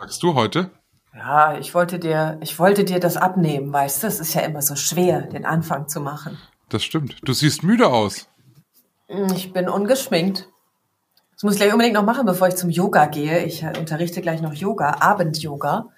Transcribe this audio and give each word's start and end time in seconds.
Sagst 0.00 0.22
du 0.22 0.34
heute? 0.34 0.70
Ja, 1.14 1.58
ich 1.58 1.74
wollte 1.74 1.98
dir, 1.98 2.38
ich 2.40 2.58
wollte 2.58 2.84
dir 2.84 3.00
das 3.00 3.18
abnehmen, 3.18 3.70
weißt 3.70 4.02
du? 4.02 4.06
Es 4.06 4.18
ist 4.18 4.32
ja 4.32 4.40
immer 4.40 4.62
so 4.62 4.74
schwer, 4.74 5.20
den 5.20 5.44
Anfang 5.44 5.88
zu 5.88 6.00
machen. 6.00 6.38
Das 6.70 6.82
stimmt. 6.82 7.16
Du 7.22 7.34
siehst 7.34 7.62
müde 7.62 7.86
aus. 7.86 8.26
Ich 9.34 9.52
bin 9.52 9.68
ungeschminkt. 9.68 10.48
Das 11.34 11.42
muss 11.42 11.54
ich 11.54 11.60
gleich 11.60 11.72
unbedingt 11.74 11.96
noch 11.96 12.04
machen, 12.04 12.24
bevor 12.24 12.48
ich 12.48 12.56
zum 12.56 12.70
Yoga 12.70 13.06
gehe. 13.06 13.44
Ich 13.44 13.62
äh, 13.62 13.78
unterrichte 13.78 14.22
gleich 14.22 14.40
noch 14.40 14.54
Yoga, 14.54 15.00
Abend-Yoga. 15.00 15.88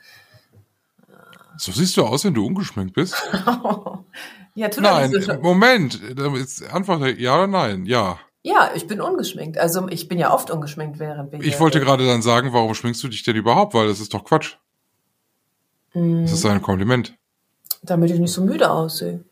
So 1.57 1.71
siehst 1.71 1.97
du 1.97 2.05
aus, 2.05 2.25
wenn 2.25 2.35
du 2.35 2.45
ungeschminkt 2.45 2.95
bist. 2.95 3.15
ja, 4.55 4.69
tu 4.69 4.81
Nein, 4.81 5.13
so. 5.13 5.35
Moment. 5.35 6.01
Jetzt 6.35 6.69
Antwort 6.73 7.19
ja 7.19 7.35
oder 7.37 7.47
nein? 7.47 7.87
Ja. 7.87 8.19
Ja, 8.43 8.71
ich 8.75 8.87
bin 8.89 9.01
ungeschminkt. 9.01 9.57
Also 9.59 9.87
ich 9.89 10.09
bin 10.09 10.19
ja 10.19 10.35
oft 10.35 10.51
ungeschminkt, 10.51 10.99
während 10.99 11.31
wir 11.33 11.41
Ich 11.41 11.61
wollte 11.61 11.79
gerade 11.81 12.07
dann 12.07 12.23
sagen, 12.23 12.53
warum 12.53 12.75
schminkst 12.75 13.03
du 13.03 13.09
dich 13.09 13.23
denn 13.23 13.37
überhaupt? 13.37 13.75
Weil 13.75 13.87
das 13.87 14.01
ist 14.01 14.13
doch 14.15 14.25
Quatsch. 14.25 14.57
Mm, 15.95 16.23
Das 16.23 16.33
ist 16.33 16.45
ein 16.47 16.61
Kompliment. 16.63 17.15
damit 17.83 18.11
ich 18.11 18.19
nicht 18.19 18.33
so 18.33 18.43
müde 18.43 18.71
aussehe. 18.71 19.25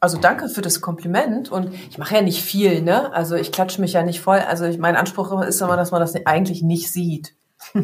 Also 0.00 0.18
danke 0.18 0.48
für 0.48 0.62
das 0.62 0.80
Kompliment 0.80 1.50
und 1.52 1.72
ich 1.90 1.96
mache 1.98 2.16
ja 2.16 2.22
nicht 2.22 2.42
viel, 2.42 2.82
ne? 2.82 3.12
Also 3.12 3.36
ich 3.36 3.52
klatsche 3.52 3.80
mich 3.80 3.92
ja 3.92 4.02
nicht 4.02 4.20
voll. 4.20 4.38
Also 4.40 4.64
ich, 4.64 4.78
mein 4.78 4.96
Anspruch 4.96 5.40
ist 5.42 5.60
immer, 5.60 5.76
dass 5.76 5.92
man 5.92 6.00
das 6.00 6.14
eigentlich 6.26 6.62
nicht 6.62 6.90
sieht. 6.90 7.34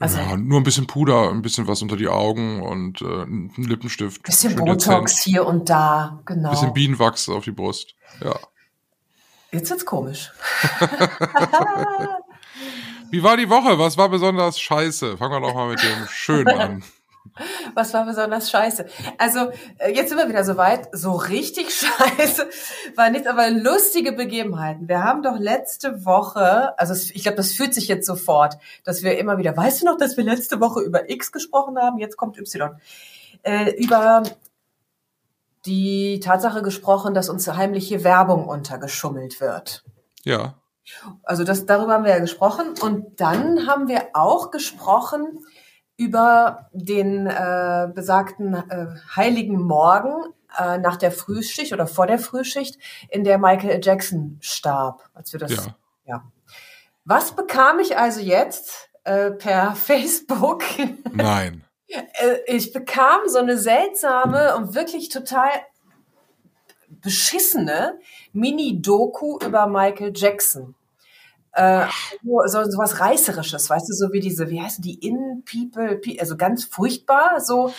Also 0.00 0.18
ja, 0.18 0.36
nur 0.36 0.60
ein 0.60 0.62
bisschen 0.62 0.86
Puder, 0.86 1.28
ein 1.30 1.42
bisschen 1.42 1.66
was 1.66 1.82
unter 1.82 1.96
die 1.96 2.06
Augen 2.06 2.62
und 2.62 3.02
äh, 3.02 3.24
ein 3.24 3.50
Lippenstift. 3.56 4.22
bisschen 4.22 4.54
Botox 4.54 4.86
dezent. 4.86 5.10
hier 5.24 5.44
und 5.44 5.68
da, 5.68 6.20
genau. 6.24 6.50
Bisschen 6.50 6.72
Bienenwachs 6.72 7.28
auf 7.28 7.42
die 7.42 7.50
Brust. 7.50 7.96
Ja. 8.22 8.38
Jetzt 9.50 9.70
wird's 9.70 9.86
komisch. 9.86 10.32
Wie 13.10 13.22
war 13.22 13.38
die 13.38 13.48
Woche? 13.48 13.78
Was 13.78 13.96
war 13.96 14.10
besonders 14.10 14.60
scheiße? 14.60 15.16
Fangen 15.16 15.32
wir 15.32 15.40
doch 15.40 15.54
mal 15.54 15.68
mit 15.68 15.82
dem 15.82 16.06
Schönen 16.08 16.48
an. 16.48 16.82
Was 17.74 17.94
war 17.94 18.04
besonders 18.04 18.50
scheiße? 18.50 18.86
Also, 19.16 19.50
äh, 19.78 19.92
jetzt 19.92 20.10
sind 20.10 20.18
wir 20.18 20.28
wieder 20.28 20.44
soweit. 20.44 20.88
So 20.92 21.12
richtig 21.12 21.70
scheiße 21.74 22.48
war 22.96 23.10
nichts, 23.10 23.26
aber 23.26 23.50
lustige 23.50 24.12
Begebenheiten. 24.12 24.88
Wir 24.88 25.02
haben 25.02 25.22
doch 25.22 25.38
letzte 25.38 26.04
Woche, 26.04 26.78
also 26.78 26.94
ich 27.14 27.22
glaube, 27.22 27.36
das 27.36 27.52
fühlt 27.52 27.74
sich 27.74 27.88
jetzt 27.88 28.06
sofort, 28.06 28.58
dass 28.84 29.02
wir 29.02 29.18
immer 29.18 29.38
wieder, 29.38 29.56
weißt 29.56 29.82
du 29.82 29.86
noch, 29.86 29.96
dass 29.96 30.16
wir 30.16 30.24
letzte 30.24 30.60
Woche 30.60 30.80
über 30.80 31.08
X 31.10 31.32
gesprochen 31.32 31.78
haben? 31.78 31.98
Jetzt 31.98 32.16
kommt 32.16 32.38
Y. 32.38 32.78
Äh, 33.42 33.70
über 33.76 34.22
die 35.66 36.20
Tatsache 36.20 36.62
gesprochen, 36.62 37.14
dass 37.14 37.28
uns 37.28 37.46
heimliche 37.48 38.04
Werbung 38.04 38.46
untergeschummelt 38.46 39.40
wird. 39.40 39.84
Ja. 40.24 40.54
Also 41.22 41.44
das, 41.44 41.66
darüber 41.66 41.94
haben 41.94 42.04
wir 42.04 42.12
ja 42.12 42.18
gesprochen. 42.18 42.74
Und 42.80 43.20
dann 43.20 43.66
haben 43.66 43.88
wir 43.88 44.08
auch 44.14 44.50
gesprochen 44.50 45.40
über 45.96 46.68
den 46.72 47.26
äh, 47.26 47.88
besagten 47.92 48.54
äh, 48.54 48.86
heiligen 49.16 49.60
Morgen 49.60 50.32
äh, 50.56 50.78
nach 50.78 50.96
der 50.96 51.12
Frühschicht 51.12 51.72
oder 51.72 51.86
vor 51.86 52.06
der 52.06 52.18
Frühschicht, 52.18 52.78
in 53.10 53.24
der 53.24 53.38
Michael 53.38 53.80
Jackson 53.82 54.38
starb, 54.40 55.02
als 55.14 55.32
wir 55.32 55.40
das. 55.40 55.56
Ja. 55.56 55.76
ja. 56.06 56.24
Was 57.04 57.32
bekam 57.32 57.80
ich 57.80 57.98
also 57.98 58.20
jetzt 58.20 58.90
äh, 59.04 59.30
per 59.30 59.74
Facebook? 59.74 60.62
Nein. 61.12 61.64
Äh, 61.88 62.38
ich 62.46 62.72
bekam 62.72 63.20
so 63.26 63.38
eine 63.38 63.56
seltsame 63.58 64.56
und 64.56 64.74
wirklich 64.74 65.08
total 65.08 65.50
beschissene 66.88 67.98
Mini-Doku 68.32 69.38
über 69.44 69.66
Michael 69.66 70.12
Jackson. 70.14 70.74
Äh, 71.52 71.86
so, 72.22 72.40
so, 72.46 72.70
so 72.70 72.78
was 72.78 73.00
Reißerisches, 73.00 73.70
weißt 73.70 73.88
du, 73.88 73.92
so 73.94 74.12
wie 74.12 74.20
diese, 74.20 74.50
wie 74.50 74.60
heißen 74.60 74.82
die, 74.82 74.94
In 74.94 75.44
People, 75.50 75.96
Pe- 75.96 76.16
also 76.20 76.36
ganz 76.36 76.64
furchtbar, 76.64 77.40
so, 77.40 77.72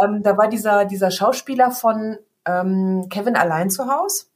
ähm, 0.00 0.22
da 0.22 0.36
war 0.36 0.48
dieser, 0.48 0.84
dieser 0.84 1.10
Schauspieler 1.10 1.70
von 1.70 2.18
ähm, 2.44 3.08
Kevin 3.10 3.36
allein 3.36 3.70
zu 3.70 3.86
Haus. 3.86 4.30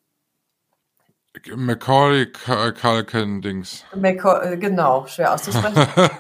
Macaulay 1.55 2.27
Culkin 2.27 3.41
Dings. 3.41 3.85
Maca- 3.95 4.57
genau, 4.57 5.07
schwer 5.07 5.33
auszusprechen. 5.33 5.87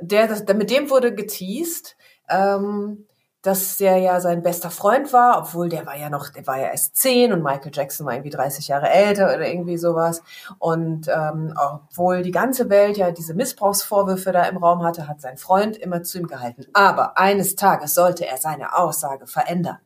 der, 0.00 0.26
das, 0.28 0.46
mit 0.54 0.70
dem 0.70 0.88
wurde 0.88 1.14
geteased, 1.14 1.96
ähm, 2.28 3.06
dass 3.42 3.76
der 3.76 3.98
ja 3.98 4.20
sein 4.20 4.42
bester 4.42 4.70
Freund 4.70 5.12
war, 5.12 5.38
obwohl 5.38 5.68
der 5.68 5.86
war 5.86 5.96
ja 5.96 6.10
noch, 6.10 6.28
der 6.28 6.46
war 6.46 6.58
ja 6.58 6.68
erst 6.68 6.96
zehn 6.96 7.32
und 7.32 7.42
Michael 7.42 7.70
Jackson 7.72 8.04
war 8.04 8.14
irgendwie 8.14 8.30
30 8.30 8.66
Jahre 8.68 8.90
älter 8.90 9.26
oder 9.26 9.48
irgendwie 9.48 9.78
sowas. 9.78 10.22
Und 10.58 11.08
ähm, 11.08 11.54
obwohl 11.56 12.22
die 12.22 12.32
ganze 12.32 12.68
Welt 12.68 12.96
ja 12.96 13.12
diese 13.12 13.34
Missbrauchsvorwürfe 13.34 14.32
da 14.32 14.44
im 14.44 14.56
Raum 14.56 14.82
hatte, 14.82 15.06
hat 15.06 15.20
sein 15.20 15.38
Freund 15.38 15.76
immer 15.76 16.02
zu 16.02 16.18
ihm 16.18 16.26
gehalten. 16.26 16.66
Aber 16.72 17.16
eines 17.16 17.54
Tages 17.54 17.94
sollte 17.94 18.26
er 18.26 18.38
seine 18.38 18.76
Aussage 18.76 19.26
verändern. 19.26 19.78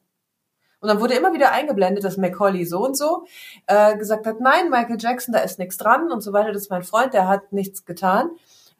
Und 0.81 0.89
dann 0.89 1.01
wurde 1.01 1.15
immer 1.15 1.33
wieder 1.33 1.53
eingeblendet, 1.53 2.03
dass 2.03 2.17
Macaulay 2.17 2.65
so 2.65 2.85
und 2.85 2.97
so 2.97 3.27
äh, 3.69 3.97
gesagt 3.97 4.27
hat, 4.27 4.41
nein, 4.41 4.71
Michael 4.71 4.97
Jackson, 4.99 5.33
da 5.33 5.39
ist 5.41 5.61
nichts 5.61 5.77
dran 5.77 6.11
und 6.11 6.23
so 6.23 6.33
weiter, 6.33 6.53
das 6.53 6.63
ist 6.63 6.71
mein 6.71 6.83
Freund, 6.83 7.15
der 7.15 7.29
hat 7.29 7.53
nichts 7.53 7.85
getan. 7.85 8.31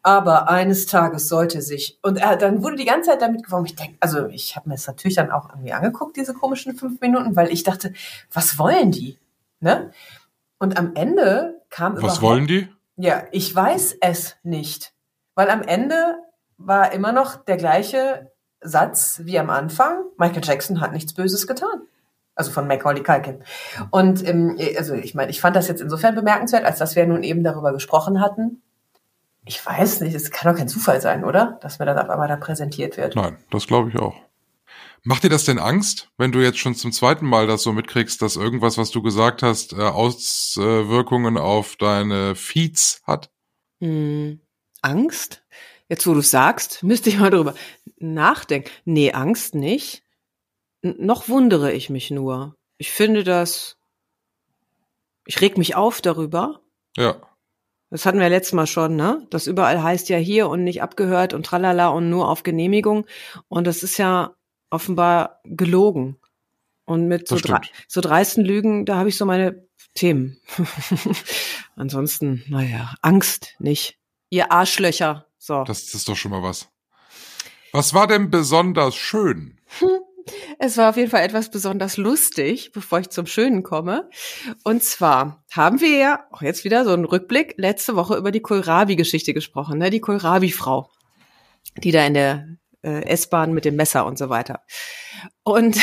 Aber 0.03 0.49
eines 0.49 0.85
Tages 0.85 1.29
sollte 1.29 1.61
sich, 1.61 1.97
und 2.01 2.17
er, 2.17 2.35
dann 2.35 2.61
wurde 2.61 2.75
die 2.75 2.85
ganze 2.85 3.11
Zeit 3.11 3.21
damit 3.21 3.43
geworben, 3.43 3.65
ich 3.65 3.75
denke, 3.75 3.95
also 4.01 4.27
ich 4.27 4.57
habe 4.57 4.67
mir 4.67 4.75
das 4.75 4.85
natürlich 4.85 5.15
dann 5.15 5.31
auch 5.31 5.49
irgendwie 5.49 5.71
angeguckt, 5.71 6.17
diese 6.17 6.33
komischen 6.33 6.75
fünf 6.75 6.99
Minuten, 6.99 7.37
weil 7.37 7.51
ich 7.51 7.63
dachte, 7.63 7.93
was 8.31 8.59
wollen 8.59 8.91
die? 8.91 9.17
Ne? 9.61 9.91
Und 10.59 10.77
am 10.77 10.91
Ende 10.95 11.61
kam 11.69 12.01
Was 12.01 12.21
wollen 12.21 12.47
die? 12.47 12.67
ja, 12.97 13.23
ich 13.31 13.55
weiß 13.55 13.97
es 14.01 14.35
nicht. 14.43 14.93
Weil 15.35 15.49
am 15.49 15.61
Ende 15.61 16.17
war 16.57 16.91
immer 16.91 17.11
noch 17.11 17.37
der 17.37 17.57
gleiche 17.57 18.31
Satz 18.61 19.21
wie 19.23 19.39
am 19.39 19.49
Anfang. 19.49 20.03
Michael 20.17 20.43
Jackson 20.43 20.81
hat 20.81 20.91
nichts 20.91 21.13
Böses 21.13 21.47
getan. 21.47 21.81
Also 22.35 22.51
von 22.51 22.67
Macaulay 22.67 23.03
Culkin. 23.03 23.43
Und 23.91 24.27
ähm, 24.27 24.57
also 24.77 24.93
ich 24.95 25.15
meine, 25.15 25.31
ich 25.31 25.39
fand 25.39 25.55
das 25.55 25.67
jetzt 25.67 25.81
insofern 25.81 26.15
bemerkenswert, 26.15 26.65
als 26.65 26.79
dass 26.79 26.95
wir 26.95 27.05
nun 27.05 27.23
eben 27.23 27.43
darüber 27.43 27.71
gesprochen 27.71 28.19
hatten. 28.19 28.61
Ich 29.45 29.65
weiß 29.65 30.01
nicht, 30.01 30.13
es 30.13 30.31
kann 30.31 30.51
doch 30.51 30.57
kein 30.57 30.67
Zufall 30.69 31.01
sein, 31.01 31.23
oder? 31.23 31.59
Dass 31.61 31.79
mir 31.79 31.85
das 31.85 31.97
auf 31.97 32.09
einmal 32.09 32.27
da 32.27 32.37
präsentiert 32.37 32.97
wird. 32.97 33.15
Nein, 33.15 33.37
das 33.49 33.67
glaube 33.67 33.89
ich 33.89 33.97
auch. 33.97 34.15
Macht 35.05 35.23
dir 35.23 35.29
das 35.29 35.43
denn 35.43 35.59
Angst, 35.59 36.09
wenn 36.17 36.31
du 36.31 36.39
jetzt 36.39 36.59
schon 36.59 36.75
zum 36.75 36.93
zweiten 36.93 37.25
Mal 37.25 37.45
das 37.45 37.63
so 37.63 37.73
mitkriegst, 37.73 38.21
dass 38.21 38.37
irgendwas, 38.37 38.77
was 38.77 38.89
du 38.89 39.01
gesagt 39.01 39.43
hast, 39.43 39.73
äh, 39.73 39.81
Auswirkungen 39.81 41.37
auf 41.37 41.75
deine 41.75 42.35
Feeds 42.35 43.01
hat? 43.05 43.29
Hm, 43.81 44.39
Angst? 44.81 45.43
Jetzt, 45.89 46.07
wo 46.07 46.13
du 46.13 46.21
sagst, 46.21 46.83
müsste 46.83 47.09
ich 47.09 47.19
mal 47.19 47.31
drüber 47.31 47.53
nachdenken. 47.97 48.69
Nee, 48.85 49.11
Angst 49.11 49.55
nicht. 49.55 50.03
N 50.81 50.95
noch 50.99 51.27
wundere 51.27 51.73
ich 51.73 51.89
mich 51.89 52.09
nur. 52.09 52.55
Ich 52.77 52.91
finde 52.91 53.25
das, 53.25 53.77
ich 55.25 55.41
reg 55.41 55.57
mich 55.57 55.75
auf 55.75 56.01
darüber. 56.01 56.61
Ja. 56.95 57.17
Das 57.93 58.07
hatten 58.07 58.19
wir 58.19 58.27
letztes 58.27 58.53
Mal 58.53 58.65
schon, 58.65 58.95
ne? 58.95 59.27
Das 59.29 59.45
überall 59.45 59.83
heißt 59.83 60.09
ja 60.09 60.17
hier 60.17 60.49
und 60.49 60.63
nicht 60.63 60.81
abgehört 60.81 61.35
und 61.35 61.45
tralala 61.45 61.89
und 61.89 62.09
nur 62.09 62.27
auf 62.27 62.41
Genehmigung. 62.41 63.05
Und 63.49 63.67
das 63.67 63.83
ist 63.83 63.99
ja 63.99 64.33
offenbar 64.71 65.41
gelogen. 65.43 66.17
Und 66.85 67.07
mit 67.07 67.27
so, 67.27 67.35
dre 67.35 67.61
so 67.87 68.01
dreisten 68.01 68.43
Lügen, 68.43 68.87
da 68.87 68.95
habe 68.95 69.09
ich 69.09 69.15
so 69.15 69.27
meine 69.27 69.67
Themen. 69.93 70.41
Ansonsten, 71.75 72.43
naja, 72.47 72.95
Angst 73.03 73.53
nicht. 73.59 73.99
Ihr 74.31 74.51
Arschlöcher. 74.51 75.27
So. 75.37 75.63
Das, 75.63 75.85
das 75.85 75.93
ist 75.93 76.09
doch 76.09 76.15
schon 76.15 76.31
mal 76.31 76.41
was. 76.41 76.69
Was 77.73 77.93
war 77.93 78.07
denn 78.07 78.31
besonders 78.31 78.95
schön? 78.95 79.59
Es 80.59 80.77
war 80.77 80.89
auf 80.89 80.97
jeden 80.97 81.09
Fall 81.09 81.23
etwas 81.23 81.49
besonders 81.49 81.97
lustig, 81.97 82.71
bevor 82.71 82.99
ich 82.99 83.09
zum 83.09 83.25
Schönen 83.25 83.63
komme. 83.63 84.09
Und 84.63 84.83
zwar 84.83 85.43
haben 85.51 85.81
wir 85.81 85.97
ja 85.97 86.25
auch 86.31 86.41
jetzt 86.41 86.63
wieder 86.63 86.85
so 86.85 86.91
einen 86.91 87.05
Rückblick 87.05 87.55
letzte 87.57 87.95
Woche 87.95 88.15
über 88.15 88.31
die 88.31 88.41
Kohlrabi-Geschichte 88.41 89.33
gesprochen, 89.33 89.79
ne? 89.79 89.89
Die 89.89 89.99
Kohlrabi-Frau, 89.99 90.89
die 91.77 91.91
da 91.91 92.05
in 92.05 92.13
der 92.13 92.47
äh, 92.83 93.05
S-Bahn 93.05 93.53
mit 93.53 93.65
dem 93.65 93.75
Messer 93.75 94.05
und 94.05 94.17
so 94.17 94.29
weiter. 94.29 94.61
Und 95.43 95.77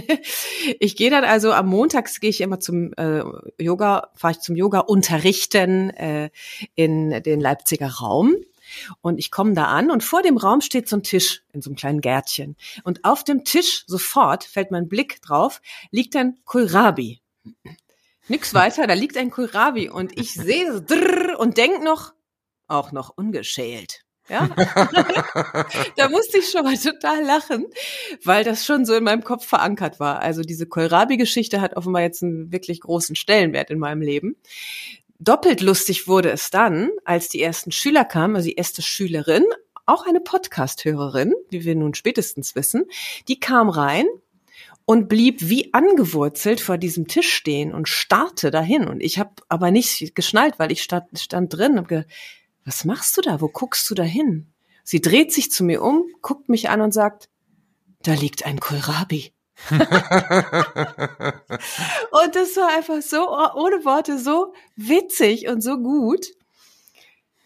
ich 0.80 0.96
gehe 0.96 1.10
dann 1.10 1.24
also 1.24 1.52
am 1.52 1.66
Montags 1.66 2.20
gehe 2.20 2.30
ich 2.30 2.40
immer 2.40 2.60
zum 2.60 2.92
äh, 2.94 3.22
Yoga, 3.58 4.10
fahre 4.14 4.32
ich 4.32 4.40
zum 4.40 4.56
Yoga 4.56 4.80
unterrichten 4.80 5.90
äh, 5.90 6.30
in 6.74 7.22
den 7.22 7.40
Leipziger 7.40 7.88
Raum. 7.88 8.34
Und 9.00 9.18
ich 9.18 9.30
komme 9.30 9.54
da 9.54 9.66
an 9.66 9.90
und 9.90 10.04
vor 10.04 10.22
dem 10.22 10.36
Raum 10.36 10.60
steht 10.60 10.88
so 10.88 10.96
ein 10.96 11.02
Tisch 11.02 11.42
in 11.52 11.62
so 11.62 11.70
einem 11.70 11.76
kleinen 11.76 12.00
Gärtchen. 12.00 12.56
Und 12.84 13.04
auf 13.04 13.24
dem 13.24 13.44
Tisch 13.44 13.84
sofort 13.86 14.44
fällt 14.44 14.70
mein 14.70 14.88
Blick 14.88 15.20
drauf, 15.22 15.60
liegt 15.90 16.16
ein 16.16 16.38
Kohlrabi. 16.44 17.20
Nix 18.28 18.54
weiter, 18.54 18.86
da 18.86 18.94
liegt 18.94 19.16
ein 19.16 19.30
Kohlrabi 19.30 19.88
und 19.88 20.18
ich 20.18 20.34
sehe 20.34 20.82
drrr 20.82 21.38
und 21.38 21.56
denk 21.58 21.82
noch, 21.82 22.12
auch 22.66 22.90
noch 22.90 23.10
ungeschält. 23.16 24.04
Ja, 24.28 24.48
da 25.96 26.08
musste 26.08 26.38
ich 26.38 26.50
schon 26.50 26.64
mal 26.64 26.76
total 26.76 27.22
lachen, 27.22 27.66
weil 28.24 28.42
das 28.42 28.66
schon 28.66 28.84
so 28.84 28.94
in 28.94 29.04
meinem 29.04 29.22
Kopf 29.22 29.46
verankert 29.46 30.00
war. 30.00 30.20
Also 30.20 30.42
diese 30.42 30.66
Kohlrabi-Geschichte 30.66 31.60
hat 31.60 31.76
offenbar 31.76 32.02
jetzt 32.02 32.24
einen 32.24 32.50
wirklich 32.50 32.80
großen 32.80 33.14
Stellenwert 33.14 33.70
in 33.70 33.78
meinem 33.78 34.00
Leben. 34.00 34.36
Doppelt 35.18 35.60
lustig 35.60 36.08
wurde 36.08 36.30
es 36.30 36.50
dann, 36.50 36.90
als 37.04 37.28
die 37.28 37.40
ersten 37.40 37.72
Schüler 37.72 38.04
kamen, 38.04 38.36
also 38.36 38.48
die 38.48 38.56
erste 38.56 38.82
Schülerin, 38.82 39.44
auch 39.86 40.06
eine 40.06 40.20
Podcast-Hörerin, 40.20 41.34
wie 41.50 41.64
wir 41.64 41.74
nun 41.74 41.94
spätestens 41.94 42.54
wissen, 42.54 42.84
die 43.28 43.40
kam 43.40 43.68
rein 43.68 44.06
und 44.84 45.08
blieb 45.08 45.48
wie 45.48 45.72
angewurzelt 45.72 46.60
vor 46.60 46.76
diesem 46.76 47.06
Tisch 47.06 47.32
stehen 47.32 47.72
und 47.72 47.88
starrte 47.88 48.50
dahin. 48.50 48.86
Und 48.86 49.00
ich 49.00 49.18
habe 49.18 49.30
aber 49.48 49.70
nicht 49.70 50.14
geschnallt, 50.14 50.58
weil 50.58 50.72
ich 50.72 50.82
stand, 50.82 51.18
stand 51.18 51.56
drin 51.56 51.78
und 51.78 51.90
was 52.64 52.84
machst 52.84 53.16
du 53.16 53.20
da? 53.20 53.40
Wo 53.40 53.48
guckst 53.48 53.88
du 53.90 53.94
da 53.94 54.02
hin? 54.02 54.48
Sie 54.82 55.00
dreht 55.00 55.32
sich 55.32 55.50
zu 55.50 55.64
mir 55.64 55.82
um, 55.82 56.04
guckt 56.20 56.48
mich 56.48 56.68
an 56.68 56.80
und 56.80 56.92
sagt, 56.92 57.28
da 58.02 58.14
liegt 58.14 58.44
ein 58.44 58.60
Kohlrabi. 58.60 59.32
Und 59.70 59.80
das 62.34 62.56
war 62.56 62.76
einfach 62.76 63.00
so, 63.02 63.28
ohne 63.28 63.84
Worte, 63.84 64.18
so 64.18 64.52
witzig 64.76 65.48
und 65.48 65.62
so 65.62 65.78
gut. 65.78 66.26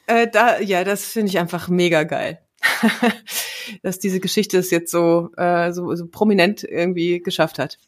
Äh, 0.07 0.29
da, 0.29 0.59
ja, 0.61 0.85
das 0.85 1.05
finde 1.05 1.31
ich 1.31 1.39
einfach 1.39 1.69
mega 1.69 2.03
geil. 2.03 2.41
Dass 3.83 3.99
diese 4.01 4.21
Geschichte 4.21 4.59
es 4.59 4.71
jetzt 4.71 4.91
so, 4.91 5.31
äh, 5.37 5.73
so, 5.73 5.95
so 5.95 6.09
prominent 6.09 6.65
irgendwie 6.65 7.21
geschafft 7.21 7.59
hat. 7.59 7.79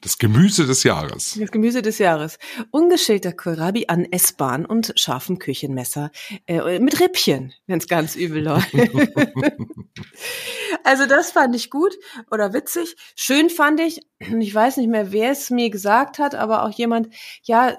Das 0.00 0.18
Gemüse 0.18 0.64
des 0.64 0.84
Jahres. 0.84 1.36
Das 1.40 1.50
Gemüse 1.50 1.82
des 1.82 1.98
Jahres. 1.98 2.38
Ungeschälter 2.70 3.32
Kohlrabi 3.32 3.86
an 3.88 4.04
S-Bahn 4.04 4.64
und 4.64 4.92
scharfem 4.94 5.40
Küchenmesser. 5.40 6.12
Äh, 6.46 6.78
mit 6.78 7.00
Rippchen, 7.00 7.52
wenn 7.66 7.78
es 7.78 7.88
ganz 7.88 8.14
übel 8.14 8.44
läuft. 8.44 8.72
also 10.84 11.06
das 11.06 11.32
fand 11.32 11.56
ich 11.56 11.70
gut 11.70 11.98
oder 12.30 12.52
witzig. 12.52 12.94
Schön 13.16 13.50
fand 13.50 13.80
ich, 13.80 14.00
ich 14.20 14.54
weiß 14.54 14.76
nicht 14.76 14.88
mehr, 14.88 15.10
wer 15.10 15.32
es 15.32 15.50
mir 15.50 15.68
gesagt 15.68 16.20
hat, 16.20 16.36
aber 16.36 16.64
auch 16.64 16.70
jemand, 16.70 17.08
ja, 17.42 17.76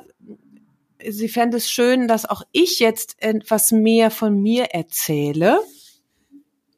sie 1.08 1.30
fände 1.30 1.56
es 1.56 1.72
schön, 1.72 2.10
dass 2.10 2.26
auch 2.26 2.44
ich 2.52 2.80
jetzt 2.80 3.16
etwas 3.20 3.72
mehr 3.72 4.12
von 4.12 4.42
mir 4.42 4.72
erzähle. 4.72 5.62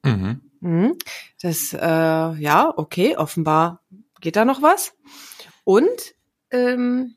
Mhm. 0.03 0.41
mhm. 0.59 0.97
Das, 1.41 1.73
äh, 1.73 1.79
ja, 1.79 2.71
okay, 2.77 3.17
offenbar 3.17 3.81
geht 4.19 4.35
da 4.35 4.45
noch 4.45 4.61
was. 4.61 4.93
Und 5.63 6.15
ähm, 6.51 7.15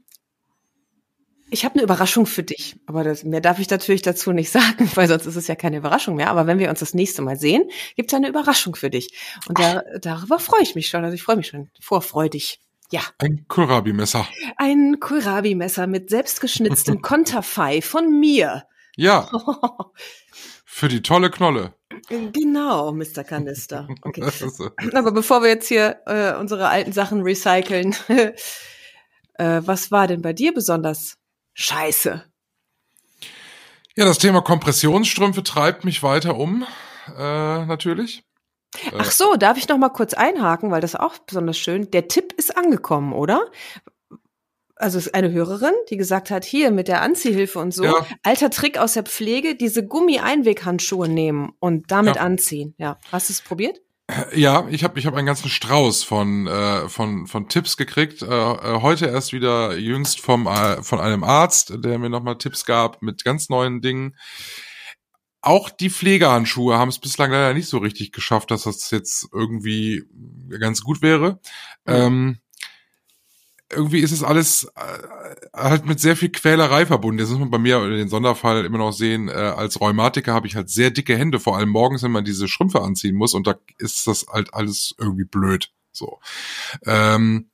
ich 1.51 1.65
habe 1.65 1.75
eine 1.75 1.85
Überraschung 1.85 2.27
für 2.27 2.43
dich, 2.43 2.77
aber 2.87 3.05
das, 3.05 3.23
mehr 3.23 3.41
darf 3.41 3.59
ich 3.59 3.71
natürlich 3.71 4.03
dazu 4.03 4.33
nicht 4.33 4.51
sagen, 4.53 4.91
weil 4.95 5.09
sonst 5.09 5.27
ist 5.27 5.37
es 5.37 5.47
ja 5.47 5.55
keine 5.55 5.77
Überraschung 5.77 6.17
mehr. 6.17 6.31
Aber 6.31 6.47
wenn 6.47 6.59
wir 6.59 6.71
uns 6.71 6.81
das 6.81 6.95
nächste 6.95 7.23
Mal 7.23 7.37
sehen, 7.37 7.71
gibt 7.97 8.13
es 8.13 8.17
eine 8.17 8.29
Überraschung 8.29 8.75
für 8.75 8.91
dich. 8.91 9.17
Und 9.49 9.59
da, 9.59 9.83
darüber 10.01 10.39
freue 10.39 10.63
ich 10.63 10.75
mich 10.75 10.89
schon. 10.89 11.05
Also 11.05 11.15
ich 11.15 11.23
freue 11.23 11.37
mich 11.37 11.49
schon 11.49 11.71
vorfreudig. 11.81 12.61
Ja. 12.91 13.01
Ein 13.19 13.47
Kohlrabi-Messer. 13.49 14.27
Ein 14.57 15.01
Kohlrabi-Messer 15.01 15.87
mit 15.87 16.11
selbstgeschnitztem 16.11 17.03
Konterfei 17.03 17.83
von 17.83 18.21
mir. 18.21 18.65
Ja. 18.97 19.31
Für 20.65 20.89
die 20.89 21.03
tolle 21.03 21.31
Knolle. 21.31 21.75
Genau, 22.09 22.93
Mr. 22.93 23.25
Kanister. 23.25 23.89
Okay. 24.03 24.23
Aber 24.95 25.13
bevor 25.13 25.43
wir 25.43 25.49
jetzt 25.49 25.69
hier 25.69 26.01
äh, 26.07 26.35
unsere 26.35 26.69
alten 26.69 26.93
Sachen 26.93 27.23
recyceln, 27.23 27.95
äh, 28.09 28.33
was 29.65 29.91
war 29.91 30.07
denn 30.07 30.23
bei 30.23 30.33
dir 30.33 30.53
besonders 30.53 31.17
scheiße? 31.55 32.25
Ja, 33.97 34.05
das 34.05 34.19
Thema 34.19 34.41
Kompressionsstrümpfe 34.41 35.43
treibt 35.45 35.85
mich 35.85 36.03
weiter 36.03 36.37
um, 36.37 36.67
äh, 37.17 37.65
natürlich. 37.67 38.25
Ach 38.99 39.11
so, 39.11 39.37
darf 39.37 39.57
ich 39.57 39.69
noch 39.69 39.79
mal 39.79 39.89
kurz 39.89 40.15
einhaken, 40.15 40.71
weil 40.73 40.81
das 40.81 40.97
auch 40.97 41.19
besonders 41.19 41.59
schön. 41.59 41.91
Der 41.93 42.09
Tipp 42.09 42.33
ist 42.33 42.57
angekommen, 42.57 43.13
oder? 43.13 43.47
Also 44.77 44.99
es 44.99 45.07
ist 45.07 45.15
eine 45.15 45.31
Hörerin, 45.33 45.75
die 45.91 45.97
gesagt 45.97 46.31
hat, 46.31 46.45
hier 46.45 46.71
mit 46.71 46.89
der 46.89 47.03
Anziehhilfe 47.03 47.59
und 47.59 47.73
so, 47.73 47.85
ja. 47.85 48.07
alter 48.23 48.51
Trick 48.51 48.79
aus 48.79 48.95
der 48.95 49.05
Pflege, 49.05 49.55
diese 49.55 49.87
Gummi-Einweghandschuhe 49.87 51.09
nehmen 51.09 51.53
und 51.61 51.91
damit 51.91 52.17
ja. 52.17 52.23
anziehen. 52.23 52.75
Ja, 52.79 52.99
hast 53.13 53.29
du 53.29 53.33
es 53.33 53.43
probiert? 53.43 53.81
Ja, 54.35 54.69
ich 54.69 54.85
habe 54.85 54.99
ich 54.99 55.07
hab 55.07 55.15
einen 55.15 55.27
ganzen 55.27 55.49
Strauß 55.49 56.05
von 56.05 56.47
äh, 56.47 56.89
von 56.91 57.27
von 57.27 57.49
Tipps 57.49 57.79
gekriegt. 57.79 58.21
Äh, 58.21 58.27
äh, 58.27 58.83
heute 58.83 59.07
erst 59.07 59.33
wieder 59.33 59.79
jüngst 59.79 60.21
vom 60.21 60.47
äh, 60.47 60.83
von 60.83 61.01
einem 61.01 61.25
Arzt, 61.25 61.73
der 61.79 61.99
mir 61.99 62.11
nochmal 62.11 62.37
Tipps 62.37 62.67
gab 62.67 63.01
mit 63.01 63.25
ganz 63.25 63.49
neuen 63.49 63.81
Dingen. 63.81 64.15
Auch 65.41 65.71
die 65.71 65.89
Pflegehandschuhe 65.89 66.77
haben 66.77 66.91
es 66.91 66.99
bislang 66.99 67.31
leider 67.31 67.55
nicht 67.55 67.69
so 67.69 67.79
richtig 67.79 68.13
geschafft, 68.13 68.51
dass 68.51 68.65
das 68.65 68.91
jetzt 68.91 69.29
irgendwie 69.33 70.03
ganz 70.59 70.83
gut 70.83 71.01
wäre. 71.01 71.41
Mhm. 71.87 71.95
Ähm, 71.95 72.39
irgendwie 73.75 74.01
ist 74.01 74.13
es 74.13 74.23
alles 74.23 74.65
äh, 74.77 75.53
halt 75.55 75.87
mit 75.87 76.01
sehr 76.01 76.17
viel 76.17 76.31
Quälerei 76.31 76.87
verbunden. 76.87 77.19
Das 77.19 77.31
muss 77.31 77.39
man 77.39 77.51
bei 77.51 77.59
mir 77.59 77.83
in 77.85 77.91
den 77.91 78.09
Sonderfall 78.09 78.65
immer 78.65 78.79
noch 78.79 78.93
sehen. 78.93 79.29
Äh, 79.29 79.33
als 79.33 79.81
Rheumatiker 79.81 80.35
habe 80.35 80.47
ich 80.47 80.57
halt 80.57 80.71
sehr 80.71 80.91
dicke 80.91 81.17
Hände, 81.17 81.41
vor 81.41 81.57
allem 81.57 81.69
morgens, 81.69 82.03
wenn 82.03 82.13
man 82.13 82.25
diese 82.25 82.49
Schrümpfe 82.49 82.83
anziehen 82.83 83.17
muss 83.17 83.35
und 83.35 83.47
da 83.47 83.55
ist 83.79 84.07
das 84.07 84.27
halt 84.31 84.55
alles 84.55 84.95
irgendwie 84.99 85.25
blöd. 85.25 85.71
So. 85.93 86.19
Ähm, 86.87 87.51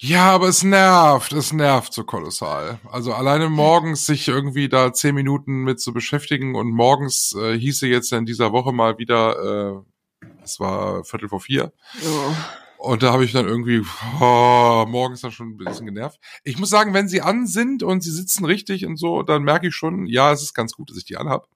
ja, 0.00 0.30
aber 0.30 0.48
es 0.48 0.62
nervt, 0.62 1.32
es 1.32 1.52
nervt 1.52 1.92
so 1.92 2.04
kolossal. 2.04 2.78
Also 2.90 3.12
alleine 3.12 3.48
morgens 3.48 4.06
sich 4.06 4.28
irgendwie 4.28 4.68
da 4.68 4.92
zehn 4.92 5.14
Minuten 5.14 5.64
mit 5.64 5.80
zu 5.80 5.92
beschäftigen 5.92 6.54
und 6.54 6.70
morgens 6.70 7.34
äh, 7.34 7.58
hieße 7.58 7.88
jetzt 7.88 8.12
in 8.12 8.24
dieser 8.24 8.52
Woche 8.52 8.72
mal 8.72 8.98
wieder, 8.98 9.84
äh, 10.22 10.28
es 10.44 10.60
war 10.60 11.04
Viertel 11.04 11.28
vor 11.28 11.40
vier. 11.40 11.72
Oh 12.04 12.32
und 12.78 13.02
da 13.02 13.12
habe 13.12 13.24
ich 13.24 13.32
dann 13.32 13.46
irgendwie 13.46 13.82
oh, 14.20 14.86
morgens 14.88 15.20
dann 15.20 15.32
schon 15.32 15.50
ein 15.50 15.56
bisschen 15.56 15.86
genervt. 15.86 16.18
Ich 16.44 16.58
muss 16.58 16.70
sagen, 16.70 16.94
wenn 16.94 17.08
sie 17.08 17.20
an 17.20 17.46
sind 17.46 17.82
und 17.82 18.02
sie 18.02 18.12
sitzen 18.12 18.44
richtig 18.44 18.86
und 18.86 18.96
so, 18.96 19.22
dann 19.22 19.42
merke 19.42 19.68
ich 19.68 19.74
schon, 19.74 20.06
ja, 20.06 20.32
es 20.32 20.42
ist 20.42 20.54
ganz 20.54 20.72
gut, 20.72 20.90
dass 20.90 20.96
ich 20.96 21.04
die 21.04 21.16
anhab. 21.16 21.48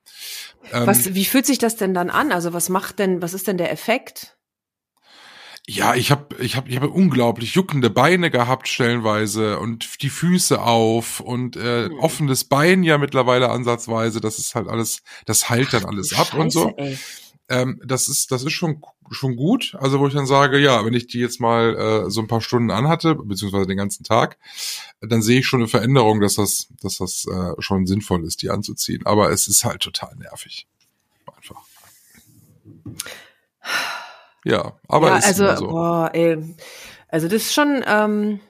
Ähm, 0.73 0.87
was, 0.87 1.15
wie 1.15 1.25
fühlt 1.25 1.47
sich 1.47 1.59
das 1.59 1.77
denn 1.77 1.95
dann 1.95 2.11
an? 2.11 2.33
Also 2.33 2.53
was 2.53 2.69
macht 2.69 2.99
denn, 2.99 3.23
was 3.23 3.35
ist 3.35 3.47
denn 3.47 3.57
der 3.57 3.71
Effekt? 3.71 4.37
Ja, 5.69 5.95
ich 5.95 6.11
habe 6.11 6.35
ich 6.41 6.57
hab, 6.57 6.69
ich 6.69 6.77
hab 6.77 6.83
unglaublich 6.93 7.55
juckende 7.55 7.89
Beine 7.89 8.31
gehabt 8.31 8.67
stellenweise 8.67 9.61
und 9.61 10.03
die 10.03 10.11
Füße 10.11 10.61
auf 10.61 11.21
und 11.21 11.57
äh, 11.57 11.85
hm. 11.85 12.01
offenes 12.01 12.45
Bein 12.45 12.83
ja 12.83 12.99
mittlerweile 12.99 13.49
ansatzweise. 13.49 14.21
Das 14.21 14.41
ist 14.41 14.57
halt 14.57 14.67
alles, 14.67 15.03
das 15.25 15.49
heilt 15.49 15.73
dann 15.73 15.85
alles 15.85 16.13
Ach, 16.15 16.21
ab 16.21 16.27
Scheiße, 16.29 16.41
und 16.41 16.51
so. 16.51 16.75
Ey. 16.77 16.99
Ähm, 17.49 17.81
das 17.85 18.09
ist 18.09 18.31
das 18.31 18.45
ist 18.45 18.53
schon 18.53 18.83
schon 19.11 19.37
gut. 19.37 19.77
Also 19.79 20.01
wo 20.01 20.07
ich 20.07 20.15
dann 20.15 20.27
sage, 20.27 20.59
ja, 20.59 20.85
wenn 20.85 20.95
ich 20.95 21.07
die 21.07 21.19
jetzt 21.19 21.41
mal 21.41 21.77
äh, 22.07 22.11
so 22.11 22.21
ein 22.21 22.29
paar 22.29 22.41
Stunden 22.41 22.71
anhatte, 22.71 23.15
beziehungsweise 23.15 23.67
den 23.67 23.77
ganzen 23.77 24.05
Tag, 24.05 24.39
dann 25.01 25.23
sehe 25.23 25.41
ich 25.41 25.47
schon 25.47 25.61
eine 25.61 25.69
Veränderung, 25.69 26.21
dass 26.21 26.37
das, 26.37 26.69
dass 26.81 26.99
das 26.99 27.27
äh, 27.27 27.61
schon 27.61 27.87
sinnvoll 27.87 28.25
ist, 28.25 28.43
die 28.43 28.51
anzuziehen. 28.51 29.05
Aber 29.05 29.31
es 29.31 29.49
ist 29.49 29.65
halt 29.65 29.83
total 29.83 30.15
nervig. 30.17 30.67
Einfach. 31.37 31.61
Ja, 34.45 34.79
aber 34.89 35.09
ja, 35.09 35.17
ist 35.19 35.41
also, 35.41 35.57
so. 35.57 35.69
boah, 35.69 36.11
ey, 36.13 36.57
also 37.09 37.29
das 37.29 37.43
ist 37.43 37.55
schon. 37.55 37.83
Ähm 37.87 38.41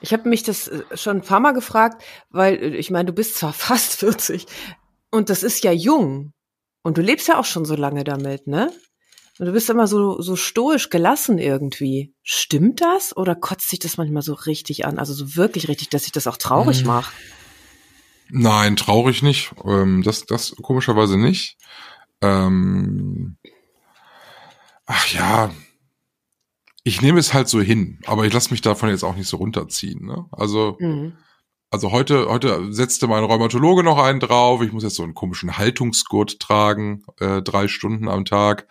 ich 0.00 0.12
habe 0.12 0.28
mich 0.28 0.42
das 0.42 0.68
äh, 0.68 0.84
schon 0.94 1.18
ein 1.18 1.22
paar 1.22 1.40
Mal 1.40 1.52
gefragt, 1.52 2.04
weil 2.30 2.56
äh, 2.56 2.76
ich 2.76 2.90
meine, 2.90 3.06
du 3.06 3.12
bist 3.12 3.36
zwar 3.36 3.52
fast 3.54 3.94
40 4.00 4.46
und 5.10 5.30
das 5.30 5.42
ist 5.42 5.64
ja 5.64 5.72
jung 5.72 6.32
und 6.86 6.96
du 6.98 7.02
lebst 7.02 7.26
ja 7.26 7.36
auch 7.40 7.44
schon 7.44 7.64
so 7.64 7.74
lange 7.74 8.04
damit, 8.04 8.46
ne? 8.46 8.72
Und 9.40 9.46
du 9.46 9.52
bist 9.52 9.68
immer 9.68 9.88
so, 9.88 10.22
so 10.22 10.36
stoisch 10.36 10.88
gelassen 10.88 11.36
irgendwie. 11.36 12.14
Stimmt 12.22 12.80
das? 12.80 13.16
Oder 13.16 13.34
kotzt 13.34 13.70
sich 13.70 13.80
das 13.80 13.96
manchmal 13.96 14.22
so 14.22 14.34
richtig 14.34 14.86
an? 14.86 15.00
Also 15.00 15.12
so 15.12 15.34
wirklich 15.34 15.66
richtig, 15.66 15.88
dass 15.88 16.04
sich 16.04 16.12
das 16.12 16.28
auch 16.28 16.36
traurig 16.36 16.82
hm. 16.82 16.86
macht? 16.86 17.12
Nein, 18.28 18.76
traurig 18.76 19.20
nicht. 19.22 19.52
Ähm, 19.64 20.04
das, 20.04 20.26
das 20.26 20.54
komischerweise 20.62 21.18
nicht. 21.18 21.58
Ähm, 22.20 23.36
ach 24.86 25.08
ja, 25.08 25.50
ich 26.84 27.02
nehme 27.02 27.18
es 27.18 27.34
halt 27.34 27.48
so 27.48 27.60
hin, 27.60 27.98
aber 28.06 28.26
ich 28.26 28.32
lasse 28.32 28.52
mich 28.52 28.60
davon 28.60 28.90
jetzt 28.90 29.02
auch 29.02 29.16
nicht 29.16 29.28
so 29.28 29.38
runterziehen. 29.38 30.06
Ne? 30.06 30.26
Also 30.30 30.76
mhm 30.78 31.14
also 31.70 31.92
heute, 31.92 32.28
heute 32.28 32.72
setzte 32.72 33.06
mein 33.08 33.24
Rheumatologe 33.24 33.82
noch 33.82 33.98
einen 33.98 34.20
drauf. 34.20 34.62
Ich 34.62 34.72
muss 34.72 34.84
jetzt 34.84 34.96
so 34.96 35.02
einen 35.02 35.14
komischen 35.14 35.58
Haltungsgurt 35.58 36.38
tragen, 36.38 37.02
äh, 37.18 37.42
drei 37.42 37.68
Stunden 37.68 38.08
am 38.08 38.24
Tag, 38.24 38.68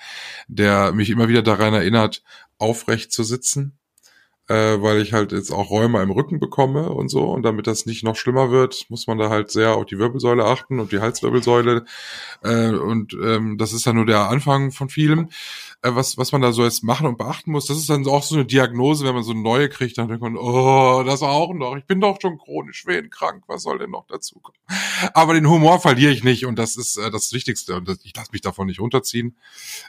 der 0.48 0.92
mich 0.92 1.10
immer 1.10 1.28
wieder 1.28 1.42
daran 1.42 1.74
erinnert, 1.74 2.24
aufrecht 2.58 3.12
zu 3.12 3.24
sitzen. 3.24 3.78
Äh, 4.48 4.82
weil 4.82 5.02
ich 5.02 5.14
halt 5.14 5.32
jetzt 5.32 5.52
auch 5.52 5.70
Räume 5.72 6.02
im 6.02 6.12
Rücken 6.12 6.40
bekomme 6.40 6.90
und 6.90 7.10
so. 7.10 7.24
Und 7.24 7.44
damit 7.44 7.68
das 7.68 7.86
nicht 7.86 8.04
noch 8.04 8.16
schlimmer 8.16 8.52
wird, 8.52 8.86
muss 8.90 9.08
man 9.08 9.18
da 9.18 9.30
halt 9.30 9.50
sehr 9.50 9.76
auf 9.76 9.86
die 9.86 9.98
Wirbelsäule 9.98 10.46
achten 10.46 10.80
und 10.80 10.92
die 10.92 11.00
Halswirbelsäule. 11.00 11.86
Äh, 12.44 12.70
und 12.70 13.14
ähm, 13.14 13.58
das 13.58 13.74
ist 13.74 13.86
ja 13.86 13.94
nur 13.94 14.06
der 14.06 14.30
Anfang 14.30 14.72
von 14.72 14.90
vielem, 14.90 15.30
äh, 15.82 15.92
was, 15.96 16.18
was 16.18 16.32
man 16.32 16.42
da 16.42 16.52
so 16.52 16.64
jetzt 16.64 16.84
machen 16.84 17.08
und 17.08 17.18
beachten 17.18 17.52
muss. 17.52 17.66
Das 17.66 17.78
ist 17.78 17.90
dann 17.90 18.06
auch 18.08 18.24
so 18.24 18.36
eine 18.36 18.46
Diagnose, 18.46 19.06
wenn 19.06 19.16
man 19.16 19.24
so 19.24 19.32
eine 19.32 19.42
neue 19.42 19.68
kriegt, 19.70 19.98
dann 19.98 20.10
denkt 20.10 20.22
man, 20.22 20.38
oh, 20.38 21.04
das 21.04 21.24
auch 21.24 21.54
noch. 21.54 21.76
Ich 21.76 21.86
bin 21.86 22.00
doch 22.00 22.20
schon 22.22 22.38
chronisch 22.38 22.86
wehenkrank. 22.86 23.44
Was 23.48 23.64
soll 23.64 23.80
denn 23.80 23.92
noch 23.92 24.06
dazu 24.08 24.40
kommen? 24.40 24.58
Aber 25.14 25.34
den 25.34 25.50
Humor 25.50 25.80
verliere 25.80 26.12
ich 26.12 26.24
nicht 26.24 26.46
und 26.46 26.60
das 26.60 26.78
ist 26.78 26.98
äh, 26.98 27.10
das 27.10 27.34
Wichtigste. 27.34 27.76
Und 27.76 27.88
das, 27.88 28.00
ich 28.04 28.16
lasse 28.16 28.32
mich 28.32 28.42
davon 28.42 28.68
nicht 28.68 28.80
runterziehen. 28.80 29.38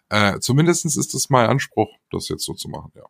Äh, 0.08 0.40
zumindestens 0.40 0.96
ist 0.96 1.14
es 1.14 1.28
mein 1.28 1.48
Anspruch, 1.48 1.90
das 2.10 2.28
jetzt 2.28 2.44
so 2.44 2.54
zu 2.54 2.68
machen, 2.68 2.92
ja. 2.94 3.04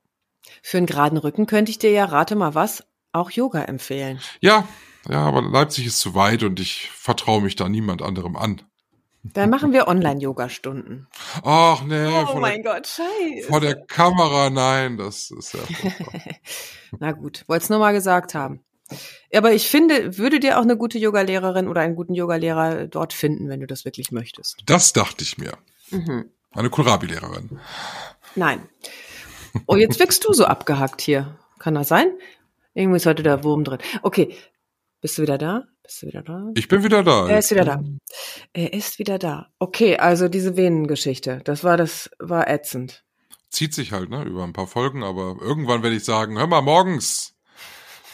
Für 0.63 0.79
einen 0.79 0.87
geraden 0.87 1.19
Rücken 1.19 1.47
könnte 1.47 1.71
ich 1.71 1.79
dir 1.79 1.91
ja, 1.91 2.05
rate 2.05 2.37
mal 2.37 2.55
was, 2.55 2.85
auch 3.13 3.31
Yoga 3.31 3.63
empfehlen. 3.63 4.21
Ja, 4.41 4.67
ja, 5.09 5.21
aber 5.21 5.43
Leipzig 5.43 5.87
ist 5.87 6.01
zu 6.01 6.15
weit 6.15 6.43
und 6.43 6.59
ich 6.61 6.91
vertraue 6.93 7.41
mich 7.41 7.57
da 7.57 7.69
niemand 7.69 8.03
anderem 8.03 8.37
an. 8.37 8.63
Dann 9.23 9.51
machen 9.51 9.73
wir 9.73 9.89
Online-Yoga-Stunden. 9.89 11.09
Ach 11.43 11.83
nee, 11.83 12.07
Oh 12.07 12.27
vor, 12.27 12.41
mein 12.41 12.63
der, 12.63 12.75
Gott, 12.75 12.87
scheiße. 12.87 13.49
vor 13.49 13.61
der 13.61 13.75
Kamera, 13.75 14.51
nein, 14.51 14.97
das 14.97 15.31
ist 15.31 15.55
ja. 15.55 15.61
Na 16.99 17.13
gut, 17.13 17.45
wollte 17.49 17.65
es 17.65 17.71
nur 17.71 17.81
mal 17.81 17.93
gesagt 17.93 18.35
haben. 18.35 18.61
Aber 19.35 19.53
ich 19.53 19.69
finde, 19.69 20.17
würde 20.17 20.39
dir 20.39 20.59
auch 20.59 20.63
eine 20.63 20.77
gute 20.77 20.99
Yogalehrerin 20.99 21.67
oder 21.67 21.81
einen 21.81 21.97
guten 21.97 22.15
Yogalehrer 22.15 22.87
dort 22.87 23.13
finden, 23.13 23.49
wenn 23.49 23.61
du 23.61 23.67
das 23.67 23.85
wirklich 23.85 24.13
möchtest. 24.13 24.59
Das 24.65 24.93
dachte 24.93 25.25
ich 25.25 25.39
mir. 25.39 25.55
Mhm. 25.91 26.31
Eine 26.53 26.71
Kohlrabi-Lehrerin. 26.71 27.59
Nein. 28.37 28.69
Oh, 29.67 29.77
jetzt 29.77 29.99
wirkst 29.99 30.25
du 30.25 30.33
so 30.33 30.45
abgehackt 30.45 31.01
hier. 31.01 31.37
Kann 31.59 31.75
das 31.75 31.89
sein? 31.89 32.11
Irgendwie 32.75 32.97
ist 32.97 33.07
heute 33.07 33.23
der 33.23 33.43
Wurm 33.45 33.65
drin. 33.65 33.79
Okay. 34.03 34.37
Bist 35.01 35.19
du 35.19 35.23
wieder 35.23 35.39
da? 35.39 35.65
Bist 35.83 36.03
du 36.03 36.07
wieder 36.09 36.23
da? 36.23 36.51
Ich 36.55 36.69
bin 36.69 36.83
wieder 36.83 37.03
da. 37.05 37.29
Er 37.29 37.39
ist 37.39 37.51
wieder 37.51 37.65
da. 37.65 37.83
Er 38.53 38.73
ist 38.73 38.99
wieder 38.99 39.19
da. 39.19 39.49
Okay, 39.59 39.97
also 39.99 40.29
diese 40.29 40.57
Venengeschichte, 40.57 41.41
das 41.45 41.63
war 41.65 41.77
das 41.77 42.11
war 42.19 42.49
ätzend. 42.49 43.05
Zieht 43.51 43.73
sich 43.75 43.93
halt, 43.93 44.11
ne, 44.11 44.25
über 44.25 44.43
ein 44.43 44.53
paar 44.53 44.67
Folgen, 44.67 45.05
aber 45.05 45.37
irgendwann 45.41 45.83
werde 45.83 45.95
ich 45.97 46.05
sagen, 46.05 46.39
hör 46.39 46.47
mal, 46.49 46.63
morgens. 46.63 47.35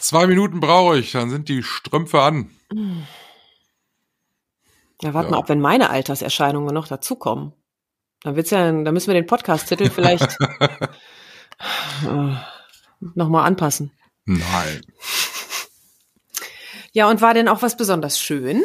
Zwei 0.01 0.27
Minuten 0.27 0.61
brauche 0.61 0.99
ich, 0.99 1.13
dann 1.13 1.31
sind 1.31 1.49
die 1.49 1.63
Strümpfe 1.63 2.21
an. 2.21 2.51
Ja, 5.01 5.15
warte 5.15 5.27
Ja. 5.29 5.31
mal, 5.33 5.39
ob 5.39 5.49
wenn 5.49 5.61
meine 5.61 5.91
Alterserscheinungen 5.91 6.75
noch 6.75 6.89
dazukommen. 6.89 7.53
Dann 8.23 8.37
wird's 8.37 8.51
ja, 8.51 8.71
dann 8.71 8.93
müssen 8.95 9.09
wir 9.09 9.15
den 9.15 9.27
Podcast-Titel 9.27 9.91
vielleicht 9.91 10.37
nochmal 13.15 13.47
anpassen. 13.47 13.93
Nein. 14.25 14.83
Ja, 16.95 17.09
und 17.09 17.23
war 17.23 17.33
denn 17.33 17.49
auch 17.49 17.63
was 17.63 17.79
besonders 17.79 18.21
schön? 18.21 18.63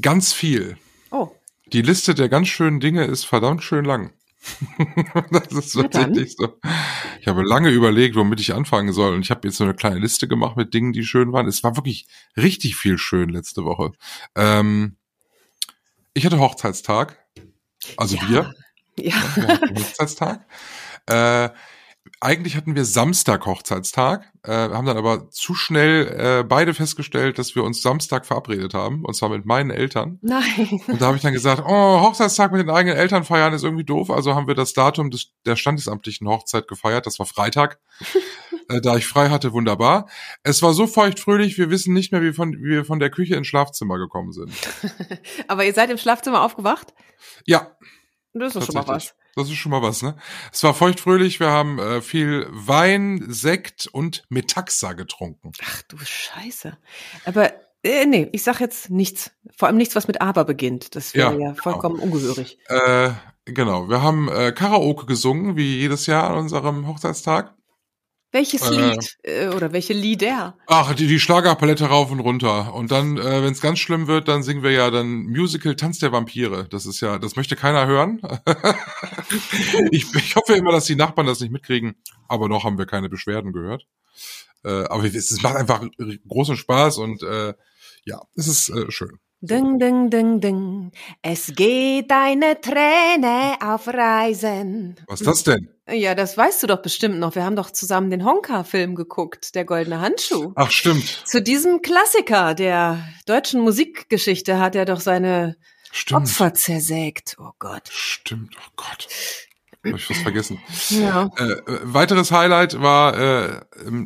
Ganz 0.00 0.32
viel. 0.32 0.78
Oh, 1.10 1.28
Die 1.66 1.82
Liste 1.82 2.14
der 2.14 2.30
ganz 2.30 2.48
schönen 2.48 2.80
Dinge 2.80 3.04
ist 3.04 3.24
verdammt 3.24 3.62
schön 3.62 3.84
lang. 3.84 4.14
das 5.30 5.52
ist 5.52 5.74
tatsächlich 5.74 6.34
so. 6.38 6.58
Ich 7.20 7.28
habe 7.28 7.42
lange 7.42 7.68
überlegt, 7.68 8.16
womit 8.16 8.40
ich 8.40 8.54
anfangen 8.54 8.94
soll. 8.94 9.12
Und 9.14 9.20
ich 9.20 9.30
habe 9.30 9.46
jetzt 9.46 9.58
so 9.58 9.64
eine 9.64 9.74
kleine 9.74 9.98
Liste 9.98 10.28
gemacht 10.28 10.56
mit 10.56 10.72
Dingen, 10.72 10.94
die 10.94 11.04
schön 11.04 11.30
waren. 11.34 11.46
Es 11.46 11.62
war 11.62 11.76
wirklich 11.76 12.06
richtig 12.38 12.74
viel 12.76 12.96
schön 12.96 13.28
letzte 13.28 13.66
Woche. 13.66 13.92
Ähm, 14.34 14.96
ich 16.14 16.24
hatte 16.24 16.38
Hochzeitstag. 16.38 17.18
Also 17.98 18.16
Ja. 18.16 18.28
wir. 18.30 18.54
ja. 18.96 19.60
Hochzeitstag. 19.76 20.46
Äh, 21.04 21.50
eigentlich 22.20 22.56
hatten 22.56 22.74
wir 22.74 22.84
Samstag 22.84 23.46
Hochzeitstag, 23.46 24.30
äh, 24.42 24.52
haben 24.52 24.86
dann 24.86 24.96
aber 24.96 25.30
zu 25.30 25.54
schnell 25.54 26.06
äh, 26.40 26.44
beide 26.44 26.74
festgestellt, 26.74 27.38
dass 27.38 27.54
wir 27.54 27.64
uns 27.64 27.82
Samstag 27.82 28.26
verabredet 28.26 28.74
haben, 28.74 29.04
und 29.04 29.14
zwar 29.14 29.28
mit 29.28 29.46
meinen 29.46 29.70
Eltern. 29.70 30.18
Nein. 30.22 30.80
Und 30.86 31.00
da 31.00 31.06
habe 31.06 31.16
ich 31.16 31.22
dann 31.22 31.32
gesagt, 31.32 31.62
oh, 31.66 32.00
Hochzeitstag 32.00 32.52
mit 32.52 32.60
den 32.60 32.70
eigenen 32.70 32.96
Eltern 32.96 33.24
feiern 33.24 33.52
ist 33.52 33.64
irgendwie 33.64 33.84
doof. 33.84 34.10
Also 34.10 34.34
haben 34.34 34.46
wir 34.46 34.54
das 34.54 34.72
Datum 34.72 35.10
des, 35.10 35.32
der 35.46 35.56
standesamtlichen 35.56 36.26
Hochzeit 36.28 36.68
gefeiert. 36.68 37.06
Das 37.06 37.18
war 37.18 37.26
Freitag. 37.26 37.78
äh, 38.68 38.80
da 38.80 38.96
ich 38.96 39.06
frei 39.06 39.28
hatte, 39.30 39.52
wunderbar. 39.52 40.08
Es 40.42 40.62
war 40.62 40.72
so 40.72 40.86
feuchtfröhlich, 40.86 41.58
wir 41.58 41.70
wissen 41.70 41.94
nicht 41.94 42.12
mehr, 42.12 42.22
wie, 42.22 42.32
von, 42.32 42.52
wie 42.54 42.70
wir 42.70 42.84
von 42.84 42.98
der 42.98 43.10
Küche 43.10 43.36
ins 43.36 43.46
Schlafzimmer 43.46 43.98
gekommen 43.98 44.32
sind. 44.32 44.52
Aber 45.48 45.64
ihr 45.64 45.74
seid 45.74 45.90
im 45.90 45.98
Schlafzimmer 45.98 46.42
aufgewacht? 46.42 46.94
Ja, 47.44 47.76
Das 48.32 48.48
ist 48.48 48.56
doch 48.56 48.66
schon 48.66 48.74
mal 48.74 48.88
was. 48.88 49.14
Das 49.36 49.48
ist 49.48 49.56
schon 49.56 49.70
mal 49.70 49.82
was, 49.82 50.02
ne? 50.02 50.16
Es 50.52 50.62
war 50.62 50.74
feuchtfröhlich, 50.74 51.40
wir 51.40 51.50
haben 51.50 51.78
äh, 51.78 52.00
viel 52.02 52.46
Wein, 52.50 53.24
Sekt 53.28 53.86
und 53.86 54.24
Metaxa 54.28 54.92
getrunken. 54.92 55.52
Ach 55.64 55.82
du 55.82 55.96
Scheiße. 55.98 56.76
Aber 57.24 57.52
äh, 57.82 58.06
nee, 58.06 58.28
ich 58.32 58.42
sag 58.42 58.60
jetzt 58.60 58.90
nichts. 58.90 59.30
Vor 59.56 59.68
allem 59.68 59.76
nichts, 59.78 59.96
was 59.96 60.06
mit 60.06 60.20
aber 60.20 60.44
beginnt. 60.44 60.94
Das 60.96 61.14
wäre 61.14 61.32
Ja, 61.32 61.38
ja, 61.38 61.50
genau. 61.50 61.62
vollkommen 61.62 61.98
ungehörig. 61.98 62.58
Äh, 62.68 63.10
genau, 63.46 63.88
wir 63.88 64.02
haben 64.02 64.28
äh, 64.28 64.52
Karaoke 64.52 65.06
gesungen, 65.06 65.56
wie 65.56 65.78
jedes 65.78 66.06
Jahr 66.06 66.30
an 66.30 66.38
unserem 66.38 66.86
Hochzeitstag. 66.86 67.54
Welches 68.32 68.70
Äh. 68.70 68.74
Lied 68.74 69.16
äh, 69.22 69.48
oder 69.48 69.72
welche 69.72 69.92
Lieder? 69.92 70.56
Ach, 70.66 70.94
die, 70.94 71.06
die 71.08 71.18
Schlagerpalette 71.18 71.86
rauf 71.86 72.10
und 72.10 72.20
runter. 72.20 72.74
Und 72.74 72.90
dann, 72.90 73.16
äh, 73.16 73.42
wenn 73.42 73.52
es 73.52 73.60
ganz 73.60 73.80
schlimm 73.80 74.06
wird, 74.06 74.28
dann 74.28 74.42
singen 74.42 74.62
wir 74.62 74.70
ja 74.70 74.90
dann 74.90 75.24
Musical 75.24 75.74
Tanz 75.74 75.98
der 75.98 76.12
Vampire. 76.12 76.68
Das 76.70 76.86
ist 76.86 77.00
ja, 77.00 77.18
das 77.18 77.36
möchte 77.36 77.56
keiner 77.56 77.86
hören. 77.86 78.20
ich, 79.90 80.14
ich 80.14 80.36
hoffe 80.36 80.54
immer, 80.54 80.72
dass 80.72 80.84
die 80.84 80.96
Nachbarn 80.96 81.26
das 81.26 81.40
nicht 81.40 81.52
mitkriegen. 81.52 81.96
Aber 82.28 82.48
noch 82.48 82.64
haben 82.64 82.78
wir 82.78 82.86
keine 82.86 83.08
Beschwerden 83.08 83.52
gehört. 83.52 83.86
Äh, 84.64 84.84
aber 84.84 85.04
es 85.04 85.14
es 85.14 85.42
macht 85.42 85.56
einfach 85.56 85.84
großen 86.28 86.56
Spaß 86.56 86.98
und 86.98 87.22
äh, 87.22 87.54
ja, 88.04 88.20
es 88.36 88.46
ist 88.46 88.68
äh, 88.68 88.90
schön. 88.90 89.18
Ding, 89.42 89.78
ding, 89.78 90.10
ding, 90.10 90.40
ding. 90.40 90.92
Es 91.22 91.52
geht 91.54 92.12
eine 92.12 92.60
Träne 92.60 93.56
auf 93.62 93.88
Reisen. 93.88 94.96
Was 95.06 95.22
ist 95.22 95.26
das 95.26 95.44
denn? 95.44 95.70
Ja, 95.90 96.14
das 96.14 96.36
weißt 96.36 96.62
du 96.62 96.66
doch 96.66 96.82
bestimmt 96.82 97.18
noch. 97.18 97.34
Wir 97.34 97.44
haben 97.44 97.56
doch 97.56 97.70
zusammen 97.70 98.10
den 98.10 98.26
Honka-Film 98.26 98.94
geguckt, 98.94 99.54
Der 99.54 99.64
goldene 99.64 100.00
Handschuh. 100.00 100.52
Ach, 100.56 100.70
stimmt. 100.70 101.22
Zu 101.24 101.40
diesem 101.40 101.80
Klassiker 101.80 102.54
der 102.54 103.02
deutschen 103.24 103.62
Musikgeschichte 103.62 104.58
hat 104.58 104.76
er 104.76 104.84
doch 104.84 105.00
seine 105.00 105.56
Stimmt. 105.90 106.20
Opfer 106.20 106.52
zersägt. 106.52 107.36
Oh 107.38 107.52
Gott. 107.58 107.88
Stimmt. 107.90 108.54
Oh 108.58 108.70
Gott. 108.76 109.08
Hab 109.86 109.94
ich 109.94 110.04
fast 110.04 110.20
vergessen. 110.20 110.58
Ja. 110.90 111.30
Äh, 111.38 111.44
äh, 111.44 111.80
weiteres 111.84 112.30
Highlight 112.30 112.78
war 112.82 113.18
äh, 113.18 113.60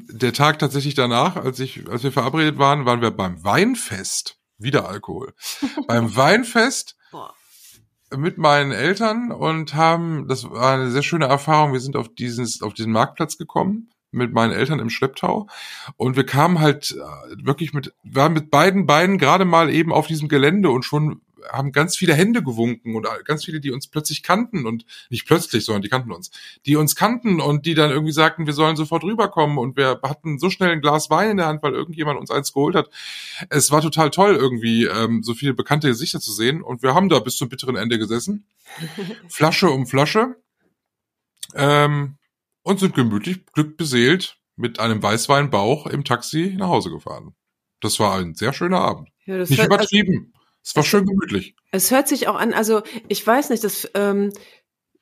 der 0.08 0.32
Tag 0.32 0.60
tatsächlich 0.60 0.94
danach, 0.94 1.34
als 1.34 1.58
ich, 1.58 1.88
als 1.90 2.04
wir 2.04 2.12
verabredet 2.12 2.56
waren, 2.58 2.86
waren 2.86 3.00
wir 3.00 3.10
beim 3.10 3.42
Weinfest. 3.42 4.38
Wieder 4.64 4.88
Alkohol. 4.88 5.34
beim 5.86 6.14
Weinfest 6.16 6.96
Boah. 7.12 7.32
mit 8.16 8.38
meinen 8.38 8.72
Eltern 8.72 9.30
und 9.30 9.74
haben, 9.74 10.26
das 10.28 10.50
war 10.50 10.74
eine 10.74 10.90
sehr 10.90 11.02
schöne 11.02 11.26
Erfahrung. 11.26 11.72
Wir 11.72 11.80
sind 11.80 11.96
auf 11.96 12.08
dieses, 12.12 12.62
auf 12.62 12.74
diesen 12.74 12.92
Marktplatz 12.92 13.38
gekommen 13.38 13.90
mit 14.10 14.32
meinen 14.32 14.52
Eltern 14.52 14.78
im 14.78 14.90
Schlepptau 14.90 15.48
und 15.96 16.16
wir 16.16 16.24
kamen 16.24 16.60
halt 16.60 16.92
äh, 16.92 17.44
wirklich 17.44 17.72
mit, 17.74 17.92
waren 18.04 18.32
mit 18.32 18.50
beiden 18.50 18.86
Beinen 18.86 19.18
gerade 19.18 19.44
mal 19.44 19.70
eben 19.70 19.92
auf 19.92 20.06
diesem 20.06 20.28
Gelände 20.28 20.70
und 20.70 20.84
schon 20.84 21.20
haben 21.50 21.72
ganz 21.72 21.96
viele 21.96 22.14
Hände 22.14 22.42
gewunken 22.42 22.96
und 22.96 23.06
ganz 23.24 23.44
viele, 23.44 23.60
die 23.60 23.70
uns 23.70 23.86
plötzlich 23.86 24.22
kannten 24.22 24.66
und 24.66 24.84
nicht 25.10 25.26
plötzlich, 25.26 25.64
sondern 25.64 25.82
die 25.82 25.88
kannten 25.88 26.12
uns, 26.12 26.30
die 26.66 26.76
uns 26.76 26.96
kannten 26.96 27.40
und 27.40 27.66
die 27.66 27.74
dann 27.74 27.90
irgendwie 27.90 28.12
sagten, 28.12 28.46
wir 28.46 28.52
sollen 28.52 28.76
sofort 28.76 29.04
rüberkommen 29.04 29.58
und 29.58 29.76
wir 29.76 30.00
hatten 30.02 30.38
so 30.38 30.50
schnell 30.50 30.70
ein 30.70 30.80
Glas 30.80 31.10
Wein 31.10 31.30
in 31.30 31.36
der 31.38 31.46
Hand, 31.46 31.62
weil 31.62 31.74
irgendjemand 31.74 32.18
uns 32.18 32.30
eins 32.30 32.52
geholt 32.52 32.74
hat. 32.74 32.90
Es 33.50 33.70
war 33.70 33.82
total 33.82 34.10
toll 34.10 34.36
irgendwie, 34.36 34.84
ähm, 34.84 35.22
so 35.22 35.34
viele 35.34 35.54
bekannte 35.54 35.88
Gesichter 35.88 36.20
zu 36.20 36.32
sehen 36.32 36.62
und 36.62 36.82
wir 36.82 36.94
haben 36.94 37.08
da 37.08 37.18
bis 37.18 37.36
zum 37.36 37.48
bitteren 37.48 37.76
Ende 37.76 37.98
gesessen, 37.98 38.46
Flasche 39.28 39.70
um 39.70 39.86
Flasche 39.86 40.36
ähm, 41.54 42.16
und 42.62 42.80
sind 42.80 42.94
gemütlich, 42.94 43.46
glückbeseelt 43.52 44.38
mit 44.56 44.78
einem 44.78 45.02
Weißweinbauch 45.02 45.86
im 45.86 46.04
Taxi 46.04 46.54
nach 46.56 46.68
Hause 46.68 46.90
gefahren. 46.90 47.34
Das 47.80 47.98
war 48.00 48.16
ein 48.18 48.34
sehr 48.34 48.52
schöner 48.52 48.80
Abend. 48.80 49.10
Ja, 49.26 49.38
das 49.38 49.50
Nicht 49.50 49.60
also, 49.60 49.74
übertrieben. 49.74 50.32
Es 50.64 50.74
war 50.74 50.82
schön 50.82 51.04
gemütlich. 51.04 51.54
es 51.72 51.90
hört 51.90 52.08
sich 52.08 52.26
auch 52.26 52.36
an, 52.36 52.54
also 52.54 52.82
ich 53.08 53.24
weiß 53.26 53.50
nicht, 53.50 53.62
das, 53.62 53.88
ähm, 53.94 54.32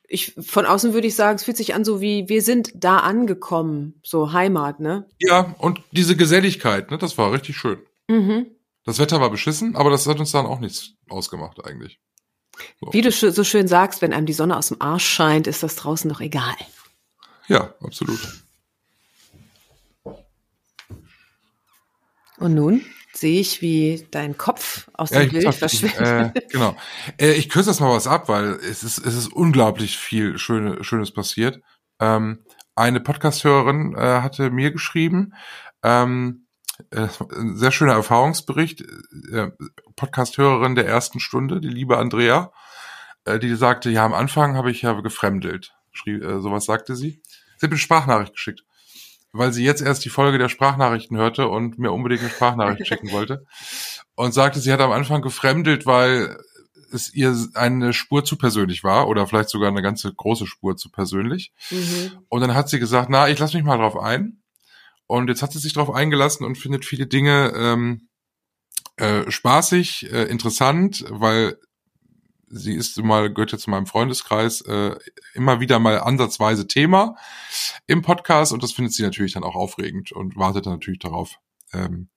ich, 0.09 0.35
von 0.41 0.67
außen 0.67 0.93
würde 0.93 1.07
ich 1.07 1.15
sagen, 1.15 1.37
es 1.37 1.45
fühlt 1.45 1.57
sich 1.57 1.75
an 1.75 1.85
so 1.85 2.01
wie, 2.01 2.29
wir 2.29 2.43
sind 2.43 2.73
da 2.75 2.99
angekommen, 2.99 4.01
so 4.03 4.33
Heimat, 4.33 4.81
ne? 4.81 5.07
Ja, 5.21 5.55
und 5.59 5.81
diese 5.93 6.17
Geselligkeit, 6.17 6.91
ne, 6.91 6.99
das 6.99 7.17
war 7.17 7.33
richtig 7.33 7.57
schön. 7.57 7.79
Mhm. 8.09 8.47
Das 8.85 8.99
Wetter 8.99 9.21
war 9.21 9.31
beschissen, 9.31 9.77
aber 9.77 9.91
das 9.91 10.07
hat 10.07 10.19
uns 10.19 10.33
dann 10.33 10.47
auch 10.47 10.59
nichts 10.59 10.95
ausgemacht 11.09 11.65
eigentlich. 11.65 12.01
Wie 12.91 13.01
du 13.01 13.11
so 13.11 13.45
schön 13.45 13.69
sagst, 13.69 14.03
wenn 14.03 14.13
einem 14.13 14.27
die 14.27 14.33
Sonne 14.33 14.57
aus 14.57 14.69
dem 14.69 14.83
Arsch 14.83 15.07
scheint, 15.07 15.47
ist 15.47 15.63
das 15.63 15.77
draußen 15.77 16.11
doch 16.11 16.21
egal. 16.21 16.55
Ja, 17.47 17.75
absolut. 17.81 18.21
Und 22.39 22.55
nun 22.55 22.85
sehe 23.15 23.41
ich, 23.41 23.61
wie 23.63 24.07
dein 24.11 24.37
Kopf 24.39 24.89
aus 24.95 25.11
Ja, 25.11 25.21
dem 25.21 25.27
ich, 25.37 25.45
Bild 25.45 25.55
verschwindet. 25.55 26.37
äh, 26.37 26.41
genau. 26.51 26.77
Äh, 27.19 27.33
ich 27.33 27.49
kürze 27.49 27.71
das 27.71 27.81
mal 27.81 27.95
was 27.95 28.07
ab, 28.07 28.29
weil 28.29 28.53
es 28.55 28.83
ist, 28.83 28.99
es 28.99 29.15
ist 29.15 29.33
unglaublich 29.33 29.99
viel 29.99 30.39
Schöne, 30.39 30.83
Schönes 30.85 31.13
passiert. 31.13 31.61
Ähm, 32.01 32.45
eine 32.75 33.01
Podcast-Hörerin 33.01 33.95
äh, 33.97 34.21
hatte 34.23 34.51
mir 34.51 34.71
geschrieben, 34.73 35.35
ähm, 35.83 36.47
äh, 36.91 37.09
ein 37.37 37.57
sehr 37.57 37.71
schöner 37.71 37.93
Erfahrungsbericht, 37.93 38.83
äh, 39.33 39.51
Podcast-Hörerin 39.97 40.75
der 40.75 40.87
ersten 40.87 41.21
Stunde, 41.21 41.61
die 41.61 41.69
liebe 41.69 41.99
Andrea, 41.99 42.51
äh, 43.25 43.39
die 43.39 43.55
sagte, 43.55 43.91
ja, 43.91 44.05
am 44.05 44.15
Anfang 44.15 44.57
habe 44.57 44.71
ich 44.71 44.83
ja 44.83 44.93
gefremdelt. 45.01 45.75
Schrieb, 45.93 46.23
äh, 46.23 46.41
sowas 46.41 46.65
sagte 46.65 46.97
sie. 46.97 47.21
Sie 47.59 47.67
hat 47.67 47.71
mir 47.71 47.75
eine 47.75 47.79
Sprachnachricht 47.79 48.33
geschickt, 48.33 48.65
weil 49.33 49.53
sie 49.53 49.65
jetzt 49.65 49.83
erst 49.83 50.05
die 50.05 50.11
Folge 50.11 50.39
der 50.39 50.49
Sprachnachrichten 50.49 51.17
hörte 51.17 51.49
und 51.49 51.79
mir 51.79 51.93
unbedingt 51.93 52.21
eine 52.23 52.31
Sprachnachricht 52.31 52.87
schicken 52.87 53.11
wollte. 53.13 53.45
Und 54.15 54.33
sagte, 54.33 54.61
sie 54.61 54.73
hat 54.73 54.81
am 54.81 54.93
Anfang 54.93 55.23
gefremdelt, 55.23 55.87
weil 55.87 56.39
es 56.93 57.13
ihr 57.15 57.35
eine 57.55 57.95
Spur 57.95 58.25
zu 58.25 58.37
persönlich 58.37 58.85
war 58.85 59.09
oder 59.09 59.27
vielleicht 59.27 59.49
sogar 59.49 59.69
eine 59.69 59.83
ganze 59.83 60.13
große 60.13 60.47
Spur 60.47 60.77
zu 60.77 60.91
persönlich. 60.91 61.53
Mhm. 61.71 62.19
Und 62.29 62.43
dann 62.43 62.55
hat 62.55 62.69
sie 62.69 62.79
gesagt, 62.79 63.09
na, 63.11 63.29
ich 63.29 63.39
lasse 63.39 63.57
mich 63.57 63.65
mal 63.65 63.79
drauf 63.79 63.97
ein. 63.97 64.43
Und 65.07 65.29
jetzt 65.29 65.43
hat 65.43 65.53
sie 65.53 65.59
sich 65.59 65.73
drauf 65.73 65.91
eingelassen 65.91 66.45
und 66.45 66.59
findet 66.59 66.85
viele 66.85 67.07
Dinge 67.07 67.53
ähm, 67.57 68.09
äh, 68.97 69.31
spaßig, 69.31 70.13
äh, 70.13 70.25
interessant, 70.25 71.05
weil 71.09 71.59
sie 72.53 72.75
ist 72.75 73.03
mal, 73.03 73.33
gehört 73.33 73.53
ja 73.53 73.59
zu 73.59 73.71
meinem 73.71 73.87
Freundeskreis, 73.87 74.61
äh, 74.63 74.95
immer 75.35 75.61
wieder 75.61 75.79
mal 75.79 75.99
ansatzweise 76.01 76.69
Thema 76.69 77.17
im 77.87 78.03
Podcast 78.03 78.53
und 78.53 78.63
das 78.63 78.73
findet 78.73 78.93
sie 78.93 79.03
natürlich 79.03 79.33
dann 79.33 79.43
auch 79.43 79.57
aufregend 79.57 80.13
und 80.13 80.37
wartet 80.37 80.67
dann 80.67 80.75
natürlich 80.75 81.01
darauf, 81.01 81.39
ähm, 81.73 82.09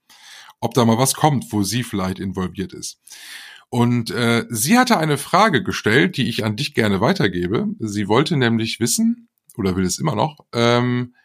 ob 0.59 0.73
da 0.73 0.85
mal 0.85 0.97
was 0.97 1.15
kommt, 1.15 1.51
wo 1.51 1.63
sie 1.63 1.83
vielleicht 1.83 2.19
involviert 2.19 2.73
ist. 2.73 2.99
Und 3.69 4.11
äh, 4.11 4.45
sie 4.49 4.77
hatte 4.77 4.97
eine 4.97 5.17
Frage 5.17 5.63
gestellt, 5.63 6.17
die 6.17 6.29
ich 6.29 6.43
an 6.43 6.55
dich 6.55 6.73
gerne 6.73 7.01
weitergebe. 7.01 7.67
Sie 7.79 8.07
wollte 8.07 8.37
nämlich 8.37 8.79
wissen, 8.79 9.29
oder 9.57 9.75
will 9.75 9.85
es 9.85 9.99
immer 9.99 10.15
noch, 10.15 10.37
ähm, 10.53 11.15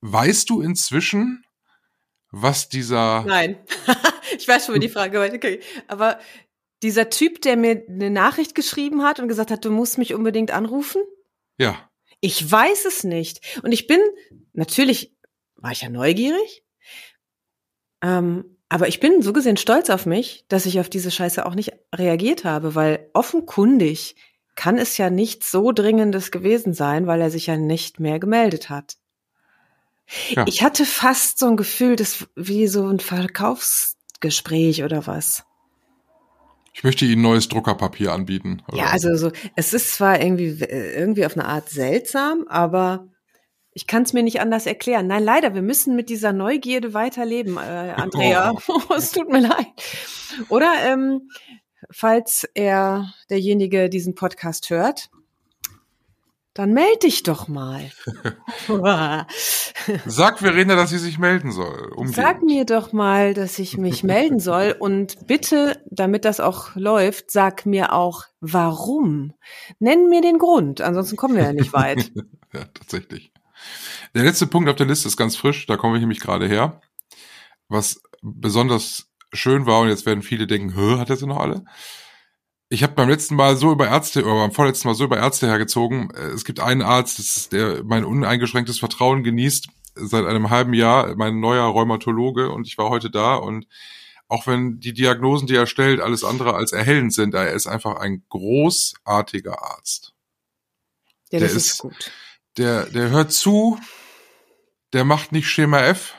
weißt 0.00 0.50
du 0.50 0.60
inzwischen, 0.60 1.44
was 2.30 2.68
dieser... 2.68 3.24
Nein, 3.24 3.56
ich 4.36 4.46
weiß 4.48 4.66
schon, 4.66 4.74
wie 4.74 4.80
die 4.80 4.88
Frage 4.88 5.18
heute 5.18 5.38
kriegt. 5.38 5.64
Aber 5.86 6.18
dieser 6.82 7.10
Typ, 7.10 7.40
der 7.42 7.56
mir 7.56 7.84
eine 7.88 8.10
Nachricht 8.10 8.54
geschrieben 8.54 9.02
hat 9.02 9.20
und 9.20 9.28
gesagt 9.28 9.50
hat, 9.50 9.64
du 9.64 9.70
musst 9.70 9.98
mich 9.98 10.14
unbedingt 10.14 10.50
anrufen? 10.50 11.02
Ja, 11.58 11.90
Ich 12.20 12.50
weiß 12.50 12.84
es 12.84 13.04
nicht. 13.04 13.60
Und 13.62 13.72
ich 13.72 13.86
bin, 13.86 14.00
natürlich 14.52 15.16
war 15.56 15.72
ich 15.72 15.82
ja 15.82 15.88
neugierig, 15.88 16.64
ähm, 18.02 18.58
aber 18.68 18.88
ich 18.88 19.00
bin 19.00 19.22
so 19.22 19.32
gesehen 19.32 19.56
stolz 19.56 19.90
auf 19.90 20.06
mich, 20.06 20.44
dass 20.48 20.66
ich 20.66 20.80
auf 20.80 20.88
diese 20.88 21.10
Scheiße 21.10 21.44
auch 21.44 21.54
nicht 21.54 21.72
reagiert 21.94 22.44
habe, 22.44 22.74
weil 22.74 23.10
offenkundig 23.12 24.16
kann 24.54 24.78
es 24.78 24.96
ja 24.96 25.10
nicht 25.10 25.44
so 25.44 25.72
dringendes 25.72 26.30
gewesen 26.30 26.74
sein, 26.74 27.06
weil 27.06 27.20
er 27.20 27.30
sich 27.30 27.46
ja 27.46 27.56
nicht 27.56 28.00
mehr 28.00 28.18
gemeldet 28.18 28.70
hat. 28.70 28.96
Ja. 30.30 30.44
Ich 30.46 30.62
hatte 30.62 30.84
fast 30.84 31.38
so 31.38 31.46
ein 31.46 31.56
Gefühl, 31.56 31.96
das 31.96 32.26
wie 32.34 32.66
so 32.66 32.86
ein 32.86 33.00
Verkaufsgespräch 33.00 34.84
oder 34.84 35.06
was. 35.06 35.44
Ich 36.72 36.84
möchte 36.84 37.04
Ihnen 37.04 37.22
neues 37.22 37.48
Druckerpapier 37.48 38.12
anbieten. 38.12 38.62
oder 38.68 38.78
Ja, 38.78 38.86
also 38.86 39.14
so, 39.16 39.30
es 39.56 39.74
ist 39.74 39.94
zwar 39.94 40.20
irgendwie, 40.20 40.62
äh, 40.64 40.98
irgendwie 40.98 41.26
auf 41.26 41.36
eine 41.36 41.46
Art 41.46 41.68
seltsam, 41.68 42.46
aber 42.48 43.08
ich 43.72 43.86
kann 43.86 44.02
es 44.02 44.12
mir 44.12 44.22
nicht 44.22 44.40
anders 44.40 44.66
erklären. 44.66 45.06
Nein, 45.06 45.22
leider, 45.22 45.54
wir 45.54 45.62
müssen 45.62 45.96
mit 45.96 46.08
dieser 46.08 46.32
Neugierde 46.32 46.94
weiterleben, 46.94 47.56
äh, 47.56 47.60
Andrea. 47.96 48.54
es 48.96 49.12
tut 49.12 49.28
mir 49.28 49.40
leid. 49.40 49.66
Oder 50.48 50.72
ähm, 50.84 51.30
falls 51.90 52.48
er, 52.54 53.12
derjenige, 53.30 53.88
diesen 53.88 54.14
Podcast 54.14 54.70
hört, 54.70 55.10
dann 56.54 56.72
melde 56.74 57.00
dich 57.04 57.22
doch 57.22 57.48
mal. 57.48 57.90
Sag 60.06 60.38
Verena, 60.38 60.76
dass 60.76 60.90
sie 60.90 60.98
sich 60.98 61.18
melden 61.18 61.50
soll. 61.50 61.92
Umgehend. 61.92 62.14
Sag 62.14 62.42
mir 62.42 62.66
doch 62.66 62.92
mal, 62.92 63.32
dass 63.32 63.58
ich 63.58 63.78
mich 63.78 64.04
melden 64.04 64.38
soll 64.38 64.76
und 64.78 65.26
bitte, 65.26 65.82
damit 65.86 66.24
das 66.24 66.40
auch 66.40 66.74
läuft, 66.74 67.30
sag 67.30 67.64
mir 67.64 67.92
auch, 67.94 68.24
warum. 68.40 69.32
Nenn 69.78 70.08
mir 70.10 70.20
den 70.20 70.38
Grund, 70.38 70.82
ansonsten 70.82 71.16
kommen 71.16 71.36
wir 71.36 71.44
ja 71.44 71.52
nicht 71.52 71.72
weit. 71.72 72.12
Ja, 72.54 72.66
tatsächlich. 72.66 73.32
Der 74.14 74.24
letzte 74.24 74.46
Punkt 74.46 74.68
auf 74.68 74.76
der 74.76 74.84
Liste 74.84 75.08
ist 75.08 75.16
ganz 75.16 75.36
frisch, 75.36 75.64
da 75.64 75.78
komme 75.78 75.96
ich 75.96 76.02
nämlich 76.02 76.20
gerade 76.20 76.46
her. 76.46 76.82
Was 77.68 78.02
besonders 78.20 79.08
schön 79.32 79.64
war, 79.64 79.80
und 79.80 79.88
jetzt 79.88 80.04
werden 80.04 80.22
viele 80.22 80.46
denken, 80.46 80.98
hat 80.98 81.08
er 81.08 81.16
sie 81.16 81.26
noch 81.26 81.38
alle? 81.38 81.64
Ich 82.72 82.82
habe 82.82 82.94
beim 82.94 83.10
letzten 83.10 83.34
Mal 83.34 83.56
so 83.56 83.70
über 83.70 83.86
Ärzte, 83.88 84.24
oder 84.24 84.36
beim 84.36 84.52
vorletzten 84.52 84.88
Mal 84.88 84.94
so 84.94 85.04
über 85.04 85.18
Ärzte 85.18 85.46
hergezogen. 85.46 86.10
Äh, 86.14 86.28
Es 86.28 86.46
gibt 86.46 86.58
einen 86.58 86.80
Arzt, 86.80 87.52
der 87.52 87.84
mein 87.84 88.02
uneingeschränktes 88.06 88.78
Vertrauen 88.78 89.22
genießt, 89.22 89.68
seit 89.94 90.24
einem 90.24 90.48
halben 90.48 90.72
Jahr, 90.72 91.14
mein 91.16 91.38
neuer 91.38 91.66
Rheumatologe, 91.66 92.50
und 92.50 92.66
ich 92.66 92.78
war 92.78 92.88
heute 92.88 93.10
da 93.10 93.34
und 93.34 93.66
auch 94.28 94.46
wenn 94.46 94.80
die 94.80 94.94
Diagnosen, 94.94 95.46
die 95.46 95.54
er 95.54 95.66
stellt, 95.66 96.00
alles 96.00 96.24
andere 96.24 96.54
als 96.54 96.72
erhellend 96.72 97.12
sind, 97.12 97.34
er 97.34 97.52
ist 97.52 97.66
einfach 97.66 97.96
ein 97.96 98.22
großartiger 98.30 99.62
Arzt. 99.62 100.14
Ja, 101.30 101.40
Der 101.40 101.48
ist, 101.48 101.56
ist- 101.56 101.78
gut. 101.80 102.10
Der, 102.56 102.86
der 102.86 103.10
hört 103.10 103.32
zu, 103.32 103.78
der 104.94 105.04
macht 105.04 105.32
nicht 105.32 105.46
Schema 105.48 105.80
F, 105.80 106.14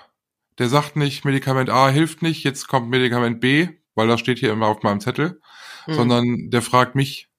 der 0.59 0.69
sagt 0.69 0.95
nicht, 0.97 1.25
Medikament 1.25 1.71
A 1.71 1.89
hilft 1.89 2.21
nicht, 2.21 2.43
jetzt 2.43 2.67
kommt 2.67 2.89
Medikament 2.91 3.39
B, 3.39 3.69
weil 3.95 4.07
das 4.07 4.19
steht 4.19 4.37
hier 4.37 4.51
immer 4.51 4.67
auf 4.67 4.83
meinem 4.83 4.99
Zettel, 4.99 5.41
Hm. 5.85 5.93
sondern 5.93 6.49
der 6.49 6.61
fragt 6.61 6.95
mich, 6.95 7.29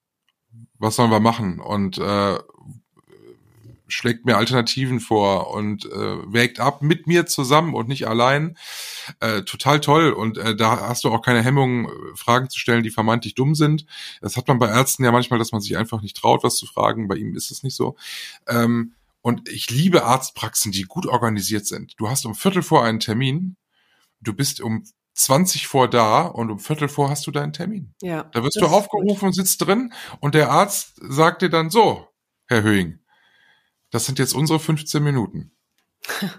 was 0.78 0.96
sollen 0.96 1.10
wir 1.10 1.20
machen 1.20 1.60
und 1.60 1.98
äh, 1.98 2.38
schlägt 3.86 4.24
mir 4.24 4.36
Alternativen 4.36 5.00
vor 5.00 5.50
und 5.50 5.84
äh, 5.86 6.32
wägt 6.32 6.58
ab 6.58 6.82
mit 6.82 7.06
mir 7.06 7.26
zusammen 7.26 7.74
und 7.74 7.88
nicht 7.88 8.08
allein. 8.08 8.56
Äh, 9.20 9.42
total 9.42 9.80
toll 9.80 10.10
und 10.12 10.38
äh, 10.38 10.56
da 10.56 10.88
hast 10.88 11.04
du 11.04 11.10
auch 11.10 11.22
keine 11.22 11.42
Hemmung, 11.42 11.88
äh, 11.88 11.90
Fragen 12.16 12.48
zu 12.48 12.58
stellen, 12.58 12.82
die 12.82 12.90
vermeintlich 12.90 13.34
dumm 13.34 13.54
sind. 13.54 13.86
Das 14.20 14.36
hat 14.36 14.48
man 14.48 14.58
bei 14.58 14.68
Ärzten 14.68 15.04
ja 15.04 15.12
manchmal, 15.12 15.38
dass 15.38 15.52
man 15.52 15.60
sich 15.60 15.76
einfach 15.76 16.00
nicht 16.02 16.16
traut, 16.16 16.42
was 16.42 16.56
zu 16.56 16.66
fragen. 16.66 17.08
Bei 17.08 17.16
ihm 17.16 17.36
ist 17.36 17.50
es 17.50 17.62
nicht 17.62 17.76
so. 17.76 17.96
Ähm, 18.48 18.94
und 19.20 19.48
ich 19.48 19.70
liebe 19.70 20.04
Arztpraxen, 20.04 20.72
die 20.72 20.82
gut 20.82 21.06
organisiert 21.06 21.66
sind. 21.66 21.94
Du 21.98 22.08
hast 22.08 22.26
um 22.26 22.34
Viertel 22.34 22.62
vor 22.62 22.84
einen 22.84 23.00
Termin, 23.00 23.56
du 24.20 24.34
bist 24.34 24.60
um 24.60 24.84
20 25.14 25.66
vor 25.68 25.88
da 25.88 26.22
und 26.22 26.50
um 26.50 26.58
Viertel 26.58 26.88
vor 26.88 27.08
hast 27.10 27.26
du 27.26 27.30
deinen 27.30 27.52
Termin. 27.52 27.94
Ja. 28.02 28.24
Da 28.32 28.42
wirst 28.42 28.60
du 28.60 28.66
aufgerufen 28.66 29.26
und 29.26 29.32
sitzt 29.32 29.60
drin 29.64 29.92
und 30.20 30.34
der 30.34 30.50
Arzt 30.50 30.94
sagt 31.00 31.42
dir 31.42 31.50
dann 31.50 31.70
so, 31.70 32.08
Herr 32.46 32.62
Höhing, 32.62 32.98
das 33.90 34.06
sind 34.06 34.18
jetzt 34.18 34.34
unsere 34.34 34.58
15 34.60 35.02
Minuten. 35.02 35.52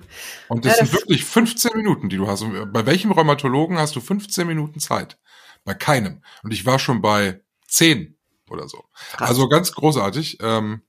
Und 0.47 0.63
das, 0.65 0.73
Ja, 0.77 0.81
das- 0.83 0.91
sind 0.91 1.01
wirklich 1.01 1.25
15 1.25 1.71
Minuten, 1.75 2.07
die 2.09 2.17
du 2.17 2.27
hast. 2.27 2.43
Und 2.43 2.71
bei 2.71 2.85
welchem 2.85 3.11
Rheumatologen 3.11 3.79
hast 3.79 3.95
du 3.95 4.01
15 4.01 4.45
Minuten 4.45 4.79
Zeit? 4.79 5.17
Bei 5.63 5.73
keinem. 5.73 6.21
Und 6.43 6.53
ich 6.53 6.67
war 6.67 6.77
schon 6.77 7.01
bei 7.01 7.41
10 7.67 8.15
oder 8.51 8.67
so. 8.67 8.83
Krass. 9.13 9.29
Also 9.29 9.49
ganz 9.49 9.71
großartig. 9.71 10.37
Ähm, 10.41 10.81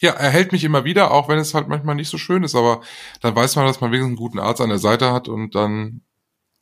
ja, 0.00 0.12
er 0.12 0.30
hält 0.30 0.52
mich 0.52 0.64
immer 0.64 0.84
wieder, 0.84 1.10
auch 1.10 1.28
wenn 1.28 1.38
es 1.38 1.52
halt 1.52 1.68
manchmal 1.68 1.94
nicht 1.96 2.08
so 2.08 2.16
schön 2.16 2.42
ist, 2.44 2.54
aber 2.54 2.80
dann 3.20 3.34
weiß 3.36 3.56
man, 3.56 3.66
dass 3.66 3.80
man 3.82 3.90
wenigstens 3.90 4.10
einen 4.10 4.16
guten 4.16 4.38
Arzt 4.38 4.62
an 4.62 4.70
der 4.70 4.78
Seite 4.78 5.12
hat 5.12 5.28
und 5.28 5.54
dann 5.54 6.00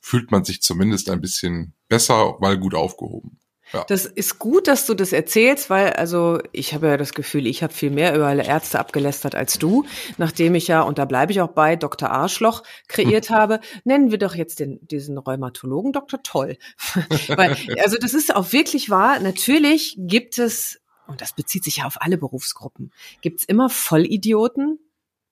fühlt 0.06 0.30
man 0.30 0.44
sich 0.44 0.62
zumindest 0.62 1.10
ein 1.10 1.20
bisschen 1.20 1.74
besser, 1.88 2.36
weil 2.38 2.58
gut 2.58 2.76
aufgehoben. 2.76 3.40
Das 3.88 4.04
ist 4.04 4.38
gut, 4.38 4.68
dass 4.68 4.86
du 4.86 4.94
das 4.94 5.12
erzählst, 5.12 5.68
weil 5.68 5.94
also 5.94 6.38
ich 6.52 6.72
habe 6.72 6.86
ja 6.86 6.96
das 6.96 7.12
Gefühl, 7.12 7.48
ich 7.48 7.64
habe 7.64 7.72
viel 7.72 7.90
mehr 7.90 8.14
über 8.14 8.28
alle 8.28 8.46
Ärzte 8.46 8.78
abgelästert 8.78 9.34
als 9.34 9.58
du, 9.58 9.84
nachdem 10.16 10.54
ich 10.54 10.68
ja, 10.68 10.82
und 10.82 10.98
da 10.98 11.06
bleibe 11.06 11.32
ich 11.32 11.40
auch 11.40 11.50
bei, 11.50 11.74
Dr. 11.74 12.08
Arschloch 12.08 12.62
kreiert 12.86 13.30
habe. 13.30 13.58
Nennen 13.82 14.12
wir 14.12 14.18
doch 14.18 14.36
jetzt 14.36 14.60
den, 14.60 14.78
diesen 14.86 15.18
Rheumatologen 15.18 15.92
Dr. 15.92 16.22
Toll. 16.22 16.56
weil, 17.26 17.56
also 17.82 17.96
das 18.00 18.14
ist 18.14 18.32
auch 18.32 18.52
wirklich 18.52 18.88
wahr. 18.88 19.18
Natürlich 19.18 19.96
gibt 19.98 20.38
es, 20.38 20.80
und 21.08 21.20
das 21.20 21.32
bezieht 21.32 21.64
sich 21.64 21.78
ja 21.78 21.84
auf 21.84 22.00
alle 22.00 22.16
Berufsgruppen, 22.16 22.92
gibt 23.22 23.40
es 23.40 23.44
immer 23.44 23.68
Vollidioten, 23.68 24.78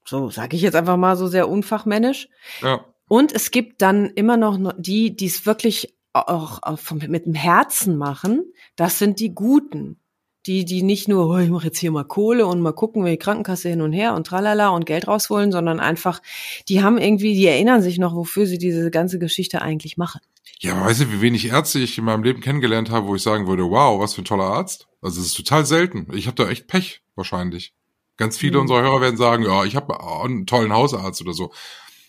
so 0.05 0.31
sage 0.31 0.57
ich 0.57 0.63
jetzt 0.63 0.75
einfach 0.75 0.97
mal 0.97 1.17
so 1.17 1.29
sehr 1.29 1.49
unfachmännisch, 1.49 2.29
Ja. 2.61 2.85
Und 3.09 3.33
es 3.33 3.51
gibt 3.51 3.83
dann 3.83 4.07
immer 4.11 4.37
noch 4.37 4.59
no- 4.59 4.73
die, 4.77 5.15
die 5.17 5.27
es 5.27 5.47
wirklich 5.47 5.95
auch, 6.13 6.61
auch 6.63 6.79
vom, 6.79 6.99
mit 7.09 7.27
dem 7.27 7.35
Herzen 7.35 7.97
machen. 7.97 8.45
Das 8.77 8.99
sind 8.99 9.19
die 9.21 9.35
Guten. 9.35 9.99
Die, 10.47 10.67
die 10.67 10.83
nicht 10.83 11.09
nur, 11.09 11.27
oh, 11.31 11.39
ich 11.39 11.49
mache 11.49 11.69
jetzt 11.69 11.79
hier 11.79 11.91
mal 11.91 12.05
Kohle 12.05 12.47
und 12.47 12.61
mal 12.61 12.75
gucken, 12.75 13.03
wie 13.07 13.11
die 13.13 13.17
Krankenkasse 13.17 13.71
hin 13.71 13.81
und 13.81 13.95
her 13.95 14.15
und 14.15 14.27
tralala 14.27 14.69
und 14.69 14.85
Geld 14.85 15.09
rausholen, 15.09 15.51
sondern 15.51 15.81
einfach, 15.81 16.21
die 16.69 16.83
haben 16.83 16.99
irgendwie, 16.99 17.33
die 17.35 17.47
erinnern 17.47 17.81
sich 17.81 17.97
noch, 17.99 18.15
wofür 18.15 18.45
sie 18.47 18.59
diese 18.59 18.91
ganze 18.91 19.19
Geschichte 19.19 19.63
eigentlich 19.63 19.97
machen. 19.97 20.21
Ja, 20.61 20.79
weißt 20.85 21.01
du, 21.01 21.13
wie 21.13 21.23
wenig 21.23 21.47
Ärzte 21.47 21.79
ich 21.79 21.97
in 21.97 22.05
meinem 22.05 22.23
Leben 22.25 22.43
kennengelernt 22.43 22.91
habe, 22.91 23.07
wo 23.07 23.15
ich 23.15 23.23
sagen 23.23 23.47
würde, 23.47 23.65
wow, 23.71 23.99
was 23.99 24.13
für 24.13 24.21
ein 24.21 24.27
toller 24.27 24.45
Arzt. 24.45 24.87
Also 25.01 25.19
es 25.23 25.29
ist 25.29 25.35
total 25.35 25.65
selten. 25.65 26.09
Ich 26.13 26.27
habe 26.27 26.37
da 26.37 26.51
echt 26.51 26.67
Pech, 26.67 27.01
wahrscheinlich. 27.17 27.73
Ganz 28.19 28.37
viele 28.37 28.59
Mhm. 28.59 28.63
unserer 28.63 28.83
Hörer 28.83 29.01
werden 29.01 29.17
sagen, 29.17 29.45
ja, 29.45 29.65
ich 29.65 29.77
habe 29.77 29.99
einen 30.23 30.45
tollen 30.47 30.75
Hausarzt 30.75 31.23
oder 31.23 31.33
so. 31.33 31.53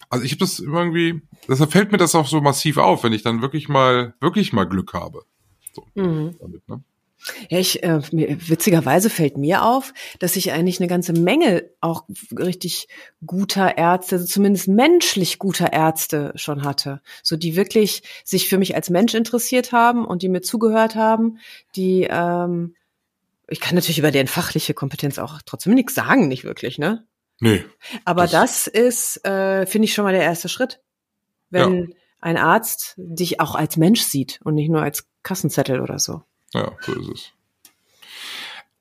Also 0.10 0.26
ich 0.26 0.32
habe 0.32 0.40
das 0.40 0.60
irgendwie, 0.60 1.22
deshalb 1.48 1.72
fällt 1.72 1.92
mir 1.92 1.98
das 1.98 2.16
auch 2.16 2.28
so 2.28 2.42
massiv 2.42 2.78
auf, 2.78 3.04
wenn 3.04 3.14
ich 3.14 3.24
dann 3.24 3.42
wirklich 3.42 3.68
mal, 3.70 4.14
wirklich 4.22 4.54
mal 4.54 4.66
Glück 4.66 4.94
habe. 4.94 5.24
So, 5.74 5.86
Mhm. 5.96 6.36
damit, 6.40 6.68
ne? 6.68 6.84
Ja, 7.50 7.58
ich, 7.58 7.82
äh, 7.82 8.02
mir, 8.12 8.38
witzigerweise 8.50 9.10
fällt 9.10 9.38
mir 9.38 9.64
auf, 9.64 9.94
dass 10.20 10.36
ich 10.36 10.52
eigentlich 10.52 10.80
eine 10.80 10.88
ganze 10.88 11.14
Menge 11.14 11.70
auch 11.82 12.04
richtig 12.38 12.88
guter 13.26 13.78
Ärzte, 13.78 14.18
also 14.18 14.28
zumindest 14.28 14.68
menschlich 14.68 15.40
guter 15.40 15.74
Ärzte 15.74 16.34
schon 16.36 16.64
hatte. 16.64 17.02
So 17.24 17.36
die 17.36 17.56
wirklich 17.56 18.04
sich 18.24 18.48
für 18.48 18.58
mich 18.58 18.76
als 18.76 18.90
Mensch 18.90 19.16
interessiert 19.16 19.72
haben 19.72 20.06
und 20.06 20.22
die 20.22 20.30
mir 20.30 20.42
zugehört 20.42 20.96
haben, 20.96 21.40
die, 21.76 22.08
ähm, 22.10 22.76
ich 23.48 23.60
kann 23.60 23.76
natürlich 23.76 24.00
über 24.00 24.12
deren 24.12 24.28
fachliche 24.28 24.74
Kompetenz 24.74 25.18
auch 25.18 25.42
trotzdem 25.46 25.74
nichts 25.74 25.96
sagen, 25.96 26.28
nicht 26.28 26.44
wirklich, 26.44 26.78
ne? 26.78 27.06
Nee. 27.40 27.66
Aber 28.06 28.24
Das- 28.24 28.32
das, 28.32 28.68
ist, 28.68 29.26
äh, 29.26 29.66
finde 29.66 29.86
ich 29.86 29.94
schon 29.94 30.06
mal 30.06 30.14
der 30.14 30.24
erste 30.24 30.50
Schritt. 30.50 30.82
Wenn 31.50 31.94
ein 32.20 32.38
Arzt 32.38 32.96
dich 32.98 33.40
auch 33.40 33.56
als 33.56 33.78
Mensch 33.78 34.02
sieht 34.02 34.40
und 34.44 34.56
nicht 34.56 34.70
nur 34.70 34.82
als 34.82 35.08
Kassenzettel 35.24 35.80
oder 35.80 36.00
so. 36.00 36.24
Ja, 36.54 36.72
so 36.82 36.94
ist 36.94 37.10
es. 37.10 37.32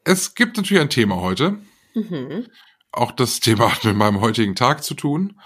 Es 0.05 0.35
gibt 0.35 0.57
natürlich 0.57 0.81
ein 0.83 0.91
Thema 0.91 1.17
heute. 1.21 1.59
Mhm. 1.95 2.47
Auch 2.93 3.13
das 3.13 3.41
Thema 3.41 3.73
hat 3.75 3.85
mit 3.85 3.97
meinem 3.97 4.21
heutigen 4.21 4.55
Tag 4.55 4.83
zu 4.85 4.95
tun. 4.95 5.41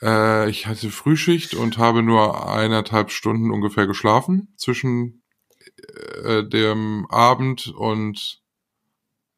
Äh, 0.00 0.48
ich 0.50 0.66
hatte 0.66 0.90
Frühschicht 0.90 1.54
und 1.54 1.78
habe 1.78 2.02
nur 2.02 2.48
eineinhalb 2.50 3.10
Stunden 3.10 3.50
ungefähr 3.50 3.86
geschlafen 3.86 4.52
zwischen 4.56 5.22
äh, 6.24 6.44
dem 6.44 7.06
Abend 7.10 7.68
und 7.68 8.40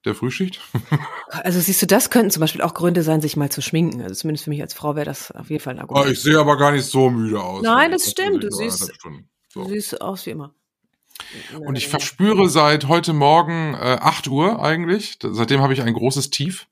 der 0.05 0.15
Frühschicht. 0.15 0.61
Also 1.33 1.61
siehst 1.61 1.81
du, 1.81 1.87
das 1.87 2.11
könnten 2.11 2.31
zum 2.33 2.41
Beispiel 2.41 2.61
auch 2.61 2.75
Gründe 2.75 3.05
sein, 3.05 3.21
sich 3.21 3.37
mal 3.37 3.51
zu 3.51 3.63
schminken. 3.63 4.03
Also 4.03 4.15
zumindest 4.17 4.45
für 4.45 4.51
mich 4.51 4.61
als 4.61 4.75
Frau 4.75 4.97
wäre 4.97 5.05
das 5.07 5.31
auf 5.31 5.49
jeden 5.49 5.63
Fall 5.63 5.75
ein 5.75 5.79
Argument. 5.79 6.11
ich 6.11 6.21
sehe 6.21 6.37
aber 6.41 6.57
gar 6.57 6.73
nicht 6.73 6.85
so 6.87 7.09
müde 7.09 7.41
aus. 7.41 7.63
Nein, 7.63 7.93
das 7.93 8.03
ist 8.05 8.11
stimmt. 8.11 8.43
Du 8.43 8.51
siehst- 8.51 8.93
Stunden. 8.97 9.29
Du 9.55 9.63
So. 9.63 9.69
siehst 9.69 10.01
aus 10.01 10.27
wie 10.27 10.31
immer. 10.31 10.53
Und 11.61 11.77
ich 11.77 11.87
verspüre 11.87 12.49
seit 12.49 12.89
heute 12.89 13.13
Morgen 13.13 13.75
äh, 13.75 13.99
8 14.01 14.27
Uhr 14.27 14.61
eigentlich, 14.61 15.19
seitdem 15.23 15.61
habe 15.61 15.73
ich 15.73 15.83
ein 15.83 15.95
großes 15.95 16.31
Tief, 16.31 16.67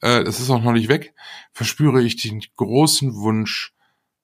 äh, 0.00 0.24
das 0.24 0.40
ist 0.40 0.50
auch 0.50 0.60
noch 0.62 0.72
nicht 0.72 0.88
weg, 0.88 1.14
verspüre 1.52 2.02
ich 2.02 2.16
den 2.16 2.42
großen 2.56 3.14
Wunsch 3.14 3.72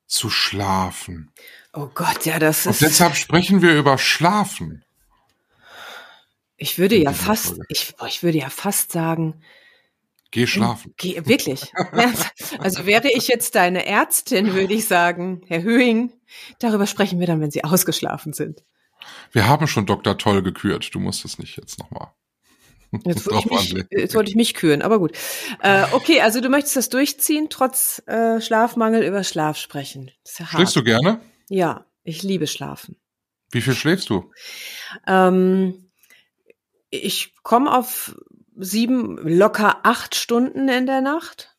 zu 0.06 0.28
schlafen. 0.30 1.30
Oh 1.72 1.88
Gott, 1.94 2.24
ja, 2.24 2.38
das 2.40 2.66
Und 2.66 2.72
ist. 2.72 2.82
deshalb 2.82 3.14
sprechen 3.14 3.62
wir 3.62 3.76
über 3.76 3.96
Schlafen. 3.98 4.84
Ich 6.59 6.79
würde 6.79 6.97
ja 6.97 7.12
fast, 7.12 7.47
Folge. 7.47 7.64
ich, 7.68 7.94
ich 8.09 8.23
würde 8.23 8.38
ja 8.38 8.51
fast 8.51 8.92
sagen, 8.92 9.40
Geh 10.31 10.47
schlafen. 10.47 10.92
geh, 10.99 11.23
wirklich. 11.25 11.73
Also 12.59 12.85
wäre 12.85 13.09
ich 13.11 13.29
jetzt 13.29 13.55
deine 13.55 13.87
Ärztin, 13.87 14.53
würde 14.55 14.75
ich 14.75 14.87
sagen, 14.87 15.42
Herr 15.47 15.62
Höhing, 15.62 16.12
darüber 16.59 16.87
sprechen 16.87 17.21
wir 17.21 17.27
dann, 17.27 17.40
wenn 17.40 17.51
Sie 17.51 17.64
ausgeschlafen 17.64 18.33
sind. 18.33 18.64
Wir 19.33 19.47
haben 19.47 19.66
schon 19.68 19.87
Dr. 19.87 20.18
Toll 20.18 20.42
gekürt, 20.42 20.90
du 20.92 20.99
musst 20.99 21.25
es 21.25 21.38
nicht 21.38 21.57
jetzt 21.57 21.79
nochmal. 21.79 22.09
Jetzt 23.05 23.31
wollte, 23.31 23.49
ich 23.62 23.75
mich, 23.75 23.85
jetzt 23.90 24.14
wollte 24.14 24.31
ich 24.31 24.37
mich 24.37 24.55
küren, 24.55 24.83
aber 24.83 24.99
gut. 24.99 25.16
Äh, 25.62 25.85
okay, 25.92 26.21
also 26.21 26.40
du 26.40 26.49
möchtest 26.49 26.77
das 26.77 26.88
durchziehen, 26.88 27.49
trotz 27.49 28.03
äh, 28.07 28.40
Schlafmangel 28.40 29.03
über 29.05 29.25
Schlaf 29.25 29.57
sprechen. 29.57 30.11
Ja. 30.38 30.47
Schläfst 30.47 30.77
du 30.77 30.83
gerne? 30.83 31.21
Ja, 31.49 31.87
ich 32.03 32.23
liebe 32.23 32.47
Schlafen. 32.47 32.97
Wie 33.51 33.61
viel 33.62 33.75
schläfst 33.75 34.11
du? 34.11 34.31
Ähm, 35.07 35.88
ich 36.90 37.35
komme 37.42 37.77
auf 37.77 38.16
sieben, 38.57 39.18
locker 39.18 39.81
acht 39.85 40.14
Stunden 40.14 40.68
in 40.68 40.87
der 40.87 41.01
Nacht. 41.01 41.57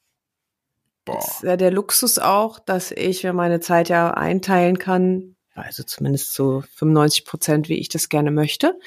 Boah. 1.06 1.16
Das 1.16 1.36
ist 1.36 1.44
ja 1.44 1.58
der 1.58 1.72
Luxus 1.72 2.20
auch, 2.20 2.60
dass 2.60 2.92
ich 2.92 3.24
mir 3.24 3.34
meine 3.34 3.60
Zeit 3.60 3.90
ja 3.90 4.12
einteilen 4.12 4.78
kann, 4.80 5.36
also 5.56 5.84
zumindest 5.84 6.34
so 6.34 6.64
95 6.76 7.26
Prozent, 7.26 7.70
wie 7.70 7.80
ich 7.80 7.90
das 7.90 8.10
gerne 8.10 8.32
möchte. 8.32 8.80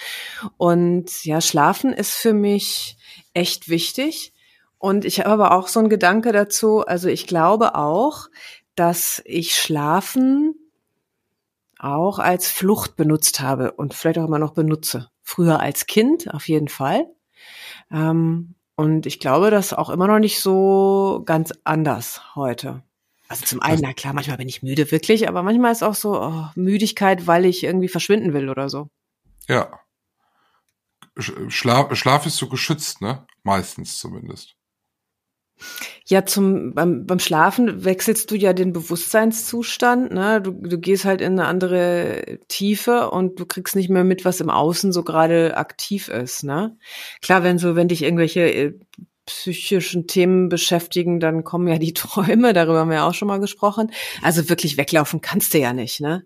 Und 0.57 1.24
ja, 1.24 1.40
Schlafen 1.40 1.92
ist 1.92 2.14
für 2.14 2.33
mich 2.33 2.96
echt 3.35 3.68
wichtig. 3.68 4.33
Und 4.78 5.05
ich 5.05 5.20
habe 5.20 5.31
aber 5.31 5.52
auch 5.52 5.68
so 5.68 5.81
einen 5.81 5.88
Gedanke 5.88 6.33
dazu, 6.33 6.85
also 6.85 7.09
ich 7.09 7.26
glaube 7.26 7.74
auch, 7.76 8.28
dass 8.74 9.22
ich 9.24 9.55
Schlafen 9.55 10.55
auch 11.78 12.18
als 12.18 12.48
Flucht 12.48 12.96
benutzt 12.96 13.40
habe 13.40 13.72
und 13.72 13.94
vielleicht 13.94 14.18
auch 14.18 14.26
immer 14.26 14.38
noch 14.38 14.55
benutze. 14.55 15.11
Früher 15.32 15.60
als 15.60 15.86
Kind 15.86 16.32
auf 16.34 16.46
jeden 16.46 16.68
Fall. 16.68 17.06
Ähm, 17.90 18.54
und 18.76 19.06
ich 19.06 19.18
glaube, 19.18 19.50
das 19.50 19.72
auch 19.72 19.88
immer 19.88 20.06
noch 20.06 20.18
nicht 20.18 20.40
so 20.40 21.22
ganz 21.24 21.54
anders 21.64 22.34
heute. 22.34 22.82
Also 23.28 23.46
zum 23.46 23.62
einen, 23.62 23.80
na 23.80 23.94
klar, 23.94 24.12
manchmal 24.12 24.36
bin 24.36 24.48
ich 24.50 24.62
müde, 24.62 24.90
wirklich, 24.90 25.28
aber 25.28 25.42
manchmal 25.42 25.72
ist 25.72 25.82
auch 25.82 25.94
so 25.94 26.20
oh, 26.20 26.48
Müdigkeit, 26.54 27.26
weil 27.26 27.46
ich 27.46 27.64
irgendwie 27.64 27.88
verschwinden 27.88 28.34
will 28.34 28.50
oder 28.50 28.68
so. 28.68 28.88
Ja. 29.48 29.80
Sch- 31.16 31.48
Schlaf, 31.48 31.96
Schlaf 31.96 32.26
ist 32.26 32.36
so 32.36 32.50
geschützt, 32.50 33.00
ne? 33.00 33.26
Meistens 33.42 33.96
zumindest. 33.96 34.54
Ja, 36.06 36.26
zum 36.26 36.74
beim, 36.74 37.06
beim 37.06 37.18
Schlafen 37.18 37.84
wechselst 37.84 38.30
du 38.30 38.34
ja 38.34 38.52
den 38.52 38.72
Bewusstseinszustand, 38.72 40.12
ne? 40.12 40.40
Du, 40.42 40.50
du 40.50 40.78
gehst 40.78 41.04
halt 41.04 41.20
in 41.20 41.38
eine 41.38 41.46
andere 41.46 42.38
Tiefe 42.48 43.10
und 43.10 43.38
du 43.38 43.46
kriegst 43.46 43.76
nicht 43.76 43.88
mehr 43.88 44.04
mit, 44.04 44.24
was 44.24 44.40
im 44.40 44.50
Außen 44.50 44.92
so 44.92 45.04
gerade 45.04 45.56
aktiv 45.56 46.08
ist, 46.08 46.42
ne? 46.42 46.76
Klar, 47.20 47.44
wenn 47.44 47.58
so, 47.58 47.76
wenn 47.76 47.88
dich 47.88 48.02
irgendwelche 48.02 48.40
äh, 48.40 48.72
psychischen 49.26 50.08
Themen 50.08 50.48
beschäftigen, 50.48 51.20
dann 51.20 51.44
kommen 51.44 51.68
ja 51.68 51.78
die 51.78 51.94
Träume, 51.94 52.52
darüber 52.52 52.80
haben 52.80 52.90
wir 52.90 52.98
ja 52.98 53.08
auch 53.08 53.14
schon 53.14 53.28
mal 53.28 53.40
gesprochen. 53.40 53.92
Also 54.22 54.48
wirklich 54.48 54.76
weglaufen 54.76 55.20
kannst 55.20 55.54
du 55.54 55.58
ja 55.58 55.72
nicht, 55.72 56.00
ne? 56.00 56.24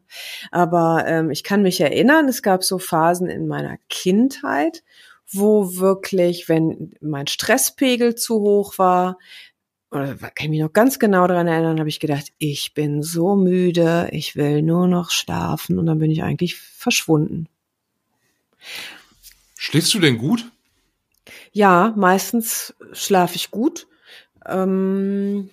Aber 0.51 1.05
ähm, 1.07 1.31
ich 1.31 1.45
kann 1.45 1.63
mich 1.63 1.81
erinnern, 1.81 2.29
es 2.29 2.43
gab 2.43 2.65
so 2.65 2.79
Phasen 2.79 3.29
in 3.29 3.47
meiner 3.47 3.77
Kindheit, 3.89 4.83
wo 5.33 5.77
wirklich, 5.77 6.49
wenn 6.49 6.95
mein 7.01 7.27
Stresspegel 7.27 8.15
zu 8.15 8.41
hoch 8.41 8.79
war, 8.79 9.19
oder 9.91 10.15
kann 10.17 10.47
ich 10.47 10.49
mich 10.49 10.61
noch 10.61 10.73
ganz 10.73 10.99
genau 10.99 11.27
daran 11.27 11.47
erinnern, 11.47 11.79
habe 11.79 11.89
ich 11.89 12.01
gedacht, 12.01 12.33
ich 12.39 12.75
bin 12.75 13.03
so 13.03 13.37
müde, 13.37 14.09
ich 14.13 14.37
will 14.37 14.63
nur 14.63 14.89
noch 14.89 15.11
schlafen 15.11 15.79
und 15.79 15.87
dann 15.87 15.99
bin 15.99 16.11
ich 16.11 16.23
eigentlich 16.23 16.57
verschwunden. 16.57 17.49
Schläfst 19.57 19.95
du 19.95 20.01
denn 20.01 20.19
gut? 20.19 20.51
Ja, 21.53 21.95
meistens 21.97 22.75
schlafe 22.93 23.37
ich 23.37 23.51
gut. 23.51 23.87
Ähm, 24.45 25.51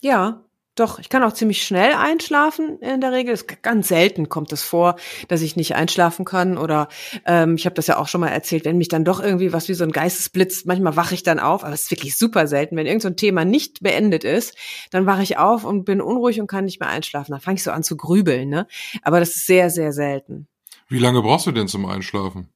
ja, 0.00 0.44
doch, 0.76 0.98
ich 0.98 1.08
kann 1.08 1.22
auch 1.22 1.32
ziemlich 1.32 1.62
schnell 1.62 1.94
einschlafen 1.94 2.78
in 2.78 3.00
der 3.00 3.12
Regel. 3.12 3.34
Es, 3.34 3.46
ganz 3.46 3.88
selten 3.88 4.28
kommt 4.28 4.52
es 4.52 4.62
vor, 4.62 4.96
dass 5.28 5.42
ich 5.42 5.56
nicht 5.56 5.74
einschlafen 5.74 6.24
kann. 6.24 6.56
Oder 6.56 6.88
ähm, 7.26 7.56
ich 7.56 7.66
habe 7.66 7.74
das 7.74 7.86
ja 7.86 7.98
auch 7.98 8.08
schon 8.08 8.20
mal 8.20 8.28
erzählt, 8.28 8.64
wenn 8.64 8.78
mich 8.78 8.88
dann 8.88 9.04
doch 9.04 9.20
irgendwie 9.20 9.52
was 9.52 9.68
wie 9.68 9.74
so 9.74 9.84
ein 9.84 9.92
Geistesblitz, 9.92 10.64
manchmal 10.64 10.96
wache 10.96 11.14
ich 11.14 11.22
dann 11.22 11.40
auf, 11.40 11.64
aber 11.64 11.74
es 11.74 11.84
ist 11.84 11.90
wirklich 11.90 12.16
super 12.16 12.46
selten. 12.46 12.76
Wenn 12.76 12.86
irgendein 12.86 13.00
so 13.00 13.08
ein 13.08 13.16
Thema 13.16 13.44
nicht 13.44 13.82
beendet 13.82 14.24
ist, 14.24 14.56
dann 14.90 15.06
wache 15.06 15.22
ich 15.22 15.38
auf 15.38 15.64
und 15.64 15.84
bin 15.84 16.00
unruhig 16.00 16.40
und 16.40 16.46
kann 16.46 16.64
nicht 16.64 16.80
mehr 16.80 16.88
einschlafen. 16.88 17.32
Dann 17.32 17.40
fange 17.40 17.56
ich 17.56 17.62
so 17.62 17.72
an 17.72 17.82
zu 17.82 17.96
grübeln, 17.96 18.48
ne? 18.48 18.66
Aber 19.02 19.20
das 19.20 19.36
ist 19.36 19.46
sehr, 19.46 19.70
sehr 19.70 19.92
selten. 19.92 20.46
Wie 20.88 20.98
lange 20.98 21.20
brauchst 21.22 21.46
du 21.46 21.52
denn 21.52 21.68
zum 21.68 21.86
Einschlafen? 21.86 22.48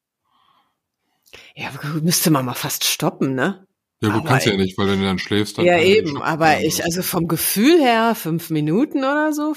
Ja, 1.54 1.70
müsste 2.00 2.30
man 2.30 2.44
mal 2.44 2.54
fast 2.54 2.84
stoppen, 2.84 3.34
ne? 3.34 3.66
Ja, 4.04 4.12
gut, 4.12 4.20
Aber 4.20 4.28
kannst 4.28 4.46
ja 4.46 4.52
ich- 4.52 4.58
nicht, 4.58 4.78
weil 4.78 4.88
wenn 4.88 5.00
du 5.00 5.04
dann 5.06 5.18
schläfst, 5.18 5.58
dann. 5.58 5.64
Ja, 5.64 5.78
eben, 5.78 6.20
aber 6.22 6.60
ich, 6.62 6.76
oder? 6.76 6.84
also 6.84 7.02
vom 7.02 7.28
Gefühl 7.28 7.80
her, 7.80 8.14
fünf 8.14 8.50
Minuten 8.50 8.98
oder 8.98 9.32
so. 9.32 9.54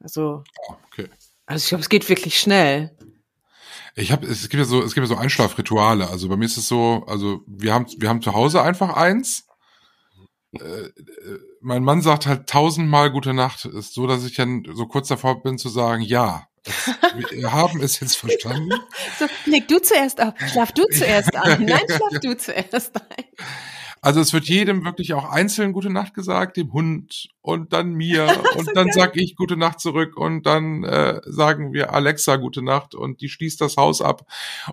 Also, 0.00 0.42
Ah, 0.68 0.76
Okay. 0.92 1.08
also 1.46 1.62
ich 1.62 1.68
glaube, 1.68 1.82
es 1.82 1.88
geht 1.88 2.08
wirklich 2.08 2.38
schnell. 2.38 2.96
Ich 3.96 4.10
habe, 4.12 4.26
es 4.26 4.42
gibt 4.48 4.54
ja 4.58 4.64
so, 4.64 4.82
es 4.82 4.94
gibt 4.94 5.06
ja 5.06 5.14
so 5.14 5.20
Einschlafrituale. 5.20 6.08
Also 6.10 6.28
bei 6.28 6.36
mir 6.36 6.46
ist 6.46 6.56
es 6.56 6.66
so, 6.68 7.04
also 7.06 7.42
wir 7.46 7.72
haben, 7.72 7.86
wir 7.98 8.08
haben 8.08 8.22
zu 8.22 8.34
Hause 8.34 8.60
einfach 8.62 8.96
eins. 8.96 9.46
Äh, 10.52 10.60
äh, 10.62 10.90
mein 11.60 11.82
Mann 11.84 12.02
sagt 12.02 12.26
halt 12.26 12.48
tausendmal 12.48 13.10
Gute 13.12 13.34
Nacht. 13.34 13.64
Ist 13.64 13.94
so, 13.94 14.06
dass 14.06 14.24
ich 14.24 14.34
dann 14.34 14.64
so 14.74 14.86
kurz 14.86 15.08
davor 15.08 15.42
bin 15.42 15.58
zu 15.58 15.68
sagen, 15.68 16.02
ja, 16.02 16.46
wir 17.30 17.52
haben 17.52 17.80
es 17.82 18.00
jetzt 18.00 18.16
verstanden. 18.16 18.70
So, 19.18 19.26
leg 19.46 19.68
du 19.68 19.78
zuerst 19.80 20.20
ab, 20.20 20.36
schlaf 20.50 20.72
du 20.72 20.84
zuerst 20.86 21.34
ein. 21.36 21.64
Nein, 21.64 21.84
schlaf 21.86 22.20
du 22.20 22.36
zuerst 22.36 22.96
ein. 22.96 23.24
Also 24.04 24.20
es 24.20 24.34
wird 24.34 24.44
jedem 24.44 24.84
wirklich 24.84 25.14
auch 25.14 25.30
einzeln 25.30 25.72
Gute 25.72 25.88
Nacht 25.88 26.12
gesagt, 26.12 26.58
dem 26.58 26.74
Hund 26.74 27.30
und 27.40 27.72
dann 27.72 27.94
mir 27.94 28.26
und 28.56 28.68
dann 28.74 28.92
sag 28.92 29.16
ich 29.16 29.34
Gute 29.34 29.56
Nacht 29.56 29.80
zurück 29.80 30.18
und 30.18 30.44
dann 30.44 30.84
äh, 30.84 31.22
sagen 31.24 31.72
wir 31.72 31.94
Alexa 31.94 32.36
Gute 32.36 32.60
Nacht 32.60 32.94
und 32.94 33.22
die 33.22 33.30
schließt 33.30 33.62
das 33.62 33.78
Haus 33.78 34.02
ab 34.02 34.26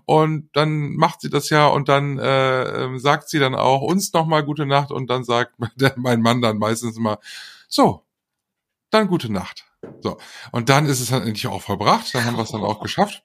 und 0.04 0.50
dann 0.52 0.96
macht 0.96 1.22
sie 1.22 1.30
das 1.30 1.50
ja 1.50 1.68
und 1.68 1.88
dann 1.88 2.20
äh, 2.20 2.84
ähm, 2.84 3.00
sagt 3.00 3.30
sie 3.30 3.40
dann 3.40 3.56
auch 3.56 3.82
uns 3.82 4.12
nochmal 4.12 4.44
Gute 4.44 4.66
Nacht 4.66 4.92
und 4.92 5.10
dann 5.10 5.24
sagt 5.24 5.56
mein 5.96 6.22
Mann 6.22 6.42
dann 6.42 6.58
meistens 6.58 6.98
immer 6.98 7.20
so, 7.70 8.04
dann 8.90 9.08
Gute 9.08 9.32
Nacht. 9.32 9.71
So 10.02 10.18
und 10.52 10.70
dann 10.70 10.86
ist 10.86 11.00
es 11.00 11.10
dann 11.10 11.24
endlich 11.24 11.48
auch 11.48 11.62
vollbracht, 11.62 12.14
dann 12.14 12.26
haben 12.26 12.38
wir 12.38 12.44
es 12.44 12.52
dann 12.52 12.64
auch 12.64 12.82
geschafft. 12.82 13.24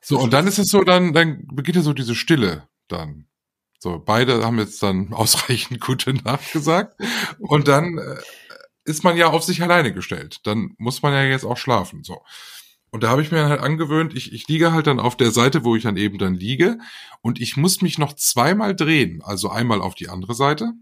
So 0.00 0.18
und 0.18 0.32
dann 0.32 0.46
ist 0.46 0.58
es 0.58 0.68
so, 0.68 0.82
dann 0.82 1.12
dann 1.12 1.46
beginnt 1.52 1.76
ja 1.76 1.82
so 1.82 1.92
diese 1.92 2.14
Stille 2.14 2.68
dann. 2.88 3.26
So, 3.84 3.98
beide 3.98 4.42
haben 4.42 4.58
jetzt 4.58 4.82
dann 4.82 5.12
ausreichend 5.12 5.78
gute 5.78 6.14
Nacht 6.14 6.52
gesagt. 6.52 6.98
Und 7.38 7.68
dann 7.68 7.98
äh, 7.98 8.16
ist 8.84 9.04
man 9.04 9.16
ja 9.18 9.26
auf 9.26 9.44
sich 9.44 9.62
alleine 9.62 9.92
gestellt. 9.92 10.40
Dann 10.44 10.74
muss 10.78 11.02
man 11.02 11.12
ja 11.12 11.22
jetzt 11.24 11.44
auch 11.44 11.58
schlafen. 11.58 12.02
So. 12.02 12.22
Und 12.90 13.02
da 13.02 13.10
habe 13.10 13.20
ich 13.20 13.30
mir 13.30 13.46
halt 13.46 13.60
angewöhnt, 13.60 14.16
ich, 14.16 14.32
ich 14.32 14.48
liege 14.48 14.72
halt 14.72 14.86
dann 14.86 15.00
auf 15.00 15.18
der 15.18 15.32
Seite, 15.32 15.64
wo 15.64 15.76
ich 15.76 15.82
dann 15.82 15.98
eben 15.98 16.16
dann 16.16 16.34
liege. 16.34 16.78
Und 17.20 17.42
ich 17.42 17.58
muss 17.58 17.82
mich 17.82 17.98
noch 17.98 18.14
zweimal 18.14 18.74
drehen. 18.74 19.20
Also 19.22 19.50
einmal 19.50 19.82
auf 19.82 19.94
die 19.94 20.08
andere 20.08 20.34
Seite 20.34 20.72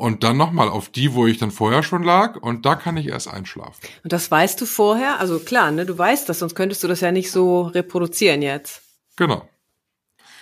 und 0.00 0.24
dann 0.24 0.38
nochmal 0.38 0.70
auf 0.70 0.88
die, 0.88 1.12
wo 1.12 1.26
ich 1.26 1.36
dann 1.36 1.50
vorher 1.50 1.82
schon 1.82 2.02
lag. 2.02 2.36
Und 2.36 2.64
da 2.64 2.74
kann 2.74 2.96
ich 2.96 3.08
erst 3.08 3.28
einschlafen. 3.28 3.86
Und 4.02 4.14
das 4.14 4.30
weißt 4.30 4.58
du 4.58 4.64
vorher? 4.64 5.20
Also 5.20 5.38
klar, 5.38 5.70
ne, 5.72 5.84
du 5.84 5.96
weißt 5.96 6.26
das, 6.26 6.38
sonst 6.38 6.54
könntest 6.54 6.82
du 6.82 6.88
das 6.88 7.02
ja 7.02 7.12
nicht 7.12 7.30
so 7.30 7.64
reproduzieren 7.64 8.40
jetzt. 8.40 8.80
Genau. 9.16 9.46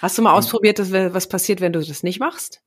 Hast 0.00 0.16
du 0.16 0.22
mal 0.22 0.32
ausprobiert, 0.32 0.78
dass, 0.78 0.92
was 0.92 1.28
passiert, 1.28 1.60
wenn 1.60 1.72
du 1.72 1.84
das 1.84 2.04
nicht 2.04 2.20
machst? 2.20 2.62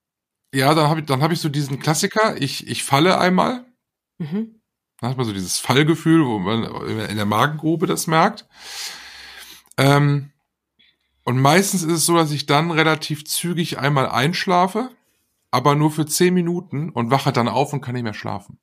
Ja, 0.53 0.73
dann 0.73 0.89
habe 0.89 0.99
ich, 0.99 1.05
dann 1.05 1.23
hab 1.23 1.31
ich 1.31 1.39
so 1.39 1.47
diesen 1.47 1.79
Klassiker, 1.79 2.35
ich, 2.41 2.67
ich 2.67 2.83
falle 2.83 3.17
einmal. 3.17 3.63
Mhm. 4.17 4.59
Dann 4.99 5.11
hat 5.11 5.17
man 5.17 5.25
so 5.25 5.31
dieses 5.31 5.59
Fallgefühl, 5.59 6.25
wo 6.25 6.39
man 6.39 6.65
in 7.09 7.15
der 7.15 7.25
Magengrube 7.25 7.87
das 7.87 8.05
merkt. 8.07 8.49
Ähm, 9.77 10.31
und 11.23 11.39
meistens 11.39 11.83
ist 11.83 11.93
es 11.93 12.05
so, 12.05 12.17
dass 12.17 12.31
ich 12.31 12.47
dann 12.47 12.69
relativ 12.69 13.23
zügig 13.23 13.79
einmal 13.79 14.09
einschlafe, 14.09 14.89
aber 15.51 15.75
nur 15.75 15.91
für 15.91 16.05
zehn 16.05 16.33
Minuten 16.33 16.89
und 16.89 17.11
wache 17.11 17.31
dann 17.31 17.47
auf 17.47 17.73
und 17.73 17.81
kann 17.81 17.93
nicht 17.93 18.03
mehr 18.03 18.13
schlafen. 18.13 18.59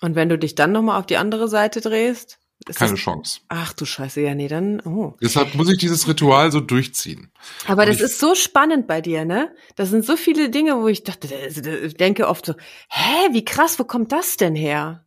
Und 0.00 0.14
wenn 0.16 0.28
du 0.28 0.36
dich 0.38 0.54
dann 0.54 0.72
nochmal 0.72 0.98
auf 0.98 1.06
die 1.06 1.16
andere 1.16 1.48
Seite 1.48 1.80
drehst? 1.80 2.38
ist 2.68 2.78
Keine 2.78 2.92
das, 2.92 3.00
Chance. 3.00 3.40
Ach 3.48 3.72
du 3.72 3.84
Scheiße, 3.84 4.20
ja, 4.20 4.36
nee, 4.36 4.46
dann, 4.46 4.80
oh. 4.82 5.16
Deshalb 5.20 5.54
muss 5.56 5.68
ich 5.68 5.78
dieses 5.78 6.06
Ritual 6.06 6.52
so 6.52 6.60
durchziehen. 6.60 7.32
Aber 7.66 7.82
Und 7.82 7.88
das 7.88 7.96
ich- 7.96 8.02
ist 8.02 8.20
so 8.20 8.36
spannend 8.36 8.86
bei 8.86 9.00
dir, 9.00 9.24
ne? 9.24 9.52
Das 9.74 9.90
sind 9.90 10.04
so 10.04 10.16
viele 10.16 10.48
Dinge, 10.48 10.76
wo 10.76 10.86
ich 10.86 11.02
dachte, 11.02 11.28
ich 11.34 11.94
denke 11.96 12.28
oft 12.28 12.46
so, 12.46 12.54
hä, 12.88 13.28
wie 13.32 13.44
krass, 13.44 13.78
wo 13.80 13.84
kommt 13.84 14.12
das 14.12 14.36
denn 14.36 14.54
her? 14.54 15.04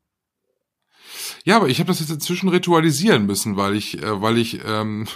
Ja, 1.46 1.56
aber 1.58 1.70
ich 1.70 1.80
habe 1.80 1.88
das 1.88 2.02
jetzt 2.02 2.10
inzwischen 2.12 2.50
ritualisieren 2.50 3.26
müssen, 3.26 3.56
weil 3.56 3.76
ich, 3.76 4.02
äh, 4.04 4.22
weil 4.22 4.38
ich, 4.38 4.60
ähm, 4.66 5.08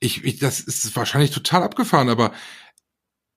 ich, 0.00 0.24
ich, 0.24 0.38
das 0.40 0.58
ist 0.60 0.94
wahrscheinlich 0.96 1.30
total 1.30 1.62
abgefahren, 1.62 2.08
aber 2.08 2.32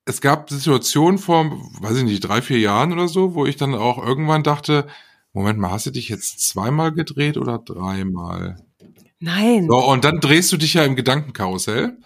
es 0.10 0.22
gab 0.22 0.50
Situationen 0.50 1.20
vor, 1.20 1.52
weiß 1.82 1.98
ich 1.98 2.04
nicht, 2.04 2.22
drei, 2.22 2.42
vier 2.42 2.58
Jahren 2.58 2.92
oder 2.92 3.08
so, 3.08 3.36
wo 3.36 3.46
ich 3.46 3.58
dann 3.58 3.76
auch 3.76 4.04
irgendwann 4.04 4.42
dachte, 4.42 4.88
Moment 5.34 5.60
mal, 5.60 5.70
hast 5.70 5.86
du 5.86 5.92
dich 5.92 6.10
jetzt 6.10 6.40
zweimal 6.48 6.92
gedreht 6.92 7.38
oder 7.38 7.60
dreimal? 7.60 8.58
Nein. 9.20 9.68
So, 9.70 9.78
und 9.78 10.04
dann 10.04 10.20
drehst 10.20 10.52
du 10.52 10.58
dich 10.58 10.74
ja 10.74 10.84
im 10.84 10.96
Gedankenkarussell. 10.96 12.00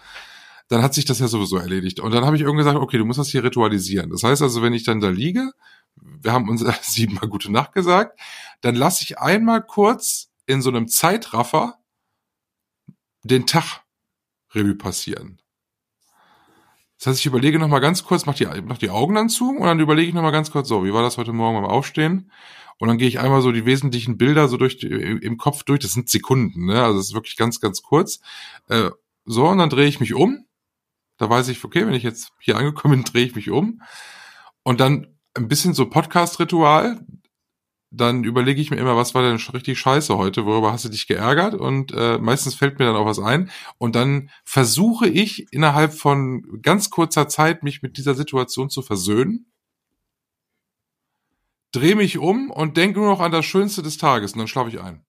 Dann 0.68 0.82
hat 0.82 0.92
sich 0.92 1.06
das 1.06 1.18
ja 1.18 1.28
sowieso 1.28 1.56
erledigt. 1.56 1.98
Und 1.98 2.12
dann 2.12 2.26
habe 2.26 2.36
ich 2.36 2.42
irgendwann 2.42 2.66
gesagt, 2.66 2.78
okay, 2.78 2.98
du 2.98 3.06
musst 3.06 3.18
das 3.18 3.28
hier 3.28 3.42
ritualisieren. 3.42 4.10
Das 4.10 4.22
heißt 4.22 4.42
also, 4.42 4.60
wenn 4.60 4.74
ich 4.74 4.84
dann 4.84 5.00
da 5.00 5.08
liege, 5.08 5.52
wir 5.96 6.32
haben 6.32 6.50
uns 6.50 6.62
siebenmal 6.82 7.28
gute 7.28 7.50
Nacht 7.50 7.72
gesagt, 7.72 8.20
dann 8.60 8.74
lasse 8.74 9.02
ich 9.02 9.18
einmal 9.18 9.64
kurz 9.64 10.28
in 10.44 10.60
so 10.60 10.68
einem 10.68 10.88
Zeitraffer 10.88 11.78
den 13.22 13.46
Tag 13.46 13.80
Revue 14.54 14.74
passieren. 14.74 15.40
Das 17.04 17.10
heißt, 17.12 17.20
ich 17.20 17.26
überlege 17.26 17.58
noch 17.58 17.68
mal 17.68 17.80
ganz 17.80 18.02
kurz, 18.02 18.24
mach 18.24 18.34
die, 18.34 18.46
mach 18.64 18.78
die 18.78 18.88
Augen 18.88 19.14
dann 19.14 19.28
zu 19.28 19.50
und 19.50 19.64
dann 19.64 19.78
überlege 19.78 20.08
ich 20.08 20.14
noch 20.14 20.22
mal 20.22 20.30
ganz 20.30 20.50
kurz, 20.50 20.68
so, 20.68 20.86
wie 20.86 20.94
war 20.94 21.02
das 21.02 21.18
heute 21.18 21.34
Morgen 21.34 21.60
beim 21.60 21.70
Aufstehen? 21.70 22.30
Und 22.78 22.88
dann 22.88 22.96
gehe 22.96 23.06
ich 23.06 23.20
einmal 23.20 23.42
so 23.42 23.52
die 23.52 23.66
wesentlichen 23.66 24.16
Bilder 24.16 24.48
so 24.48 24.56
durch 24.56 24.82
im 24.82 25.36
Kopf 25.36 25.64
durch. 25.64 25.80
Das 25.80 25.92
sind 25.92 26.08
Sekunden, 26.08 26.64
ne? 26.64 26.82
Also 26.82 26.96
das 26.96 27.08
ist 27.08 27.14
wirklich 27.14 27.36
ganz, 27.36 27.60
ganz 27.60 27.82
kurz. 27.82 28.20
Äh, 28.70 28.88
so, 29.26 29.46
und 29.46 29.58
dann 29.58 29.68
drehe 29.68 29.86
ich 29.86 30.00
mich 30.00 30.14
um. 30.14 30.46
Da 31.18 31.28
weiß 31.28 31.48
ich, 31.48 31.62
okay, 31.62 31.86
wenn 31.86 31.92
ich 31.92 32.04
jetzt 32.04 32.32
hier 32.40 32.56
angekommen 32.56 33.02
bin, 33.02 33.04
drehe 33.12 33.26
ich 33.26 33.34
mich 33.34 33.50
um. 33.50 33.82
Und 34.62 34.80
dann 34.80 35.14
ein 35.34 35.46
bisschen 35.46 35.74
so 35.74 35.90
Podcast-Ritual. 35.90 37.04
Dann 37.96 38.24
überlege 38.24 38.60
ich 38.60 38.70
mir 38.70 38.76
immer, 38.76 38.96
was 38.96 39.14
war 39.14 39.22
denn 39.22 39.36
richtig 39.52 39.78
scheiße 39.78 40.16
heute? 40.16 40.46
Worüber 40.46 40.72
hast 40.72 40.84
du 40.84 40.88
dich 40.88 41.06
geärgert? 41.06 41.54
Und 41.54 41.92
äh, 41.92 42.18
meistens 42.18 42.54
fällt 42.54 42.78
mir 42.78 42.86
dann 42.86 42.96
auch 42.96 43.06
was 43.06 43.18
ein. 43.18 43.50
Und 43.78 43.94
dann 43.94 44.30
versuche 44.44 45.08
ich 45.08 45.52
innerhalb 45.52 45.94
von 45.94 46.60
ganz 46.62 46.90
kurzer 46.90 47.28
Zeit, 47.28 47.62
mich 47.62 47.82
mit 47.82 47.96
dieser 47.96 48.14
Situation 48.14 48.70
zu 48.70 48.82
versöhnen 48.82 49.46
drehe 51.74 51.96
mich 51.96 52.18
um 52.18 52.50
und 52.50 52.76
denke 52.76 53.00
nur 53.00 53.08
noch 53.08 53.20
an 53.20 53.32
das 53.32 53.44
Schönste 53.44 53.82
des 53.82 53.98
Tages 53.98 54.32
und 54.32 54.38
dann 54.38 54.48
schlafe 54.48 54.70
ich 54.70 54.80
ein. 54.80 55.04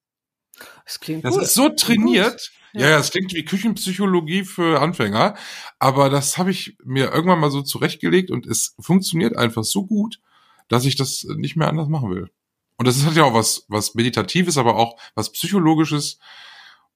Das 0.85 0.99
klingt 0.99 1.23
Das 1.23 1.35
gut. 1.35 1.43
ist 1.43 1.53
so 1.53 1.69
trainiert. 1.69 2.51
Ja. 2.73 2.81
Ja, 2.81 2.89
ja, 2.89 2.99
es 2.99 3.11
klingt 3.11 3.33
wie 3.33 3.45
Küchenpsychologie 3.45 4.43
für 4.43 4.81
Anfänger, 4.81 5.35
aber 5.79 6.09
das 6.09 6.37
habe 6.37 6.51
ich 6.51 6.75
mir 6.83 7.09
irgendwann 7.09 7.39
mal 7.39 7.49
so 7.49 7.61
zurechtgelegt 7.61 8.31
und 8.31 8.45
es 8.45 8.75
funktioniert 8.81 9.37
einfach 9.37 9.63
so 9.63 9.85
gut, 9.85 10.19
dass 10.67 10.83
ich 10.83 10.97
das 10.97 11.25
nicht 11.37 11.55
mehr 11.55 11.69
anders 11.69 11.87
machen 11.87 12.09
will. 12.09 12.29
Und 12.77 12.87
das 12.87 13.05
hat 13.05 13.15
ja 13.15 13.23
auch 13.23 13.33
was, 13.33 13.65
was 13.69 13.95
Meditatives, 13.95 14.57
aber 14.57 14.75
auch 14.75 14.97
was 15.15 15.31
Psychologisches. 15.31 16.19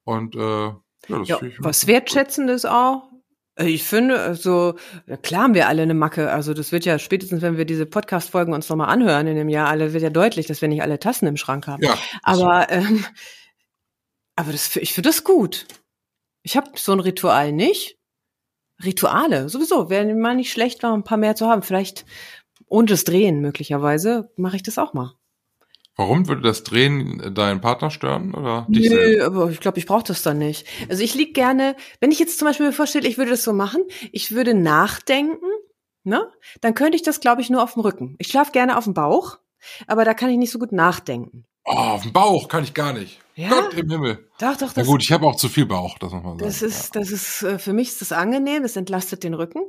Und 0.03 0.35
äh, 0.35 0.39
ja, 0.39 0.75
das 1.07 1.27
Ja, 1.27 1.39
was 1.59 1.87
Wertschätzendes 1.87 2.65
auch. 2.65 3.09
Äh, 3.55 3.67
Ich 3.69 3.83
finde, 3.83 4.19
also, 4.19 4.75
klar 5.21 5.43
haben 5.43 5.53
wir 5.53 5.67
alle 5.67 5.83
eine 5.83 5.93
Macke. 5.93 6.31
Also, 6.31 6.53
das 6.53 6.71
wird 6.71 6.85
ja 6.85 6.99
spätestens, 6.99 7.41
wenn 7.41 7.57
wir 7.57 7.65
diese 7.65 7.85
Podcast-Folgen 7.85 8.53
uns 8.53 8.67
nochmal 8.69 8.89
anhören 8.89 9.27
in 9.27 9.35
dem 9.35 9.49
Jahr, 9.49 9.69
alle 9.69 9.93
wird 9.93 10.03
ja 10.03 10.09
deutlich, 10.09 10.47
dass 10.47 10.61
wir 10.61 10.67
nicht 10.67 10.81
alle 10.81 10.99
Tassen 10.99 11.27
im 11.27 11.37
Schrank 11.37 11.67
haben. 11.67 11.83
Ja, 11.83 11.97
Aber, 12.23 12.69
ähm, 12.69 13.05
aber 14.35 14.51
das, 14.51 14.75
ich 14.75 14.93
finde 14.93 15.09
das 15.09 15.23
gut. 15.23 15.65
Ich 16.43 16.57
habe 16.57 16.71
so 16.75 16.91
ein 16.93 16.99
Ritual 16.99 17.51
nicht. 17.51 17.97
Rituale, 18.81 19.49
sowieso, 19.49 19.89
wäre 19.89 20.13
mal 20.15 20.35
nicht 20.35 20.51
schlecht, 20.51 20.83
mal 20.83 20.93
ein 20.93 21.03
paar 21.03 21.17
mehr 21.17 21.35
zu 21.35 21.47
haben. 21.47 21.63
Vielleicht 21.63 22.05
ohne 22.67 22.87
das 22.87 23.03
Drehen 23.03 23.41
möglicherweise 23.41 24.31
mache 24.37 24.55
ich 24.55 24.63
das 24.63 24.77
auch 24.77 24.93
mal. 24.93 25.18
Warum 25.99 26.27
würde 26.27 26.41
das 26.41 26.63
Drehen 26.63 27.33
deinen 27.35 27.61
Partner 27.61 27.91
stören 27.91 28.33
oder 28.33 28.65
dich 28.69 28.89
selbst? 28.89 29.17
Nö, 29.17 29.25
aber 29.25 29.49
ich 29.51 29.59
glaube, 29.59 29.77
ich 29.77 29.85
brauche 29.85 30.03
das 30.03 30.23
dann 30.23 30.37
nicht. 30.37 30.65
Also 30.89 31.03
ich 31.03 31.13
lieg 31.13 31.35
gerne, 31.35 31.75
wenn 31.99 32.11
ich 32.11 32.19
jetzt 32.19 32.39
zum 32.39 32.47
Beispiel 32.47 32.67
mir 32.67 32.73
vorstelle, 32.73 33.07
ich 33.07 33.17
würde 33.17 33.31
das 33.31 33.43
so 33.43 33.53
machen, 33.53 33.83
ich 34.11 34.31
würde 34.31 34.53
nachdenken, 34.53 35.45
ne? 36.03 36.31
Dann 36.61 36.73
könnte 36.73 36.95
ich 36.95 37.03
das, 37.03 37.19
glaube 37.19 37.41
ich, 37.41 37.49
nur 37.49 37.61
auf 37.61 37.73
dem 37.73 37.81
Rücken. 37.81 38.15
Ich 38.17 38.29
schlafe 38.29 38.51
gerne 38.53 38.77
auf 38.77 38.85
dem 38.85 38.93
Bauch, 38.93 39.39
aber 39.87 40.05
da 40.05 40.13
kann 40.13 40.29
ich 40.29 40.37
nicht 40.37 40.51
so 40.51 40.57
gut 40.57 40.71
nachdenken. 40.71 41.45
Oh, 41.65 41.73
auf 41.73 42.03
dem 42.03 42.13
Bauch 42.13 42.47
kann 42.47 42.63
ich 42.63 42.73
gar 42.73 42.93
nicht. 42.93 43.19
Ja? 43.35 43.49
Gott 43.49 43.73
im 43.73 43.89
Himmel. 43.89 44.27
Doch, 44.39 44.55
doch, 44.55 44.67
Na 44.67 44.73
das, 44.81 44.87
gut, 44.87 45.03
ich 45.03 45.11
habe 45.11 45.27
auch 45.27 45.35
zu 45.35 45.49
viel 45.49 45.65
Bauch, 45.65 45.99
das 45.99 46.11
muss 46.13 46.23
man 46.23 46.39
sagen. 46.39 46.49
das 46.49 46.61
ist, 46.61 46.95
das 46.95 47.11
ist, 47.11 47.43
äh, 47.43 47.59
für 47.59 47.73
mich 47.73 47.89
ist 47.89 48.01
das 48.01 48.13
angenehm, 48.13 48.63
das 48.63 48.75
entlastet 48.77 49.23
den 49.23 49.33
Rücken. 49.33 49.61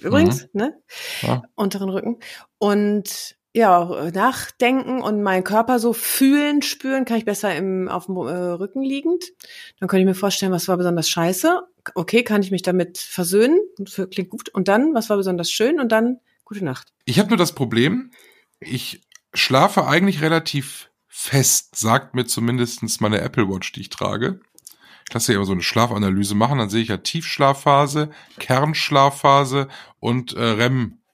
Übrigens, 0.00 0.48
ne? 0.52 0.80
Ja. 1.22 1.42
Unteren 1.54 1.88
Rücken. 1.88 2.18
Und 2.58 3.36
ja, 3.54 4.10
nachdenken 4.12 5.02
und 5.02 5.22
meinen 5.22 5.44
Körper 5.44 5.78
so 5.78 5.92
fühlen, 5.92 6.62
spüren, 6.62 7.04
kann 7.04 7.18
ich 7.18 7.24
besser 7.24 7.54
im, 7.54 7.88
auf 7.88 8.06
dem 8.06 8.16
äh, 8.16 8.30
Rücken 8.30 8.82
liegend. 8.82 9.24
Dann 9.78 9.88
könnte 9.88 10.00
ich 10.02 10.06
mir 10.06 10.14
vorstellen, 10.14 10.52
was 10.52 10.68
war 10.68 10.78
besonders 10.78 11.08
scheiße. 11.08 11.60
Okay, 11.94 12.22
kann 12.22 12.42
ich 12.42 12.50
mich 12.50 12.62
damit 12.62 12.98
versöhnen? 12.98 13.58
Klingt 14.10 14.30
gut. 14.30 14.48
Und 14.50 14.68
dann, 14.68 14.94
was 14.94 15.10
war 15.10 15.18
besonders 15.18 15.50
schön? 15.50 15.80
Und 15.80 15.92
dann, 15.92 16.20
gute 16.44 16.64
Nacht. 16.64 16.92
Ich 17.04 17.18
habe 17.18 17.28
nur 17.28 17.36
das 17.36 17.52
Problem, 17.52 18.10
ich 18.60 19.02
schlafe 19.34 19.86
eigentlich 19.86 20.22
relativ 20.22 20.90
fest, 21.08 21.76
sagt 21.76 22.14
mir 22.14 22.24
zumindestens 22.24 23.00
meine 23.00 23.20
Apple 23.20 23.48
Watch, 23.48 23.72
die 23.72 23.82
ich 23.82 23.90
trage. 23.90 24.40
Ich 25.06 25.12
lasse 25.12 25.32
ja 25.32 25.36
immer 25.36 25.46
so 25.46 25.52
eine 25.52 25.62
Schlafanalyse 25.62 26.34
machen, 26.34 26.58
dann 26.58 26.70
sehe 26.70 26.82
ich 26.82 26.88
ja 26.88 26.96
Tiefschlafphase, 26.96 28.10
Kernschlafphase 28.38 29.68
und 30.00 30.32
äh, 30.32 30.56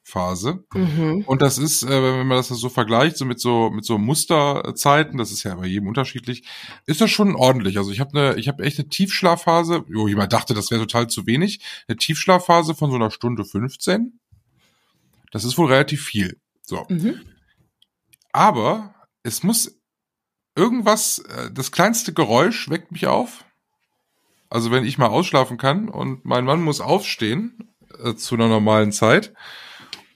REM-Phase. 0.08 0.64
Mhm. 0.74 1.24
Und 1.26 1.42
das 1.42 1.58
ist, 1.58 1.82
äh, 1.82 1.88
wenn 2.18 2.26
man 2.26 2.36
das 2.38 2.48
so 2.48 2.68
vergleicht, 2.68 3.16
so 3.16 3.24
mit 3.24 3.40
so 3.40 3.70
mit 3.70 3.84
so 3.84 3.98
Musterzeiten, 3.98 5.18
das 5.18 5.30
ist 5.30 5.42
ja 5.42 5.54
bei 5.54 5.66
jedem 5.66 5.88
unterschiedlich, 5.88 6.44
ist 6.86 7.00
das 7.00 7.10
schon 7.10 7.34
ordentlich. 7.36 7.78
Also 7.78 7.90
ich 7.90 8.00
habe 8.00 8.18
eine, 8.18 8.38
ich 8.38 8.48
habe 8.48 8.62
echt 8.64 8.78
eine 8.78 8.88
Tiefschlafphase. 8.88 9.84
Jo, 9.88 10.08
jemand 10.08 10.32
dachte, 10.32 10.54
das 10.54 10.70
wäre 10.70 10.80
total 10.82 11.08
zu 11.08 11.26
wenig. 11.26 11.60
Eine 11.86 11.96
Tiefschlafphase 11.96 12.74
von 12.74 12.90
so 12.90 12.96
einer 12.96 13.10
Stunde 13.10 13.44
15. 13.44 14.18
Das 15.30 15.44
ist 15.44 15.58
wohl 15.58 15.68
relativ 15.70 16.04
viel. 16.04 16.38
So, 16.62 16.84
Mhm. 16.88 17.20
aber 18.32 18.94
es 19.22 19.42
muss 19.42 19.78
irgendwas, 20.54 21.18
äh, 21.20 21.50
das 21.52 21.72
kleinste 21.72 22.12
Geräusch 22.12 22.68
weckt 22.68 22.92
mich 22.92 23.06
auf. 23.06 23.44
Also 24.50 24.70
wenn 24.70 24.84
ich 24.84 24.96
mal 24.98 25.06
ausschlafen 25.08 25.58
kann 25.58 25.88
und 25.88 26.24
mein 26.24 26.44
Mann 26.44 26.62
muss 26.62 26.80
aufstehen 26.80 27.70
äh, 28.02 28.14
zu 28.14 28.34
einer 28.34 28.48
normalen 28.48 28.92
Zeit 28.92 29.32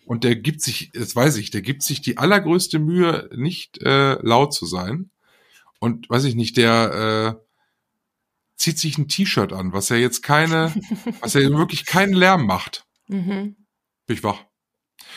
und 0.05 0.25
der 0.25 0.37
gibt 0.37 0.63
sich, 0.63 0.91
das 0.93 1.15
weiß 1.15 1.37
ich, 1.37 1.51
der 1.51 1.63
gibt 1.63 1.83
sich 1.83 2.01
die 2.01 2.19
allergrößte 2.19 2.79
Mühe, 2.79 3.29
nicht 3.35 3.81
äh, 3.83 4.15
laut 4.23 4.53
zu 4.53 4.67
sein. 4.67 5.11
Und 5.79 6.09
weiß 6.09 6.25
ich 6.25 6.35
nicht, 6.35 6.57
der 6.57 7.39
äh, 7.39 7.45
zieht 8.57 8.79
sich 8.79 8.99
ein 8.99 9.09
T-Shirt 9.09 9.53
an, 9.53 9.73
was 9.73 9.89
ja 9.89 9.97
jetzt 9.97 10.23
keine, 10.23 10.73
was 11.21 11.35
ja 11.35 11.41
wirklich 11.51 11.87
keinen 11.87 12.13
Lärm 12.13 12.47
macht. 12.47 12.87
Mhm. 13.09 13.57
Bin 14.07 14.17
ich 14.17 14.25
wach. 14.25 14.45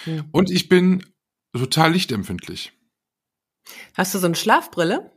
Mhm. 0.06 0.26
Und 0.32 0.50
ich 0.50 0.70
bin 0.70 1.06
total 1.54 1.94
lichtempfindlich. 1.94 2.74
Hast 3.94 4.14
du 4.14 4.20
so 4.20 4.26
eine 4.26 4.36
Schlafbrille? 4.36 5.12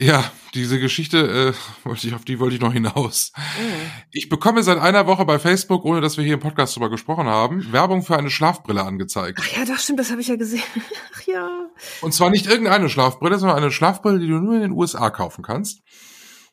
Ja, 0.00 0.30
diese 0.54 0.80
Geschichte, 0.80 1.54
äh, 1.54 1.86
wollte 1.86 2.08
ich, 2.08 2.14
auf 2.14 2.24
die 2.24 2.40
wollte 2.40 2.56
ich 2.56 2.60
noch 2.60 2.72
hinaus. 2.72 3.32
Mhm. 3.36 3.90
Ich 4.10 4.28
bekomme 4.28 4.62
seit 4.62 4.78
einer 4.78 5.06
Woche 5.06 5.24
bei 5.24 5.38
Facebook, 5.38 5.84
ohne 5.84 6.00
dass 6.00 6.16
wir 6.16 6.24
hier 6.24 6.34
im 6.34 6.40
Podcast 6.40 6.74
drüber 6.74 6.90
gesprochen 6.90 7.26
haben, 7.26 7.72
Werbung 7.72 8.02
für 8.02 8.16
eine 8.16 8.30
Schlafbrille 8.30 8.82
angezeigt. 8.82 9.38
Ach 9.40 9.56
ja, 9.56 9.64
das 9.64 9.84
stimmt, 9.84 10.00
das 10.00 10.10
habe 10.10 10.20
ich 10.20 10.28
ja 10.28 10.36
gesehen. 10.36 10.62
Ach 11.14 11.22
ja. 11.26 11.68
Und 12.00 12.12
zwar 12.12 12.30
nicht 12.30 12.46
irgendeine 12.46 12.88
Schlafbrille, 12.88 13.38
sondern 13.38 13.58
eine 13.58 13.70
Schlafbrille, 13.70 14.18
die 14.18 14.28
du 14.28 14.38
nur 14.38 14.56
in 14.56 14.62
den 14.62 14.72
USA 14.72 15.10
kaufen 15.10 15.42
kannst. 15.42 15.80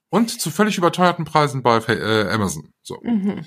Und 0.09 0.29
zu 0.39 0.51
völlig 0.51 0.77
überteuerten 0.77 1.25
Preisen 1.25 1.63
bei 1.63 1.77
äh, 1.87 2.29
Amazon. 2.29 2.71
So. 2.83 2.99
Mhm. 3.01 3.45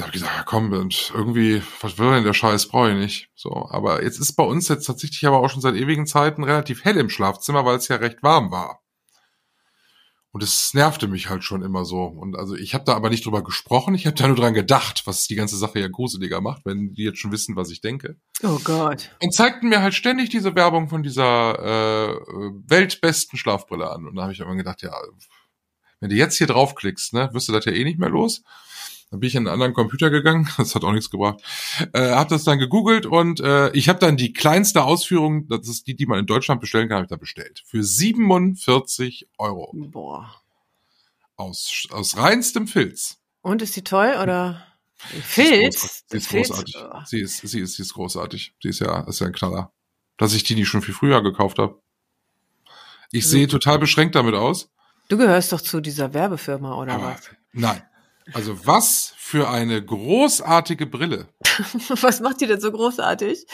Da 0.00 0.06
habe 0.06 0.16
ich 0.16 0.22
gesagt, 0.22 0.34
ja, 0.34 0.44
komm, 0.44 0.72
und 0.72 1.12
irgendwie, 1.14 1.62
was 1.82 1.98
will 1.98 2.10
denn 2.10 2.24
der 2.24 2.32
Scheiß, 2.32 2.68
brauche 2.68 2.92
ich 2.92 2.96
nicht. 2.96 3.28
So, 3.34 3.68
aber 3.68 4.02
jetzt 4.02 4.18
ist 4.18 4.32
bei 4.32 4.44
uns 4.44 4.66
jetzt 4.68 4.86
tatsächlich 4.86 5.26
aber 5.26 5.40
auch 5.40 5.50
schon 5.50 5.60
seit 5.60 5.74
ewigen 5.74 6.06
Zeiten 6.06 6.42
relativ 6.42 6.84
hell 6.84 6.96
im 6.96 7.10
Schlafzimmer, 7.10 7.66
weil 7.66 7.76
es 7.76 7.88
ja 7.88 7.96
recht 7.96 8.22
warm 8.22 8.50
war. 8.50 8.80
Und 10.32 10.42
es 10.42 10.72
nervte 10.72 11.06
mich 11.06 11.28
halt 11.28 11.44
schon 11.44 11.60
immer 11.60 11.84
so. 11.84 12.04
Und 12.04 12.34
also 12.34 12.54
ich 12.54 12.72
habe 12.72 12.84
da 12.84 12.94
aber 12.94 13.10
nicht 13.10 13.26
drüber 13.26 13.44
gesprochen, 13.44 13.94
ich 13.94 14.06
habe 14.06 14.16
da 14.16 14.26
nur 14.26 14.36
dran 14.36 14.54
gedacht, 14.54 15.02
was 15.04 15.26
die 15.26 15.34
ganze 15.34 15.58
Sache 15.58 15.80
ja 15.80 15.88
gruseliger 15.88 16.40
macht, 16.40 16.64
wenn 16.64 16.94
die 16.94 17.02
jetzt 17.02 17.18
schon 17.18 17.32
wissen, 17.32 17.54
was 17.54 17.68
ich 17.68 17.82
denke. 17.82 18.16
Oh 18.42 18.58
Gott. 18.64 19.14
Und 19.22 19.34
zeigten 19.34 19.68
mir 19.68 19.82
halt 19.82 19.92
ständig 19.92 20.30
diese 20.30 20.54
Werbung 20.54 20.88
von 20.88 21.02
dieser 21.02 21.58
äh, 21.58 22.14
weltbesten 22.68 23.38
Schlafbrille 23.38 23.90
an. 23.90 24.06
Und 24.06 24.14
da 24.14 24.22
habe 24.22 24.32
ich 24.32 24.40
immer 24.40 24.56
gedacht, 24.56 24.80
ja, 24.80 24.94
wenn 26.00 26.08
du 26.08 26.16
jetzt 26.16 26.38
hier 26.38 26.46
draufklickst, 26.46 27.12
ne, 27.12 27.28
wirst 27.34 27.48
du 27.48 27.52
das 27.52 27.66
ja 27.66 27.72
eh 27.72 27.84
nicht 27.84 27.98
mehr 27.98 28.08
los. 28.08 28.42
Dann 29.10 29.18
bin 29.18 29.26
ich 29.26 29.34
in 29.34 29.40
einen 29.40 29.52
anderen 29.52 29.74
Computer 29.74 30.08
gegangen, 30.10 30.48
das 30.56 30.74
hat 30.74 30.84
auch 30.84 30.92
nichts 30.92 31.10
gebracht. 31.10 31.42
Äh, 31.92 32.10
habe 32.10 32.30
das 32.30 32.44
dann 32.44 32.58
gegoogelt 32.58 33.06
und 33.06 33.40
äh, 33.40 33.70
ich 33.72 33.88
habe 33.88 33.98
dann 33.98 34.16
die 34.16 34.32
kleinste 34.32 34.84
Ausführung, 34.84 35.48
das 35.48 35.68
ist 35.68 35.86
die, 35.86 35.96
die 35.96 36.06
man 36.06 36.20
in 36.20 36.26
Deutschland 36.26 36.60
bestellen 36.60 36.88
kann, 36.88 36.96
habe 36.96 37.04
ich 37.04 37.10
da 37.10 37.16
bestellt. 37.16 37.62
Für 37.66 37.82
47 37.82 39.28
Euro. 39.38 39.72
Boah. 39.74 40.34
Aus, 41.36 41.86
aus 41.90 42.16
reinstem 42.16 42.66
Filz. 42.68 43.18
Und 43.42 43.62
ist 43.62 43.74
die 43.74 43.82
toll 43.82 44.16
oder? 44.22 44.64
Filz? 44.98 46.04
Sie 46.08 46.18
ist 46.18 46.28
großartig. 46.28 46.76
Oh. 46.78 46.98
Sie 47.06 47.20
ist, 47.20 47.38
sie 47.38 47.60
ist, 47.60 47.74
sie 47.76 47.82
ist 47.82 47.94
großartig. 47.94 48.54
Sie 48.62 48.68
ist 48.68 48.80
ja, 48.80 49.00
ist 49.00 49.20
ja 49.20 49.26
ein 49.26 49.32
Knaller. 49.32 49.72
Dass 50.18 50.34
ich 50.34 50.44
die 50.44 50.54
nicht 50.54 50.68
schon 50.68 50.82
viel 50.82 50.92
früher 50.92 51.22
gekauft 51.22 51.58
habe. 51.58 51.80
Ich 53.10 53.26
sehe 53.26 53.48
total 53.48 53.78
beschränkt 53.78 54.14
damit 54.14 54.34
aus. 54.34 54.70
Du 55.08 55.16
gehörst 55.16 55.52
doch 55.52 55.60
zu 55.60 55.80
dieser 55.80 56.12
Werbefirma 56.14 56.76
oder 56.76 56.92
Aber 56.92 57.04
was? 57.14 57.30
nein. 57.52 57.82
Also 58.32 58.66
was 58.66 59.14
für 59.16 59.48
eine 59.48 59.84
großartige 59.84 60.86
Brille. 60.86 61.28
Was 62.00 62.20
macht 62.20 62.40
die 62.40 62.46
denn 62.46 62.60
so 62.60 62.72
großartig? 62.72 63.46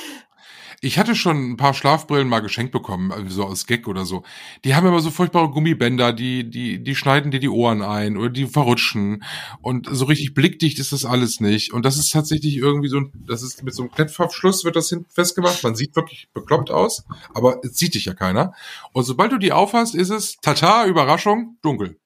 Ich 0.80 0.98
hatte 0.98 1.14
schon 1.14 1.52
ein 1.52 1.56
paar 1.56 1.72
Schlafbrillen 1.74 2.28
mal 2.28 2.40
geschenkt 2.40 2.70
bekommen, 2.72 3.10
also 3.10 3.28
so 3.28 3.44
aus 3.44 3.66
Gag 3.66 3.88
oder 3.88 4.04
so. 4.04 4.22
Die 4.64 4.74
haben 4.74 4.86
immer 4.86 5.00
so 5.00 5.10
furchtbare 5.10 5.50
Gummibänder, 5.50 6.12
die, 6.12 6.48
die, 6.48 6.82
die 6.82 6.94
schneiden 6.94 7.30
dir 7.30 7.40
die 7.40 7.48
Ohren 7.48 7.82
ein 7.82 8.16
oder 8.16 8.28
die 8.28 8.46
verrutschen. 8.46 9.24
Und 9.62 9.88
so 9.90 10.04
richtig 10.04 10.34
blickdicht 10.34 10.78
ist 10.78 10.92
das 10.92 11.04
alles 11.04 11.40
nicht. 11.40 11.72
Und 11.72 11.84
das 11.84 11.96
ist 11.96 12.12
tatsächlich 12.12 12.56
irgendwie 12.56 12.88
so 12.88 12.98
ein, 12.98 13.12
das 13.14 13.42
ist 13.42 13.62
mit 13.62 13.74
so 13.74 13.82
einem 13.82 13.92
Knopfabschluss 13.92 14.64
wird 14.64 14.76
das 14.76 14.90
hinten 14.90 15.10
festgemacht. 15.10 15.62
Man 15.62 15.76
sieht 15.76 15.96
wirklich 15.96 16.28
bekloppt 16.34 16.70
aus, 16.70 17.04
aber 17.34 17.60
es 17.64 17.76
sieht 17.76 17.94
dich 17.94 18.04
ja 18.04 18.14
keiner. 18.14 18.52
Und 18.92 19.04
sobald 19.04 19.32
du 19.32 19.38
die 19.38 19.52
aufhast, 19.52 19.94
ist 19.94 20.10
es, 20.10 20.36
tata, 20.42 20.86
Überraschung, 20.86 21.56
dunkel. 21.62 21.98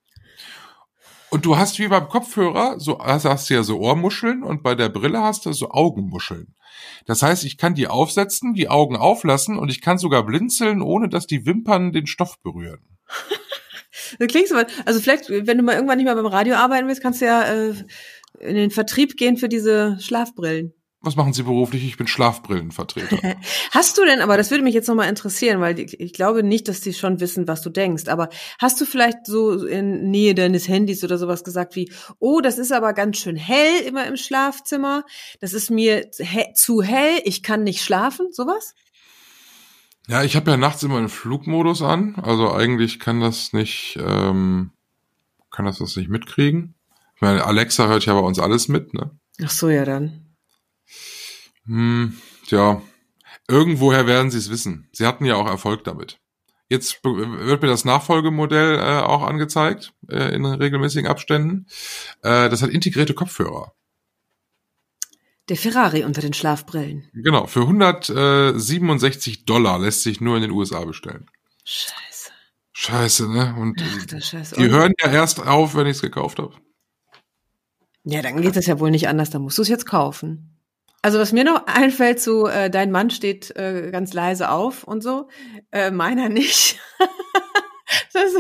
Und 1.31 1.47
du 1.47 1.57
hast 1.57 1.79
wie 1.79 1.87
beim 1.87 2.09
Kopfhörer, 2.09 2.81
so 2.81 2.99
also 2.99 3.31
hast 3.31 3.49
du 3.49 3.55
ja 3.55 3.63
so 3.63 3.79
Ohrmuscheln 3.79 4.43
und 4.43 4.63
bei 4.63 4.75
der 4.75 4.89
Brille 4.89 5.23
hast 5.23 5.47
du 5.47 5.53
so 5.53 5.71
Augenmuscheln. 5.71 6.55
Das 7.07 7.23
heißt, 7.23 7.45
ich 7.45 7.57
kann 7.57 7.75
die 7.75 7.87
aufsetzen, 7.87 8.55
die 8.55 8.69
Augen 8.69 8.97
auflassen 8.97 9.57
und 9.57 9.71
ich 9.71 9.81
kann 9.81 9.99
sogar 9.99 10.25
blinzeln, 10.27 10.83
ohne 10.83 11.09
dass 11.09 11.27
die 11.27 11.47
Wimpern 11.47 11.93
den 11.93 12.07
Stoff 12.07 12.41
berühren. 12.43 12.81
Du 14.19 14.27
klingst 14.27 14.53
aber, 14.53 14.67
also 14.87 14.99
vielleicht, 14.99 15.31
wenn 15.31 15.59
du 15.59 15.63
mal 15.63 15.75
irgendwann 15.75 15.99
nicht 15.99 16.07
mehr 16.07 16.15
beim 16.15 16.27
Radio 16.27 16.55
arbeiten 16.55 16.89
willst, 16.89 17.03
kannst 17.03 17.21
du 17.21 17.27
ja 17.27 17.43
äh, 17.43 17.75
in 18.41 18.57
den 18.57 18.71
Vertrieb 18.71 19.17
gehen 19.17 19.37
für 19.37 19.49
diese 19.49 19.99
Schlafbrillen. 20.01 20.73
Was 21.03 21.17
machen 21.17 21.33
Sie 21.33 21.45
beruflich? 21.45 21.85
Ich 21.87 21.97
bin 21.97 22.07
Schlafbrillenvertreter. 22.07 23.37
Hast 23.71 23.97
du 23.97 24.05
denn, 24.05 24.21
aber 24.21 24.37
das 24.37 24.51
würde 24.51 24.63
mich 24.63 24.75
jetzt 24.75 24.87
nochmal 24.87 25.09
interessieren, 25.09 25.61
weil 25.61 25.75
die, 25.75 25.95
ich 25.97 26.13
glaube 26.13 26.43
nicht, 26.43 26.69
dass 26.69 26.83
die 26.83 26.93
schon 26.93 27.21
wissen, 27.21 27.49
was 27.49 27.63
du 27.63 27.71
denkst, 27.71 28.09
aber 28.09 28.29
hast 28.59 28.79
du 28.81 28.85
vielleicht 28.85 29.25
so 29.25 29.65
in 29.65 30.11
Nähe 30.11 30.35
deines 30.35 30.69
Handys 30.69 31.03
oder 31.03 31.17
sowas 31.17 31.43
gesagt 31.43 31.75
wie, 31.75 31.91
oh, 32.19 32.41
das 32.43 32.59
ist 32.59 32.71
aber 32.71 32.93
ganz 32.93 33.17
schön 33.17 33.37
hell 33.37 33.81
immer 33.87 34.07
im 34.07 34.17
Schlafzimmer, 34.17 35.05
das 35.41 35.55
ist 35.55 35.71
mir 35.71 36.11
he 36.19 36.53
zu 36.55 36.83
hell, 36.83 37.23
ich 37.25 37.43
kann 37.43 37.63
nicht 37.63 37.83
schlafen, 37.83 38.29
sowas? 38.33 38.75
ja, 40.11 40.25
ich 40.25 40.35
habe 40.35 40.51
ja 40.51 40.57
nachts 40.57 40.83
immer 40.83 40.99
einen 40.99 41.09
Flugmodus 41.09 41.83
an, 41.83 42.17
also 42.17 42.53
eigentlich 42.53 42.99
kann 42.99 43.21
das 43.21 43.53
nicht, 43.53 43.97
ähm, 44.01 44.73
kann 45.53 45.67
das 45.67 45.79
das 45.79 45.95
nicht 45.95 46.11
mitkriegen. 46.11 46.75
Ich 47.15 47.21
meine, 47.21 47.45
Alexa 47.45 47.87
hört 47.87 48.07
ja 48.07 48.15
bei 48.15 48.27
uns 48.27 48.41
alles 48.41 48.67
mit, 48.67 48.93
ne? 48.93 49.13
Ach 49.45 49.51
so, 49.51 49.69
ja 49.69 49.85
dann. 49.85 50.30
Hm, 51.67 52.17
tja, 52.47 52.83
irgendwoher 53.49 54.07
werden 54.07 54.31
sie 54.31 54.39
es 54.39 54.51
wissen. 54.51 54.89
Sie 54.93 55.07
hatten 55.07 55.25
ja 55.25 55.37
auch 55.37 55.47
Erfolg 55.47 55.85
damit. 55.85 56.19
Jetzt 56.69 57.03
wird 57.03 57.63
mir 57.63 57.69
das 57.69 57.85
Nachfolgemodell 57.85 58.79
äh, 58.79 59.01
auch 59.01 59.23
angezeigt 59.23 59.93
äh, 60.09 60.33
in 60.35 60.45
regelmäßigen 60.47 61.11
Abständen. 61.11 61.67
Äh, 62.23 62.49
das 62.49 62.63
hat 62.63 62.71
integrierte 62.71 63.13
Kopfhörer. 63.13 63.73
Der 65.49 65.57
Ferrari 65.57 66.05
unter 66.05 66.21
den 66.21 66.33
Schlafbrillen. 66.33 67.11
Genau, 67.13 67.49
für 67.49 67.63
167 67.63 69.47
Dollar 69.47 69.81
lässt 69.81 70.05
sich 70.05 70.21
nur 70.21 70.37
in 70.37 70.43
den 70.43 70.53
USA 70.53 70.85
bestellen. 70.85 71.29
Scheiße. 71.65 72.31
Scheiße, 72.73 73.29
ne? 73.29 73.57
Und 73.59 73.83
Ach, 73.83 74.23
Scheiße. 74.23 74.55
die 74.55 74.71
hören 74.71 74.93
ja 75.03 75.11
erst 75.11 75.45
auf, 75.45 75.75
wenn 75.75 75.89
ich 75.89 75.97
es 75.97 76.03
gekauft 76.03 76.39
habe. 76.39 76.55
Ja, 78.05 78.23
dann 78.23 78.41
geht 78.41 78.57
es 78.57 78.67
ja 78.67 78.79
wohl 78.79 78.93
nicht 78.93 79.09
anders, 79.09 79.31
dann 79.31 79.43
musst 79.43 79.59
du 79.59 79.63
es 79.63 79.69
jetzt 79.69 79.87
kaufen. 79.87 80.60
Also 81.03 81.19
was 81.19 81.33
mir 81.33 81.45
noch 81.45 81.67
einfällt, 81.67 82.21
so 82.21 82.47
äh, 82.47 82.71
dein 82.71 82.91
Mann 82.91 83.11
steht 83.11 83.55
äh, 83.57 83.91
ganz 83.91 84.13
leise 84.13 84.51
auf 84.51 84.85
und 84.85 85.03
so, 85.03 85.29
äh, 85.73 85.91
meiner 85.91 86.29
nicht. 86.29 86.79
das, 88.13 88.33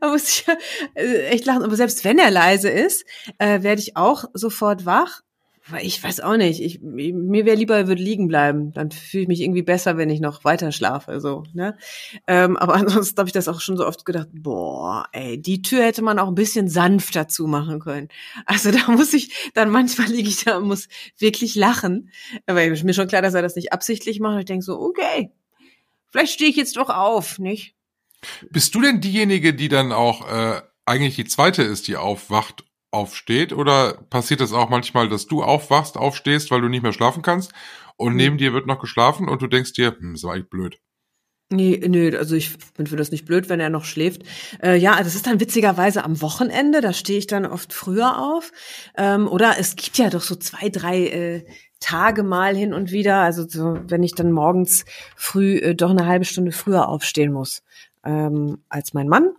da 0.00 0.08
muss 0.08 0.28
ich 0.28 0.46
äh, 0.94 1.26
echt 1.26 1.46
lachen. 1.46 1.62
Aber 1.62 1.76
selbst 1.76 2.04
wenn 2.04 2.18
er 2.18 2.30
leise 2.30 2.68
ist, 2.68 3.04
äh, 3.38 3.62
werde 3.62 3.80
ich 3.80 3.96
auch 3.96 4.24
sofort 4.34 4.86
wach. 4.86 5.22
Ich 5.82 6.02
weiß 6.02 6.20
auch 6.20 6.36
nicht, 6.36 6.60
ich, 6.60 6.80
mir 6.80 7.44
wäre 7.44 7.56
lieber, 7.56 7.76
er 7.76 7.86
würde 7.86 8.02
liegen 8.02 8.28
bleiben. 8.28 8.72
Dann 8.72 8.90
fühle 8.90 9.22
ich 9.22 9.28
mich 9.28 9.40
irgendwie 9.40 9.62
besser, 9.62 9.96
wenn 9.96 10.10
ich 10.10 10.20
noch 10.20 10.42
weiter 10.42 10.72
schlafe. 10.72 11.20
So, 11.20 11.44
ne? 11.52 11.76
Ähm, 12.26 12.56
aber 12.56 12.74
ansonsten 12.76 13.18
habe 13.18 13.28
ich 13.28 13.32
das 13.32 13.46
auch 13.46 13.60
schon 13.60 13.76
so 13.76 13.86
oft 13.86 14.04
gedacht, 14.04 14.28
boah, 14.32 15.06
ey, 15.12 15.40
die 15.40 15.62
Tür 15.62 15.84
hätte 15.84 16.02
man 16.02 16.18
auch 16.18 16.28
ein 16.28 16.34
bisschen 16.34 16.68
sanfter 16.68 17.28
zumachen 17.28 17.78
können. 17.80 18.08
Also 18.46 18.70
da 18.72 18.90
muss 18.90 19.12
ich, 19.12 19.50
dann 19.54 19.70
manchmal 19.70 20.08
liege 20.08 20.28
ich 20.28 20.44
da 20.44 20.56
und 20.56 20.66
muss 20.66 20.88
wirklich 21.18 21.54
lachen. 21.54 22.10
Aber 22.46 22.64
ist 22.64 22.84
mir 22.84 22.94
schon 22.94 23.08
klar, 23.08 23.22
dass 23.22 23.34
er 23.34 23.42
das 23.42 23.56
nicht 23.56 23.72
absichtlich 23.72 24.18
macht. 24.18 24.40
Ich 24.40 24.46
denke 24.46 24.64
so, 24.64 24.80
okay, 24.80 25.30
vielleicht 26.10 26.32
stehe 26.32 26.50
ich 26.50 26.56
jetzt 26.56 26.76
doch 26.76 26.88
auf, 26.88 27.38
nicht? 27.38 27.74
Bist 28.50 28.74
du 28.74 28.80
denn 28.80 29.00
diejenige, 29.00 29.54
die 29.54 29.68
dann 29.68 29.92
auch 29.92 30.30
äh, 30.30 30.60
eigentlich 30.84 31.16
die 31.16 31.24
zweite 31.24 31.62
ist, 31.62 31.88
die 31.88 31.96
aufwacht, 31.96 32.64
aufsteht? 32.90 33.52
Oder 33.52 33.94
passiert 34.10 34.40
das 34.40 34.52
auch 34.52 34.68
manchmal, 34.68 35.08
dass 35.08 35.26
du 35.26 35.42
aufwachst, 35.42 35.96
aufstehst, 35.96 36.50
weil 36.50 36.60
du 36.60 36.68
nicht 36.68 36.82
mehr 36.82 36.92
schlafen 36.92 37.22
kannst 37.22 37.52
und 37.96 38.12
Hm. 38.12 38.16
neben 38.16 38.38
dir 38.38 38.52
wird 38.52 38.66
noch 38.66 38.80
geschlafen 38.80 39.28
und 39.28 39.42
du 39.42 39.46
denkst 39.46 39.72
dir, 39.72 39.96
hm, 39.98 40.14
ist 40.14 40.24
eigentlich 40.24 40.50
blöd. 40.50 40.80
Nee, 41.52 41.82
nee, 41.84 42.14
also 42.16 42.36
ich 42.36 42.56
bin 42.74 42.86
für 42.86 42.94
das 42.96 43.10
nicht 43.10 43.24
blöd, 43.24 43.48
wenn 43.48 43.58
er 43.58 43.70
noch 43.70 43.84
schläft. 43.84 44.22
Äh, 44.62 44.76
ja, 44.76 44.96
das 45.02 45.16
ist 45.16 45.26
dann 45.26 45.40
witzigerweise 45.40 46.04
am 46.04 46.22
Wochenende, 46.22 46.80
da 46.80 46.92
stehe 46.92 47.18
ich 47.18 47.26
dann 47.26 47.44
oft 47.44 47.72
früher 47.72 48.18
auf. 48.18 48.52
Ähm, 48.96 49.26
oder 49.26 49.56
es 49.58 49.74
gibt 49.74 49.98
ja 49.98 50.10
doch 50.10 50.20
so 50.20 50.36
zwei, 50.36 50.68
drei 50.68 51.06
äh, 51.08 51.44
Tage 51.80 52.22
mal 52.22 52.54
hin 52.54 52.72
und 52.72 52.92
wieder, 52.92 53.16
also 53.16 53.48
so, 53.48 53.80
wenn 53.88 54.04
ich 54.04 54.14
dann 54.14 54.30
morgens 54.30 54.84
früh 55.16 55.56
äh, 55.56 55.74
doch 55.74 55.90
eine 55.90 56.06
halbe 56.06 56.24
Stunde 56.24 56.52
früher 56.52 56.88
aufstehen 56.88 57.32
muss 57.32 57.64
ähm, 58.04 58.58
als 58.68 58.94
mein 58.94 59.08
Mann, 59.08 59.30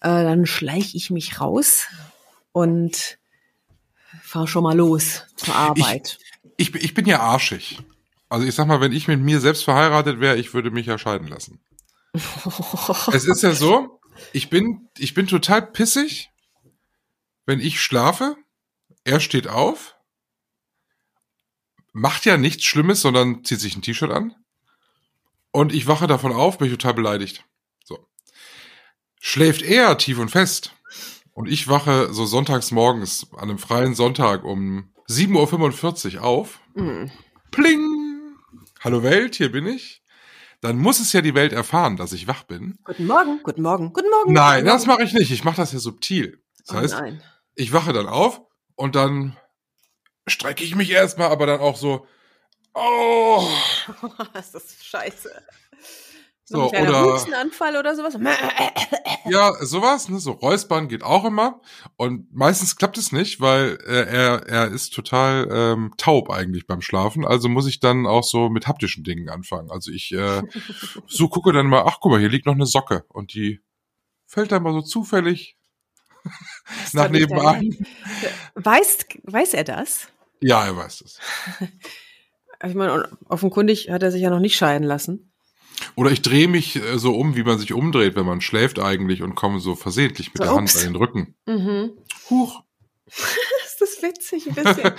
äh, 0.00 0.22
dann 0.22 0.46
schleiche 0.46 0.96
ich 0.96 1.10
mich 1.10 1.40
raus 1.40 1.88
und 2.52 3.18
fahr 4.22 4.46
schon 4.46 4.62
mal 4.62 4.76
los 4.76 5.24
zur 5.36 5.54
Arbeit. 5.54 6.18
Ich, 6.56 6.74
ich 6.74 6.94
bin 6.94 7.06
ja 7.06 7.20
arschig. 7.20 7.78
Also 8.28 8.46
ich 8.46 8.54
sag 8.54 8.66
mal, 8.66 8.80
wenn 8.80 8.92
ich 8.92 9.08
mit 9.08 9.20
mir 9.20 9.40
selbst 9.40 9.64
verheiratet 9.64 10.20
wäre, 10.20 10.36
ich 10.36 10.54
würde 10.54 10.70
mich 10.70 10.86
ja 10.86 10.98
scheiden 10.98 11.26
lassen. 11.26 11.60
Es 13.12 13.26
ist 13.26 13.42
ja 13.42 13.52
so, 13.52 14.00
ich 14.32 14.50
bin, 14.50 14.88
ich 14.98 15.14
bin 15.14 15.26
total 15.26 15.62
pissig, 15.62 16.30
wenn 17.46 17.60
ich 17.60 17.80
schlafe, 17.80 18.36
er 19.04 19.20
steht 19.20 19.48
auf, 19.48 19.96
macht 21.92 22.24
ja 22.24 22.36
nichts 22.36 22.64
Schlimmes, 22.64 23.00
sondern 23.00 23.44
zieht 23.44 23.60
sich 23.60 23.76
ein 23.76 23.82
T-Shirt 23.82 24.10
an 24.10 24.34
und 25.50 25.72
ich 25.72 25.86
wache 25.86 26.06
davon 26.06 26.32
auf, 26.32 26.58
bin 26.58 26.68
ich 26.68 26.74
total 26.74 26.94
beleidigt. 26.94 27.44
So. 27.84 28.06
Schläft 29.20 29.62
er 29.62 29.98
tief 29.98 30.18
und 30.18 30.30
fest 30.30 30.72
und 31.40 31.48
ich 31.48 31.68
wache 31.68 32.12
so 32.12 32.26
sonntags 32.26 32.70
morgens 32.70 33.26
an 33.32 33.44
einem 33.48 33.58
freien 33.58 33.94
Sonntag 33.94 34.44
um 34.44 34.92
7.45 35.08 36.16
Uhr 36.16 36.22
auf, 36.22 36.60
Hm. 36.74 37.10
pling, 37.50 38.36
hallo 38.80 39.02
Welt, 39.02 39.36
hier 39.36 39.50
bin 39.50 39.66
ich, 39.66 40.02
dann 40.60 40.76
muss 40.76 41.00
es 41.00 41.14
ja 41.14 41.22
die 41.22 41.34
Welt 41.34 41.54
erfahren, 41.54 41.96
dass 41.96 42.12
ich 42.12 42.26
wach 42.26 42.42
bin. 42.42 42.78
Guten 42.84 43.06
Morgen, 43.06 43.40
guten 43.42 43.62
Morgen, 43.62 43.94
guten 43.94 44.10
Morgen. 44.10 44.34
Nein, 44.34 44.64
guten 44.64 44.66
das 44.66 44.84
mache 44.84 45.02
ich 45.02 45.14
nicht. 45.14 45.30
Ich 45.30 45.42
mache 45.42 45.56
das 45.56 45.72
ja 45.72 45.78
subtil. 45.78 46.42
Das 46.66 46.76
Oh 46.76 46.78
heißt, 46.78 46.94
nein. 47.00 47.22
ich 47.54 47.72
wache 47.72 47.94
dann 47.94 48.06
auf 48.06 48.42
und 48.76 48.94
dann 48.94 49.34
strecke 50.28 50.62
ich 50.62 50.74
mich 50.74 50.90
erstmal, 50.90 51.30
aber 51.30 51.46
dann 51.46 51.60
auch 51.60 51.78
so, 51.78 52.06
oh, 52.74 53.48
ist 54.38 54.54
das 54.54 54.76
scheiße. 54.84 55.30
So, 56.50 56.56
Noch 56.56 56.72
ein 56.72 56.84
kleiner 56.84 57.04
oder 57.04 57.12
Hustenanfall 57.12 57.76
oder 57.76 57.94
sowas. 57.94 58.18
ja, 59.26 59.52
sowas, 59.64 60.08
ne, 60.08 60.18
so 60.18 60.32
Räuspern 60.32 60.88
geht 60.88 61.04
auch 61.04 61.24
immer 61.24 61.60
und 61.96 62.34
meistens 62.34 62.74
klappt 62.74 62.98
es 62.98 63.12
nicht, 63.12 63.40
weil 63.40 63.78
äh, 63.86 64.02
er 64.02 64.48
er 64.48 64.66
ist 64.66 64.92
total 64.92 65.46
ähm, 65.48 65.94
taub 65.96 66.28
eigentlich 66.28 66.66
beim 66.66 66.80
Schlafen, 66.80 67.24
also 67.24 67.48
muss 67.48 67.68
ich 67.68 67.78
dann 67.78 68.04
auch 68.04 68.24
so 68.24 68.48
mit 68.48 68.66
haptischen 68.66 69.04
Dingen 69.04 69.28
anfangen. 69.28 69.70
Also 69.70 69.92
ich 69.92 70.10
äh, 70.10 70.42
so 71.06 71.28
gucke 71.28 71.52
dann 71.52 71.68
mal, 71.68 71.84
ach 71.86 71.98
guck 72.00 72.10
mal, 72.10 72.18
hier 72.18 72.28
liegt 72.28 72.46
noch 72.46 72.54
eine 72.54 72.66
Socke 72.66 73.04
und 73.10 73.32
die 73.32 73.60
fällt 74.26 74.50
dann 74.50 74.64
mal 74.64 74.72
so 74.72 74.82
zufällig 74.82 75.56
nach 76.92 77.10
nebenan. 77.10 77.76
Weiß, 78.56 79.06
weiß 79.22 79.54
er 79.54 79.62
das? 79.62 80.08
Ja, 80.40 80.64
er 80.64 80.76
weiß 80.76 80.98
das. 80.98 81.20
Ich 82.62 82.74
meine, 82.74 83.08
offenkundig 83.30 83.88
hat 83.88 84.02
er 84.02 84.12
sich 84.12 84.20
ja 84.20 84.28
noch 84.28 84.38
nicht 84.38 84.54
scheiden 84.54 84.86
lassen. 84.86 85.29
Oder 85.96 86.10
ich 86.10 86.22
drehe 86.22 86.48
mich 86.48 86.76
äh, 86.76 86.98
so 86.98 87.14
um, 87.16 87.36
wie 87.36 87.42
man 87.42 87.58
sich 87.58 87.72
umdreht, 87.72 88.16
wenn 88.16 88.26
man 88.26 88.40
schläft 88.40 88.78
eigentlich 88.78 89.22
und 89.22 89.34
komme 89.34 89.60
so 89.60 89.74
versehentlich 89.76 90.28
mit 90.34 90.38
So, 90.38 90.44
der 90.44 90.54
Hand 90.54 90.74
an 90.76 90.82
den 90.82 90.96
Rücken. 90.96 91.34
Mhm. 91.46 91.90
Huch. 92.28 92.62
Ist 93.06 93.80
das 93.80 94.02
witzig 94.02 94.46
ein 94.48 94.54
bisschen? 94.54 94.92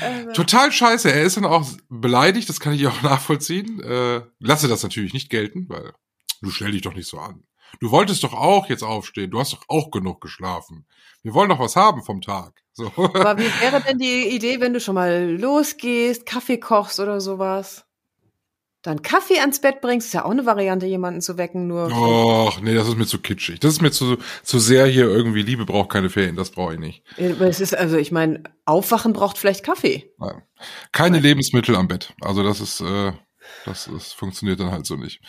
Aber- 0.00 0.32
Total 0.32 0.72
scheiße. 0.72 1.12
Er 1.12 1.22
ist 1.22 1.36
dann 1.36 1.44
auch 1.44 1.66
beleidigt, 1.88 2.48
das 2.48 2.60
kann 2.60 2.72
ich 2.72 2.86
auch 2.86 3.02
nachvollziehen. 3.02 3.80
Äh, 3.82 4.22
lasse 4.38 4.68
das 4.68 4.82
natürlich 4.82 5.12
nicht 5.12 5.28
gelten, 5.30 5.66
weil 5.68 5.92
du 6.40 6.50
stell 6.50 6.72
dich 6.72 6.82
doch 6.82 6.94
nicht 6.94 7.08
so 7.08 7.18
an. 7.18 7.44
Du 7.80 7.90
wolltest 7.90 8.24
doch 8.24 8.32
auch 8.32 8.70
jetzt 8.70 8.82
aufstehen. 8.82 9.30
Du 9.30 9.38
hast 9.38 9.52
doch 9.52 9.64
auch 9.68 9.90
genug 9.90 10.22
geschlafen. 10.22 10.86
Wir 11.22 11.34
wollen 11.34 11.50
doch 11.50 11.58
was 11.58 11.76
haben 11.76 12.02
vom 12.02 12.22
Tag. 12.22 12.54
So. 12.72 12.86
Aber 12.96 13.36
wie 13.38 13.60
wäre 13.60 13.82
denn 13.82 13.98
die 13.98 14.28
Idee, 14.34 14.60
wenn 14.60 14.72
du 14.72 14.80
schon 14.80 14.94
mal 14.94 15.36
losgehst, 15.38 16.24
Kaffee 16.24 16.58
kochst 16.58 16.98
oder 17.00 17.20
sowas? 17.20 17.84
Dann 18.82 19.02
Kaffee 19.02 19.40
ans 19.40 19.60
Bett 19.60 19.80
bringst, 19.80 20.06
ist 20.08 20.12
ja 20.12 20.24
auch 20.24 20.30
eine 20.30 20.46
Variante, 20.46 20.86
jemanden 20.86 21.20
zu 21.20 21.36
wecken, 21.36 21.66
nur. 21.66 21.90
Och, 21.90 22.60
nee, 22.60 22.74
das 22.74 22.86
ist 22.86 22.96
mir 22.96 23.06
zu 23.06 23.18
kitschig. 23.18 23.58
Das 23.58 23.72
ist 23.72 23.82
mir 23.82 23.90
zu, 23.90 24.18
zu 24.44 24.60
sehr 24.60 24.86
hier 24.86 25.06
irgendwie 25.06 25.42
Liebe 25.42 25.66
braucht 25.66 25.90
keine 25.90 26.10
Ferien. 26.10 26.36
Das 26.36 26.50
brauche 26.50 26.74
ich 26.74 26.80
nicht. 26.80 27.02
Aber 27.18 27.48
Es 27.48 27.60
ist, 27.60 27.76
also 27.76 27.96
ich 27.96 28.12
meine, 28.12 28.44
Aufwachen 28.64 29.12
braucht 29.12 29.36
vielleicht 29.36 29.64
Kaffee. 29.64 30.12
Nein. 30.18 30.42
Keine 30.92 31.18
Lebensmittel 31.18 31.74
am 31.74 31.88
Bett. 31.88 32.14
Also 32.20 32.44
das 32.44 32.60
ist, 32.60 32.80
äh, 32.80 33.12
das 33.64 33.88
ist, 33.88 34.12
funktioniert 34.12 34.60
dann 34.60 34.70
halt 34.70 34.86
so 34.86 34.96
nicht. 34.96 35.20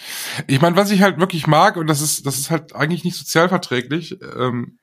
Ich 0.48 0.62
meine, 0.62 0.76
was 0.76 0.92
ich 0.92 1.02
halt 1.02 1.20
wirklich 1.20 1.48
mag, 1.48 1.76
und 1.76 1.88
das 1.88 2.02
ist, 2.02 2.28
das 2.28 2.38
ist 2.38 2.52
halt 2.52 2.76
eigentlich 2.76 3.04
nicht 3.04 3.18
sozialverträglich, 3.18 4.18
ähm, 4.38 4.78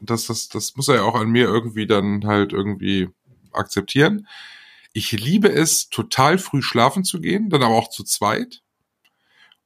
das, 0.00 0.26
das, 0.26 0.48
das 0.48 0.74
muss 0.76 0.88
er 0.88 0.96
ja 0.96 1.02
auch 1.02 1.14
an 1.14 1.28
mir 1.28 1.44
irgendwie 1.44 1.86
dann 1.86 2.24
halt 2.26 2.52
irgendwie 2.52 3.08
akzeptieren. 3.52 4.26
Ich 4.92 5.12
liebe 5.12 5.48
es, 5.48 5.88
total 5.88 6.38
früh 6.38 6.62
schlafen 6.62 7.04
zu 7.04 7.20
gehen, 7.20 7.48
dann 7.50 7.62
aber 7.62 7.74
auch 7.74 7.90
zu 7.90 8.04
zweit. 8.04 8.62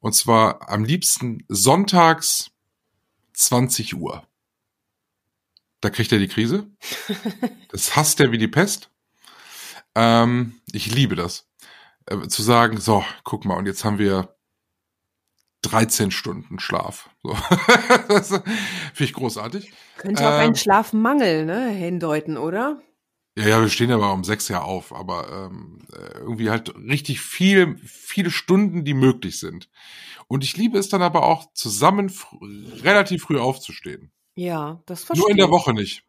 Und 0.01 0.15
zwar 0.15 0.69
am 0.69 0.85
liebsten 0.85 1.45
sonntags 1.49 2.51
20 3.33 3.95
Uhr. 3.97 4.27
Da 5.81 5.91
kriegt 5.91 6.13
er 6.13 6.19
die 6.19 6.29
Krise. 6.29 6.71
Das 7.69 7.97
hasst 7.97 8.21
er 8.21 8.31
wie 8.31 8.39
die 8.39 8.47
Pest. 8.47 8.89
Ähm, 9.97 10.61
ich 10.71 10.95
liebe 10.95 11.17
das. 11.17 11.49
Äh, 12.07 12.29
zu 12.29 12.43
sagen, 12.43 12.79
so, 12.79 13.05
guck 13.25 13.45
mal, 13.45 13.57
und 13.57 13.67
jetzt 13.67 13.85
haben 13.85 13.99
wir 13.99 14.37
13 15.63 16.11
Stunden 16.11 16.61
Schlaf. 16.61 17.11
So. 17.23 17.35
finde 17.35 18.45
ich 18.99 19.13
großartig. 19.13 19.73
Könnte 19.97 20.23
auf 20.23 20.35
Ähm. 20.35 20.41
einen 20.41 20.55
Schlafmangel 20.55 21.47
ne, 21.47 21.71
hindeuten, 21.71 22.37
oder? 22.37 22.81
Ja, 23.37 23.49
ja, 23.49 23.61
wir 23.61 23.69
stehen 23.69 23.91
aber 23.91 24.13
um 24.13 24.23
sechs 24.23 24.47
Jahr 24.49 24.65
auf, 24.65 24.95
aber 24.95 25.49
ähm, 25.51 25.79
äh, 25.93 26.19
irgendwie 26.19 26.51
halt 26.51 26.75
richtig 26.77 27.21
viel, 27.21 27.77
viele 27.85 28.31
Stunden, 28.31 28.85
die 28.85 28.95
möglich 28.95 29.41
sind. 29.41 29.69
Und 30.29 30.45
ich 30.45 30.57
liebe 30.57 30.79
es 30.79 30.89
dann 30.89 31.03
aber 31.03 31.25
auch, 31.25 31.53
zusammen 31.53 32.11
fr 32.11 32.37
relativ 32.83 33.23
früh 33.25 33.39
aufzustehen. 33.39 34.13
Ja, 34.37 34.83
das 34.87 35.03
verstehe 35.05 35.23
Nur 35.23 35.31
in 35.31 35.37
der 35.37 35.47
ich. 35.47 35.53
Woche 35.53 35.75
nicht. 35.75 36.05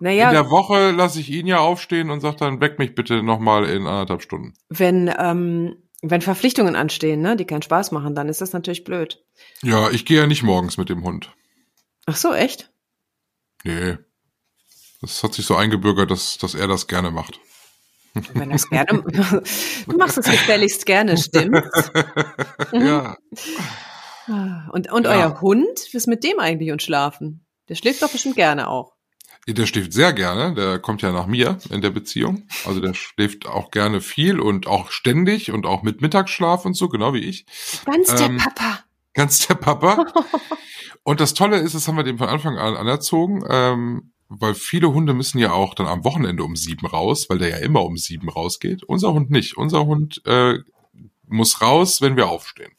Naja, 0.00 0.28
In 0.28 0.34
der 0.34 0.50
Woche 0.50 0.92
lasse 0.92 1.18
ich 1.20 1.30
ihn 1.30 1.46
ja 1.48 1.58
aufstehen 1.58 2.10
und 2.10 2.20
sage 2.20 2.36
dann, 2.36 2.60
weck 2.60 2.78
mich 2.78 2.94
bitte 2.94 3.22
nochmal 3.24 3.64
in 3.64 3.86
anderthalb 3.86 4.22
Stunden. 4.22 4.54
wenn, 4.68 5.12
ähm, 5.18 5.76
wenn 6.02 6.20
Verpflichtungen 6.22 6.76
anstehen, 6.76 7.20
ne, 7.20 7.34
die 7.36 7.44
keinen 7.44 7.62
Spaß 7.62 7.90
machen, 7.90 8.14
dann 8.14 8.28
ist 8.28 8.40
das 8.40 8.52
natürlich 8.52 8.84
blöd. 8.84 9.24
Ja, 9.62 9.90
ich 9.90 10.04
gehe 10.04 10.20
ja 10.20 10.26
nicht 10.28 10.44
morgens 10.44 10.76
mit 10.76 10.88
dem 10.88 11.02
Hund. 11.02 11.32
Ach 12.06 12.16
so, 12.16 12.32
echt? 12.32 12.70
Nee. 13.64 13.98
Das 15.00 15.22
hat 15.22 15.34
sich 15.34 15.46
so 15.46 15.54
eingebürgert, 15.56 16.10
dass, 16.10 16.38
dass 16.38 16.54
er 16.54 16.66
das 16.68 16.86
gerne 16.86 17.10
macht. 17.10 17.38
Wenn 18.34 18.50
das 18.50 18.68
gerne, 18.68 19.02
du 19.86 19.96
machst 19.96 20.18
es 20.18 20.24
gefälligst 20.26 20.86
gerne, 20.86 21.16
stimmt. 21.22 21.62
ja. 22.72 23.16
Und, 24.72 24.90
und 24.92 25.04
Ja. 25.04 25.10
euer 25.10 25.40
Hund, 25.40 25.66
was 25.68 25.94
ist 25.94 26.06
mit 26.08 26.24
dem 26.24 26.38
eigentlich 26.40 26.72
und 26.72 26.82
schlafen? 26.82 27.46
Der 27.68 27.74
schläft 27.76 28.02
doch 28.02 28.10
bestimmt 28.10 28.34
gerne 28.36 28.68
auch. 28.68 28.94
Der 29.46 29.64
schläft 29.66 29.94
sehr 29.94 30.12
gerne, 30.12 30.54
der 30.54 30.78
kommt 30.78 31.00
ja 31.00 31.10
nach 31.10 31.26
mir 31.26 31.58
in 31.70 31.80
der 31.80 31.88
Beziehung. 31.90 32.46
Also 32.66 32.80
der 32.80 32.92
schläft 32.92 33.46
auch 33.46 33.70
gerne 33.70 34.02
viel 34.02 34.40
und 34.40 34.66
auch 34.66 34.90
ständig 34.90 35.50
und 35.52 35.64
auch 35.64 35.82
mit 35.82 36.02
Mittagsschlaf 36.02 36.66
und 36.66 36.74
so, 36.74 36.88
genau 36.90 37.14
wie 37.14 37.20
ich. 37.24 37.46
Ganz 37.86 38.08
der 38.14 38.26
Ähm, 38.26 38.36
Papa. 38.36 38.80
Ganz 39.14 39.46
der 39.46 39.54
Papa. 39.54 40.06
Und 41.02 41.20
das 41.20 41.32
Tolle 41.32 41.56
ist, 41.56 41.74
das 41.74 41.88
haben 41.88 41.96
wir 41.96 42.04
dem 42.04 42.18
von 42.18 42.28
Anfang 42.28 42.58
an 42.58 42.76
anerzogen, 42.76 43.42
ähm, 43.48 44.12
weil 44.28 44.54
viele 44.54 44.92
Hunde 44.92 45.14
müssen 45.14 45.38
ja 45.38 45.52
auch 45.52 45.74
dann 45.74 45.86
am 45.86 46.04
Wochenende 46.04 46.44
um 46.44 46.54
sieben 46.56 46.86
raus, 46.86 47.28
weil 47.30 47.38
der 47.38 47.48
ja 47.48 47.56
immer 47.58 47.84
um 47.84 47.96
sieben 47.96 48.28
rausgeht. 48.28 48.82
Unser 48.82 49.12
Hund 49.12 49.30
nicht. 49.30 49.56
Unser 49.56 49.86
Hund 49.86 50.22
äh, 50.26 50.58
muss 51.26 51.60
raus, 51.62 52.00
wenn 52.00 52.16
wir 52.16 52.28
aufstehen. 52.28 52.72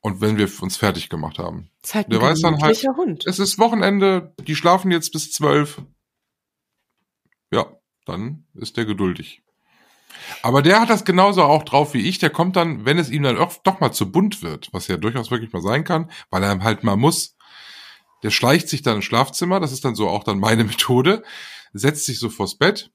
Und 0.00 0.20
wenn 0.20 0.36
wir 0.36 0.50
uns 0.60 0.76
fertig 0.76 1.08
gemacht 1.08 1.38
haben. 1.38 1.70
Ist 1.82 1.94
halt 1.94 2.12
der 2.12 2.20
weiß 2.20 2.42
dann 2.42 2.60
halt- 2.60 2.76
Hund. 2.96 3.26
Es 3.26 3.38
ist 3.38 3.58
Wochenende, 3.58 4.34
die 4.46 4.54
schlafen 4.54 4.90
jetzt 4.90 5.12
bis 5.12 5.32
zwölf. 5.32 5.80
Ja, 7.50 7.66
dann 8.04 8.46
ist 8.54 8.76
der 8.76 8.84
geduldig. 8.84 9.40
Aber 10.42 10.60
der 10.60 10.80
hat 10.80 10.90
das 10.90 11.04
genauso 11.06 11.42
auch 11.42 11.62
drauf 11.62 11.94
wie 11.94 12.06
ich. 12.06 12.18
Der 12.18 12.30
kommt 12.30 12.56
dann, 12.56 12.84
wenn 12.84 12.98
es 12.98 13.10
ihm 13.10 13.22
dann 13.22 13.36
doch 13.36 13.80
mal 13.80 13.92
zu 13.92 14.12
bunt 14.12 14.42
wird, 14.42 14.68
was 14.72 14.88
ja 14.88 14.98
durchaus 14.98 15.30
wirklich 15.30 15.52
mal 15.52 15.62
sein 15.62 15.84
kann, 15.84 16.10
weil 16.30 16.42
er 16.42 16.60
halt 16.62 16.84
mal 16.84 16.96
muss. 16.96 17.33
Der 18.24 18.30
schleicht 18.30 18.68
sich 18.68 18.82
dann 18.82 18.96
ins 18.96 19.04
Schlafzimmer, 19.04 19.60
das 19.60 19.70
ist 19.70 19.84
dann 19.84 19.94
so 19.94 20.08
auch 20.08 20.24
dann 20.24 20.40
meine 20.40 20.64
Methode, 20.64 21.22
setzt 21.72 22.06
sich 22.06 22.18
so 22.18 22.28
vors 22.30 22.56
Bett 22.58 22.90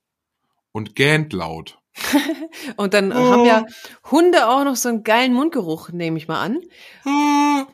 und 0.74 0.96
gähnt 0.96 1.32
laut. 1.34 1.78
Und 2.78 2.94
dann 2.94 3.12
Oh. 3.12 3.16
haben 3.16 3.46
ja 3.46 3.66
Hunde 4.12 4.48
auch 4.48 4.64
noch 4.64 4.76
so 4.76 4.88
einen 4.90 5.04
geilen 5.04 5.34
Mundgeruch, 5.34 5.90
nehme 5.90 6.18
ich 6.18 6.28
mal 6.28 6.40
an. 6.42 6.60
Ah. 7.04 7.66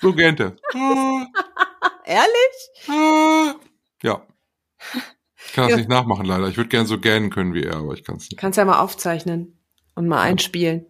So 0.00 0.12
gähnt 0.12 0.38
er. 0.40 0.56
Ehrlich? 2.04 2.86
Ja. 4.02 4.22
Ich 5.46 5.52
kann 5.54 5.64
das 5.64 5.70
Ja. 5.70 5.76
nicht 5.78 5.88
nachmachen, 5.88 6.26
leider. 6.26 6.46
Ich 6.48 6.56
würde 6.56 6.68
gerne 6.68 6.86
so 6.86 6.98
gähnen 6.98 7.30
können 7.30 7.54
wie 7.54 7.64
er, 7.64 7.76
aber 7.76 7.94
ich 7.94 8.04
kann 8.04 8.16
es 8.16 8.24
nicht. 8.30 8.36
Kannst 8.38 8.58
ja 8.58 8.64
mal 8.64 8.78
aufzeichnen 8.80 9.58
und 9.94 10.06
mal 10.06 10.20
einspielen. 10.20 10.86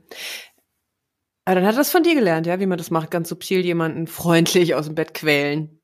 Aber 1.45 1.57
dann 1.57 1.67
hat 1.67 1.75
er 1.75 1.79
das 1.79 1.91
von 1.91 2.03
dir 2.03 2.15
gelernt, 2.15 2.47
ja, 2.47 2.59
wie 2.59 2.67
man 2.67 2.79
das 2.79 2.91
macht, 2.91 3.11
ganz 3.11 3.29
subtil 3.29 3.65
jemanden 3.65 4.07
freundlich 4.07 4.75
aus 4.75 4.87
dem 4.87 4.95
Bett 4.95 5.13
quälen. 5.13 5.81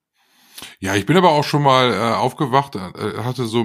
Ja, 0.78 0.94
ich 0.94 1.06
bin 1.06 1.16
aber 1.16 1.30
auch 1.30 1.44
schon 1.44 1.62
mal 1.62 1.92
äh, 1.92 2.14
aufgewacht, 2.14 2.76
äh, 2.76 3.22
hatte 3.22 3.46
so 3.46 3.64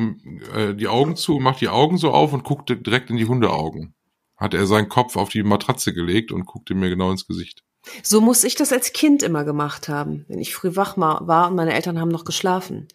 äh, 0.54 0.74
die 0.74 0.88
Augen 0.88 1.16
zu, 1.16 1.40
macht 1.40 1.62
die 1.62 1.70
Augen 1.70 1.98
so 1.98 2.12
auf 2.12 2.34
und 2.34 2.44
guckte 2.44 2.78
direkt 2.78 3.10
in 3.10 3.18
die 3.18 3.26
Hundeaugen. 3.26 3.96
Hat 4.38 4.54
er 4.54 4.66
seinen 4.68 4.90
Kopf 4.90 5.16
auf 5.16 5.30
die 5.30 5.44
Matratze 5.44 5.94
gelegt 5.94 6.32
und 6.32 6.46
guckte 6.46 6.76
mir 6.76 6.90
genau 6.90 7.12
ins 7.12 7.28
Gesicht. 7.28 7.64
So 8.04 8.20
muss 8.20 8.44
ich 8.44 8.56
das 8.56 8.74
als 8.74 8.94
Kind 8.94 9.24
immer 9.24 9.44
gemacht 9.44 9.88
haben, 9.88 10.26
wenn 10.28 10.40
ich 10.40 10.56
früh 10.56 10.76
wach 10.76 10.98
war 10.98 11.48
und 11.50 11.56
meine 11.56 11.74
Eltern 11.74 12.00
haben 12.00 12.10
noch 12.10 12.26
geschlafen. 12.26 12.88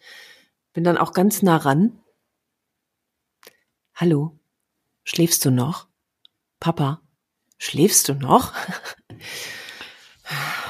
Bin 0.73 0.83
dann 0.83 0.97
auch 0.97 1.13
ganz 1.13 1.41
nah 1.41 1.57
ran. 1.57 1.99
Hallo, 3.95 4.39
schläfst 5.03 5.43
du 5.45 5.51
noch? 5.51 5.87
Papa, 6.59 7.01
schläfst 7.61 8.09
du 8.09 8.15
noch? 8.15 8.53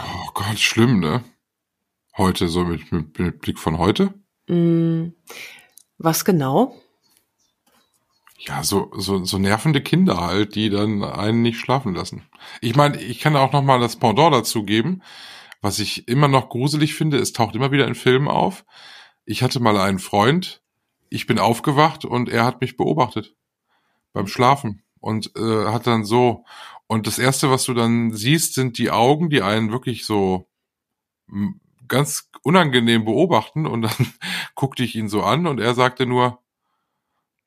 Oh 0.03 0.31
Gott, 0.33 0.59
schlimm, 0.59 0.99
ne? 0.99 1.23
Heute, 2.17 2.49
so 2.49 2.65
mit, 2.65 2.91
mit, 2.91 3.17
mit 3.17 3.39
Blick 3.39 3.59
von 3.59 3.77
heute. 3.77 4.13
Hm, 4.47 5.13
was 5.97 6.25
genau? 6.25 6.75
Ja, 8.39 8.63
so, 8.63 8.91
so, 8.97 9.23
so 9.23 9.37
nervende 9.37 9.81
Kinder 9.81 10.19
halt, 10.19 10.55
die 10.55 10.69
dann 10.69 11.03
einen 11.03 11.41
nicht 11.41 11.59
schlafen 11.59 11.93
lassen. 11.93 12.23
Ich 12.59 12.75
meine, 12.75 13.01
ich 13.01 13.19
kann 13.19 13.35
auch 13.35 13.53
noch 13.53 13.61
mal 13.61 13.79
das 13.79 13.95
Pendant 13.95 14.33
dazu 14.33 14.63
geben. 14.63 15.01
Was 15.61 15.79
ich 15.79 16.07
immer 16.07 16.27
noch 16.27 16.49
gruselig 16.49 16.95
finde, 16.95 17.19
es 17.19 17.33
taucht 17.33 17.55
immer 17.55 17.71
wieder 17.71 17.87
in 17.87 17.95
Filmen 17.95 18.27
auf. 18.27 18.65
Ich 19.25 19.43
hatte 19.43 19.59
mal 19.59 19.77
einen 19.77 19.99
Freund, 19.99 20.61
ich 21.09 21.27
bin 21.27 21.39
aufgewacht 21.39 22.03
und 22.03 22.27
er 22.29 22.43
hat 22.43 22.59
mich 22.59 22.75
beobachtet 22.75 23.35
beim 24.11 24.27
Schlafen 24.27 24.83
und 24.99 25.35
äh, 25.35 25.65
hat 25.67 25.87
dann 25.87 26.03
so 26.03 26.45
und 26.91 27.07
das 27.07 27.19
erste, 27.19 27.49
was 27.49 27.63
du 27.63 27.73
dann 27.73 28.11
siehst, 28.11 28.53
sind 28.53 28.77
die 28.77 28.91
Augen, 28.91 29.29
die 29.29 29.41
einen 29.41 29.71
wirklich 29.71 30.05
so 30.05 30.49
ganz 31.87 32.29
unangenehm 32.43 33.05
beobachten 33.05 33.65
und 33.65 33.83
dann 33.83 33.95
guckte 34.55 34.83
ich 34.83 34.95
ihn 34.95 35.07
so 35.07 35.23
an 35.23 35.47
und 35.47 35.61
er 35.61 35.73
sagte 35.73 36.05
nur, 36.05 36.43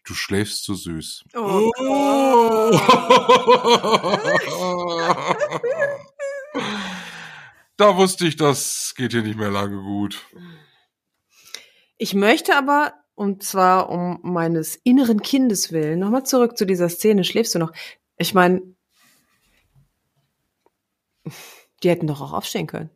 Du 0.06 0.14
schläfst 0.14 0.64
so 0.64 0.72
süß. 0.72 1.24
Oh, 1.34 1.70
da 7.76 7.98
wusste 7.98 8.26
ich, 8.26 8.36
das 8.36 8.94
geht 8.96 9.12
hier 9.12 9.20
nicht 9.20 9.36
mehr 9.38 9.50
lange 9.50 9.82
gut. 9.82 10.24
Ich 11.98 12.14
möchte 12.14 12.56
aber, 12.56 12.94
und 13.14 13.42
zwar 13.42 13.90
um 13.90 14.20
meines 14.22 14.76
inneren 14.76 15.20
Kindes 15.20 15.70
willen, 15.70 15.98
nochmal 15.98 16.24
zurück 16.24 16.56
zu 16.56 16.64
dieser 16.64 16.88
Szene. 16.88 17.24
Schläfst 17.24 17.54
du 17.54 17.58
noch? 17.58 17.72
Ich 18.16 18.32
meine, 18.32 18.73
die 21.82 21.90
hätten 21.90 22.06
doch 22.06 22.20
auch 22.20 22.32
aufstehen 22.32 22.66
können. 22.66 22.90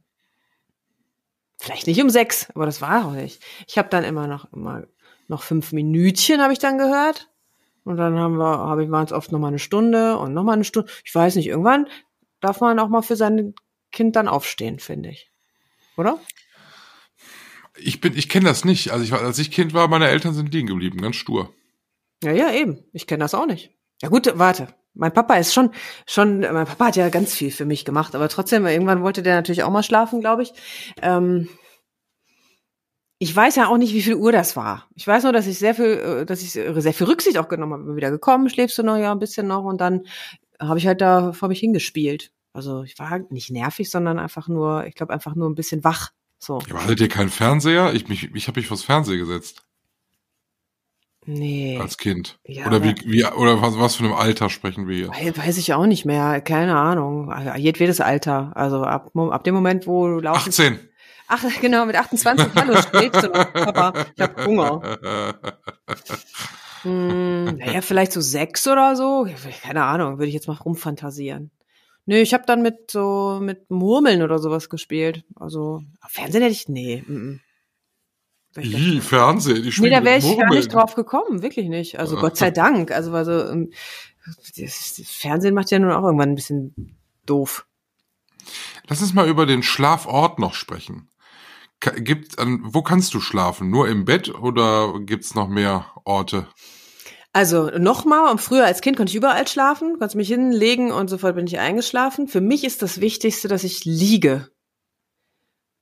Vielleicht 1.60 1.86
nicht 1.86 2.00
um 2.00 2.10
sechs, 2.10 2.48
aber 2.54 2.66
das 2.66 2.80
war 2.80 3.06
auch 3.06 3.12
nicht. 3.12 3.42
Ich 3.66 3.78
habe 3.78 3.88
dann 3.88 4.04
immer 4.04 4.26
noch 4.26 4.52
immer 4.52 4.84
noch 5.26 5.42
fünf 5.42 5.72
Minütchen, 5.72 6.40
habe 6.40 6.52
ich 6.52 6.58
dann 6.58 6.78
gehört. 6.78 7.28
Und 7.84 7.96
dann 7.96 8.18
haben 8.18 8.36
wir, 8.38 8.44
habe 8.58 8.84
ich 8.84 8.90
waren 8.90 9.04
es 9.06 9.12
oft 9.12 9.32
noch 9.32 9.38
mal 9.38 9.48
eine 9.48 9.58
Stunde 9.58 10.18
und 10.18 10.34
noch 10.34 10.44
mal 10.44 10.52
eine 10.52 10.64
Stunde. 10.64 10.90
Ich 11.04 11.14
weiß 11.14 11.36
nicht, 11.36 11.46
irgendwann 11.48 11.88
darf 12.40 12.60
man 12.60 12.78
auch 12.78 12.88
mal 12.88 13.02
für 13.02 13.16
sein 13.16 13.54
Kind 13.92 14.14
dann 14.16 14.28
aufstehen, 14.28 14.78
finde 14.78 15.08
ich. 15.10 15.30
Oder? 15.96 16.20
Ich 17.76 18.00
bin, 18.00 18.16
ich 18.16 18.28
kenne 18.28 18.46
das 18.48 18.64
nicht. 18.64 18.90
Also 18.92 19.04
ich, 19.04 19.10
war- 19.10 19.22
als 19.22 19.38
ich 19.38 19.50
Kind 19.50 19.72
war, 19.74 19.88
meine 19.88 20.08
Eltern 20.08 20.34
sind 20.34 20.52
liegen 20.52 20.68
geblieben, 20.68 21.00
ganz 21.00 21.16
stur. 21.16 21.52
Ja, 22.22 22.32
ja, 22.32 22.52
eben. 22.52 22.84
Ich 22.92 23.06
kenne 23.06 23.24
das 23.24 23.34
auch 23.34 23.46
nicht. 23.46 23.70
Ja 24.02 24.08
gut, 24.08 24.30
warte. 24.38 24.68
Mein 24.98 25.12
Papa 25.12 25.36
ist 25.36 25.54
schon, 25.54 25.70
schon, 26.06 26.40
mein 26.40 26.66
Papa 26.66 26.86
hat 26.86 26.96
ja 26.96 27.08
ganz 27.08 27.32
viel 27.32 27.52
für 27.52 27.64
mich 27.64 27.84
gemacht, 27.84 28.16
aber 28.16 28.28
trotzdem, 28.28 28.66
irgendwann 28.66 29.02
wollte 29.02 29.22
der 29.22 29.36
natürlich 29.36 29.62
auch 29.62 29.70
mal 29.70 29.84
schlafen, 29.84 30.20
glaube 30.20 30.42
ich. 30.42 30.52
Ähm, 31.00 31.48
ich 33.20 33.34
weiß 33.34 33.54
ja 33.56 33.68
auch 33.68 33.78
nicht, 33.78 33.94
wie 33.94 34.02
viel 34.02 34.16
Uhr 34.16 34.32
das 34.32 34.56
war. 34.56 34.88
Ich 34.96 35.06
weiß 35.06 35.22
nur, 35.22 35.32
dass 35.32 35.46
ich 35.46 35.58
sehr 35.58 35.76
viel, 35.76 35.84
äh, 35.84 36.26
dass 36.26 36.42
ich 36.42 36.50
sehr 36.52 36.94
viel 36.94 37.06
Rücksicht 37.06 37.38
auch 37.38 37.48
genommen 37.48 37.74
habe. 37.74 37.84
Bin 37.84 37.96
wieder 37.96 38.10
gekommen, 38.10 38.50
schläfst 38.50 38.76
du 38.76 38.82
noch 38.82 38.96
ja 38.96 39.12
ein 39.12 39.20
bisschen 39.20 39.46
noch 39.46 39.64
und 39.64 39.80
dann 39.80 40.02
habe 40.60 40.78
ich 40.78 40.86
halt 40.88 41.00
da 41.00 41.32
vor 41.32 41.48
mich 41.48 41.60
hingespielt. 41.60 42.32
Also 42.52 42.82
ich 42.82 42.98
war 42.98 43.20
nicht 43.30 43.50
nervig, 43.50 43.90
sondern 43.90 44.18
einfach 44.18 44.48
nur, 44.48 44.84
ich 44.86 44.96
glaube 44.96 45.12
einfach 45.12 45.36
nur 45.36 45.48
ein 45.48 45.54
bisschen 45.54 45.84
wach. 45.84 46.10
So. 46.40 46.58
Ja, 46.68 46.82
hattet 46.82 47.00
ihr 47.00 47.08
keinen 47.08 47.30
Fernseher? 47.30 47.94
Ich, 47.94 48.08
mich, 48.08 48.34
ich 48.34 48.48
habe 48.48 48.58
mich 48.58 48.66
vors 48.66 48.82
Fernseher 48.82 49.16
gesetzt 49.16 49.67
Nee. 51.30 51.78
als 51.78 51.98
Kind. 51.98 52.38
Ja, 52.44 52.66
oder 52.66 52.82
wie, 52.82 52.94
wie, 53.04 53.24
oder 53.24 53.60
was, 53.60 53.78
was 53.78 53.96
für 53.96 54.04
einem 54.04 54.14
Alter 54.14 54.48
sprechen 54.48 54.88
wir 54.88 54.96
hier? 54.96 55.08
Wei- 55.10 55.36
Weiß 55.36 55.58
ich 55.58 55.74
auch 55.74 55.84
nicht 55.86 56.06
mehr, 56.06 56.40
keine 56.40 56.76
Ahnung. 56.76 57.30
Jedwedes 57.56 58.00
Alter. 58.00 58.52
Also 58.54 58.82
ab, 58.82 59.10
ab 59.14 59.44
dem 59.44 59.54
Moment, 59.54 59.86
wo 59.86 60.06
du 60.08 60.20
laufen. 60.20 60.48
18. 60.48 60.78
Ach, 61.28 61.44
genau, 61.60 61.84
mit 61.84 61.96
28. 61.96 62.46
Hallo, 62.54 62.74
du 63.20 63.28
noch? 63.28 63.52
Papa, 63.52 64.06
ich 64.16 64.22
hab 64.22 64.46
Hunger. 64.46 64.80
Hm, 66.82 67.56
naja, 67.58 67.80
vielleicht 67.80 68.12
so 68.12 68.20
sechs 68.20 68.66
oder 68.68 68.94
so. 68.96 69.26
Keine 69.62 69.82
Ahnung, 69.82 70.18
würde 70.18 70.28
ich 70.28 70.34
jetzt 70.34 70.46
mal 70.48 70.54
rumfantasieren. 70.54 71.50
Nö, 72.06 72.16
ich 72.16 72.32
habe 72.32 72.44
dann 72.46 72.62
mit 72.62 72.90
so 72.90 73.38
mit 73.42 73.68
Murmeln 73.70 74.22
oder 74.22 74.38
sowas 74.38 74.68
gespielt. 74.70 75.24
Also 75.34 75.82
Fernsehen 76.08 76.42
hätte 76.42 76.52
ich 76.54 76.68
nee. 76.68 77.02
Ich 77.04 77.47
Ih, 78.60 79.00
Fernsehen, 79.00 79.62
die 79.62 79.80
Nee, 79.80 79.90
da 79.90 80.04
wäre 80.04 80.18
ich 80.18 80.38
gar 80.38 80.50
nicht 80.50 80.72
drauf 80.72 80.94
gekommen, 80.94 81.42
wirklich 81.42 81.68
nicht. 81.68 81.98
Also 81.98 82.16
Gott 82.16 82.36
sei 82.36 82.50
Dank. 82.50 82.90
Also 82.90 83.12
weil 83.12 83.24
so, 83.24 83.32
ähm, 83.32 83.72
das, 84.56 85.02
Fernsehen 85.06 85.54
macht 85.54 85.70
ja 85.70 85.78
nun 85.78 85.92
auch 85.92 86.04
irgendwann 86.04 86.30
ein 86.30 86.34
bisschen 86.34 86.96
doof. 87.26 87.66
Lass 88.88 89.02
uns 89.02 89.14
mal 89.14 89.28
über 89.28 89.46
den 89.46 89.62
Schlafort 89.62 90.38
noch 90.38 90.54
sprechen. 90.54 91.08
Gibt, 91.80 92.38
an, 92.38 92.60
wo 92.64 92.82
kannst 92.82 93.14
du 93.14 93.20
schlafen? 93.20 93.70
Nur 93.70 93.88
im 93.88 94.04
Bett 94.04 94.34
oder 94.34 94.94
gibt's 95.00 95.34
noch 95.34 95.48
mehr 95.48 95.86
Orte? 96.04 96.48
Also 97.32 97.70
nochmal, 97.78 98.30
und 98.30 98.40
früher 98.40 98.64
als 98.64 98.80
Kind 98.80 98.96
konnte 98.96 99.10
ich 99.10 99.16
überall 99.16 99.46
schlafen, 99.46 99.98
konnte 99.98 100.16
mich 100.16 100.28
hinlegen 100.28 100.90
und 100.90 101.08
sofort 101.08 101.36
bin 101.36 101.46
ich 101.46 101.58
eingeschlafen. 101.58 102.26
Für 102.26 102.40
mich 102.40 102.64
ist 102.64 102.82
das 102.82 103.00
Wichtigste, 103.00 103.46
dass 103.46 103.64
ich 103.64 103.84
liege. 103.84 104.48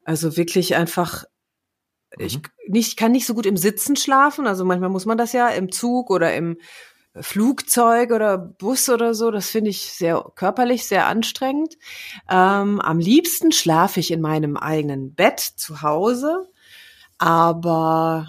Also 0.05 0.37
wirklich 0.37 0.77
einfach, 0.77 1.25
ich 2.19 2.41
nicht, 2.69 2.89
ich 2.89 2.97
kann 2.97 3.13
nicht 3.13 3.27
so 3.27 3.35
gut 3.35 3.47
im 3.47 3.57
Sitzen 3.57 3.97
schlafen. 3.97 4.47
Also 4.47 4.65
manchmal 4.65 4.91
muss 4.91 5.07
man 5.07 5.19
das 5.19 5.33
ja 5.33 5.49
im 5.49 5.71
Zug 5.71 6.11
oder 6.11 6.35
im 6.35 6.59
Flugzeug 7.21 8.11
oder 8.11 8.37
Bus 8.39 8.89
oder 8.89 9.15
so. 9.15 9.31
Das 9.31 9.51
finde 9.51 9.71
ich 9.71 9.93
sehr 9.93 10.25
körperlich, 10.35 10.87
sehr 10.87 11.07
anstrengend. 11.07 11.77
Ähm, 12.29 12.81
am 12.81 12.99
liebsten 12.99 13.53
schlafe 13.53 14.01
ich 14.01 14.11
in 14.11 14.21
meinem 14.21 14.57
eigenen 14.57 15.15
Bett 15.15 15.41
zu 15.41 15.83
Hause. 15.83 16.49
Aber 17.19 18.27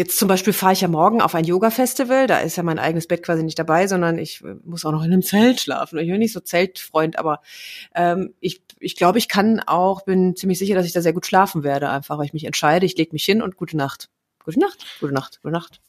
Jetzt 0.00 0.16
zum 0.16 0.28
Beispiel 0.28 0.54
fahre 0.54 0.72
ich 0.72 0.80
ja 0.80 0.88
morgen 0.88 1.20
auf 1.20 1.34
ein 1.34 1.44
Yoga-Festival, 1.44 2.26
da 2.26 2.38
ist 2.38 2.56
ja 2.56 2.62
mein 2.62 2.78
eigenes 2.78 3.06
Bett 3.06 3.22
quasi 3.22 3.42
nicht 3.42 3.58
dabei, 3.58 3.86
sondern 3.86 4.16
ich 4.16 4.42
äh, 4.42 4.54
muss 4.64 4.86
auch 4.86 4.92
noch 4.92 5.02
in 5.02 5.12
einem 5.12 5.20
Zelt 5.20 5.60
schlafen. 5.60 5.98
Ich 5.98 6.08
bin 6.08 6.20
nicht 6.20 6.32
so 6.32 6.40
Zeltfreund, 6.40 7.18
aber 7.18 7.42
ähm, 7.94 8.32
ich, 8.40 8.62
ich 8.78 8.96
glaube, 8.96 9.18
ich 9.18 9.28
kann 9.28 9.60
auch, 9.60 10.06
bin 10.06 10.36
ziemlich 10.36 10.58
sicher, 10.58 10.74
dass 10.74 10.86
ich 10.86 10.94
da 10.94 11.02
sehr 11.02 11.12
gut 11.12 11.26
schlafen 11.26 11.64
werde, 11.64 11.90
einfach 11.90 12.16
weil 12.16 12.24
ich 12.24 12.32
mich 12.32 12.44
entscheide, 12.44 12.86
ich 12.86 12.96
lege 12.96 13.12
mich 13.12 13.26
hin 13.26 13.42
und 13.42 13.58
gute 13.58 13.76
Nacht. 13.76 14.08
Gute 14.42 14.58
Nacht, 14.58 14.86
gute 15.00 15.12
Nacht, 15.12 15.42
gute 15.42 15.52
Nacht. 15.52 15.82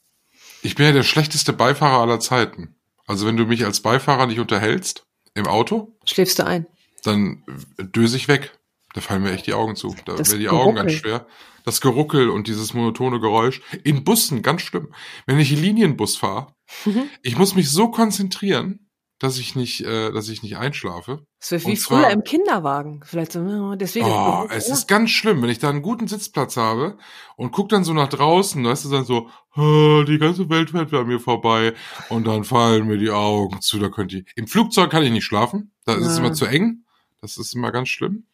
Ich 0.62 0.76
bin 0.76 0.88
ja 0.88 0.91
der 0.91 1.03
schlechteste 1.03 1.53
Beifahrer 1.53 2.01
aller 2.01 2.20
Zeiten. 2.20 2.76
Also 3.07 3.26
wenn 3.26 3.38
du 3.38 3.45
mich 3.45 3.64
als 3.64 3.80
Beifahrer 3.80 4.26
nicht 4.26 4.41
unterhältst 4.41 5.05
im 5.36 5.47
Auto, 5.47 5.95
Schläfst 6.03 6.38
du 6.38 6.45
ein? 6.45 6.68
dann 7.03 7.45
döse 7.78 8.18
ich 8.18 8.28
weg. 8.28 8.59
Da 8.94 9.02
fallen 9.02 9.24
mir 9.24 9.32
echt 9.32 9.48
die 9.48 9.54
Augen 9.54 9.76
zu. 9.76 9.96
Da 10.06 10.18
werden 10.18 10.39
die 10.39 10.50
Augen 10.50 10.76
ganz 10.76 10.92
Geruckel. 10.92 11.10
schwer. 11.12 11.28
Das 11.64 11.80
Geruckel 11.82 12.30
und 12.30 12.48
dieses 12.48 12.74
monotone 12.74 13.20
Geräusch. 13.20 13.62
In 13.84 14.04
Bussen, 14.04 14.42
ganz 14.42 14.62
schlimm. 14.64 14.94
Wenn 15.28 15.39
ich 15.39 15.52
Linienbus 15.52 16.18
fahre, 16.18 16.48
Mhm. 16.86 17.04
ich 17.22 17.38
muss 17.38 17.56
mich 17.56 17.70
so 17.70 17.89
konzentrieren, 17.92 18.88
dass 19.20 19.38
ich 19.38 19.56
nicht, 19.56 19.82
äh, 19.82 20.12
dass 20.12 20.30
ich 20.30 20.42
nicht 20.42 20.58
einschlafe. 20.58 21.24
Das 21.39 21.52
wäre 21.52 21.64
wie 21.68 21.76
früher 21.76 22.10
im 22.10 22.24
Kinderwagen. 22.24 23.02
Vielleicht 23.06 23.34
so, 23.34 23.39
oh, 23.42 23.76
deswegen. 23.76 24.08
Oh, 24.08 24.48
es 24.50 24.68
ist 24.68 24.88
ganz 24.88 25.12
schlimm, 25.12 25.42
wenn 25.44 25.50
ich 25.52 25.60
da 25.60 25.70
einen 25.70 25.84
guten 25.84 26.08
Sitzplatz 26.08 26.58
habe 26.58 26.98
und 27.38 27.52
guck 27.52 27.70
dann 27.70 27.84
so 27.84 27.94
nach 27.94 28.10
draußen, 28.10 28.64
weißt 28.66 28.86
du, 28.86 28.89
dann 28.89 29.06
so, 29.06 29.30
"Ah, 29.54 30.04
die 30.08 30.18
ganze 30.18 30.50
Welt 30.50 30.72
fährt 30.72 30.89
bei 30.89 31.04
mir 31.04 31.20
vorbei 31.20 31.74
und 32.10 32.26
dann 32.26 32.44
fallen 32.44 32.88
mir 32.88 32.98
die 32.98 33.12
Augen 33.12 33.62
zu, 33.62 33.78
da 33.78 33.89
könnte 33.89 34.18
ich. 34.18 34.26
Im 34.36 34.48
Flugzeug 34.48 34.89
kann 34.89 35.04
ich 35.04 35.12
nicht 35.12 35.26
schlafen, 35.26 35.72
da 35.86 35.94
ist 35.94 36.08
es 36.08 36.18
Ja. 36.18 36.24
immer 36.26 36.34
zu 36.34 36.46
eng, 36.48 36.86
das 37.22 37.38
ist 37.38 37.54
immer 37.54 37.72
ganz 37.72 37.89
schlimm. 37.89 38.26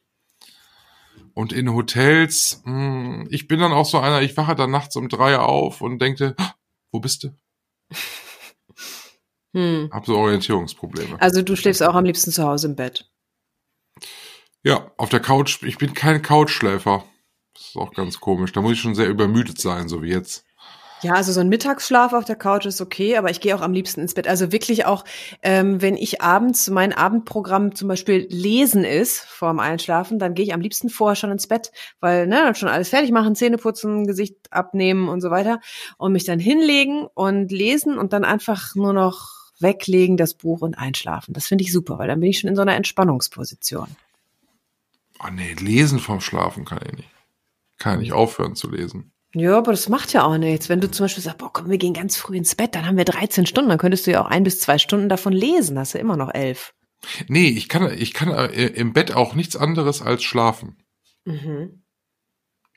Und 1.37 1.53
in 1.53 1.71
Hotels, 1.71 2.63
mh, 2.65 3.27
ich 3.29 3.47
bin 3.47 3.59
dann 3.59 3.71
auch 3.71 3.85
so 3.85 3.99
einer, 3.99 4.23
ich 4.23 4.35
wache 4.37 4.55
dann 4.55 4.71
nachts 4.71 4.95
um 4.95 5.07
drei 5.07 5.37
auf 5.37 5.81
und 5.81 5.99
denke, 5.99 6.33
"Ah, 6.39 6.55
wo 6.91 6.99
bist 6.99 7.25
du? 7.25 7.29
hm. 9.53 9.87
Hab 9.91 10.07
so 10.07 10.17
Orientierungsprobleme. 10.17 11.21
Also 11.21 11.43
du 11.43 11.55
schläfst 11.55 11.83
auch 11.83 11.93
am 11.93 12.05
liebsten 12.05 12.31
zu 12.31 12.43
Hause 12.43 12.65
im 12.69 12.75
Bett. 12.75 13.07
Ja, 14.63 14.91
auf 14.97 15.09
der 15.09 15.19
Couch, 15.19 15.61
ich 15.61 15.77
bin 15.77 15.93
kein 15.93 16.23
Couchschläfer. 16.23 17.05
Das 17.53 17.67
ist 17.67 17.77
auch 17.77 17.93
ganz 17.93 18.19
komisch. 18.19 18.51
Da 18.51 18.61
muss 18.61 18.71
ich 18.73 18.81
schon 18.81 18.95
sehr 18.95 19.07
übermüdet 19.07 19.61
sein, 19.61 19.89
so 19.89 20.01
wie 20.01 20.09
jetzt. 20.09 20.43
Ja, 21.03 21.13
also 21.13 21.31
so 21.31 21.41
ein 21.41 21.49
Mittagsschlaf 21.49 22.13
auf 22.13 22.25
der 22.25 22.35
Couch 22.35 22.65
ist 22.65 22.81
okay, 22.81 23.17
aber 23.17 23.29
ich 23.29 23.39
gehe 23.39 23.55
auch 23.55 23.61
am 23.61 23.71
liebsten 23.71 24.01
ins 24.01 24.15
Bett. 24.15 24.27
Also 24.27 24.51
wirklich 24.51 24.85
auch, 24.85 25.05
ähm, 25.43 25.79
wenn 25.79 25.95
ich 25.95 26.21
abends 26.21 26.71
mein 26.71 26.91
Abendprogramm 26.91 27.75
zum 27.75 27.87
Beispiel 27.87 28.25
lesen 28.31 28.83
ist 28.83 29.19
vorm 29.19 29.59
Einschlafen, 29.59 30.17
dann 30.17 30.33
gehe 30.33 30.45
ich 30.45 30.55
am 30.55 30.61
liebsten 30.61 30.89
vorher 30.89 31.15
schon 31.15 31.29
ins 31.29 31.45
Bett, 31.45 31.71
weil 31.99 32.25
ne, 32.25 32.37
dann 32.37 32.55
schon 32.55 32.69
alles 32.69 32.89
fertig 32.89 33.11
machen, 33.11 33.35
Zähne 33.35 33.57
putzen, 33.57 34.07
Gesicht 34.07 34.37
abnehmen 34.49 35.07
und 35.07 35.21
so 35.21 35.29
weiter 35.29 35.59
und 35.97 36.13
mich 36.13 36.23
dann 36.23 36.39
hinlegen 36.39 37.05
und 37.13 37.51
lesen 37.51 37.99
und 37.99 38.11
dann 38.11 38.25
einfach 38.25 38.73
nur 38.73 38.93
noch 38.93 39.51
weglegen 39.59 40.17
das 40.17 40.33
Buch 40.33 40.61
und 40.61 40.79
einschlafen. 40.79 41.33
Das 41.33 41.45
finde 41.45 41.63
ich 41.63 41.71
super, 41.71 41.99
weil 41.99 42.07
dann 42.07 42.19
bin 42.19 42.29
ich 42.29 42.39
schon 42.39 42.49
in 42.49 42.55
so 42.55 42.63
einer 42.63 42.75
Entspannungsposition. 42.75 43.87
Oh 45.19 45.29
nee, 45.31 45.53
lesen 45.53 45.99
vom 45.99 46.21
Schlafen 46.21 46.65
kann 46.65 46.79
ich 46.83 46.93
nicht. 46.93 47.09
Kann 47.77 47.95
ich 47.95 47.99
nicht 47.99 48.13
aufhören 48.13 48.55
zu 48.55 48.69
lesen. 48.69 49.11
Ja, 49.39 49.57
aber 49.57 49.71
das 49.71 49.89
macht 49.89 50.13
ja 50.13 50.23
auch 50.23 50.37
nichts. 50.37 50.69
Wenn 50.69 50.81
du 50.81 50.89
zum 50.89 51.05
Beispiel 51.05 51.23
sagst, 51.23 51.37
boah, 51.37 51.51
komm, 51.51 51.69
wir 51.69 51.77
gehen 51.77 51.93
ganz 51.93 52.17
früh 52.17 52.37
ins 52.37 52.55
Bett, 52.55 52.75
dann 52.75 52.85
haben 52.85 52.97
wir 52.97 53.05
13 53.05 53.45
Stunden, 53.45 53.69
dann 53.69 53.77
könntest 53.77 54.07
du 54.07 54.11
ja 54.11 54.23
auch 54.23 54.29
ein 54.29 54.43
bis 54.43 54.59
zwei 54.59 54.77
Stunden 54.77 55.09
davon 55.09 55.33
lesen, 55.33 55.77
hast 55.77 55.93
du 55.93 55.99
immer 55.99 56.17
noch 56.17 56.33
elf. 56.33 56.73
Nee, 57.27 57.49
ich 57.49 57.69
kann, 57.69 57.91
ich 57.97 58.13
kann 58.13 58.29
äh, 58.29 58.67
im 58.67 58.93
Bett 58.93 59.13
auch 59.15 59.35
nichts 59.35 59.55
anderes 59.55 60.01
als 60.01 60.23
schlafen. 60.23 60.77
Mhm. 61.25 61.83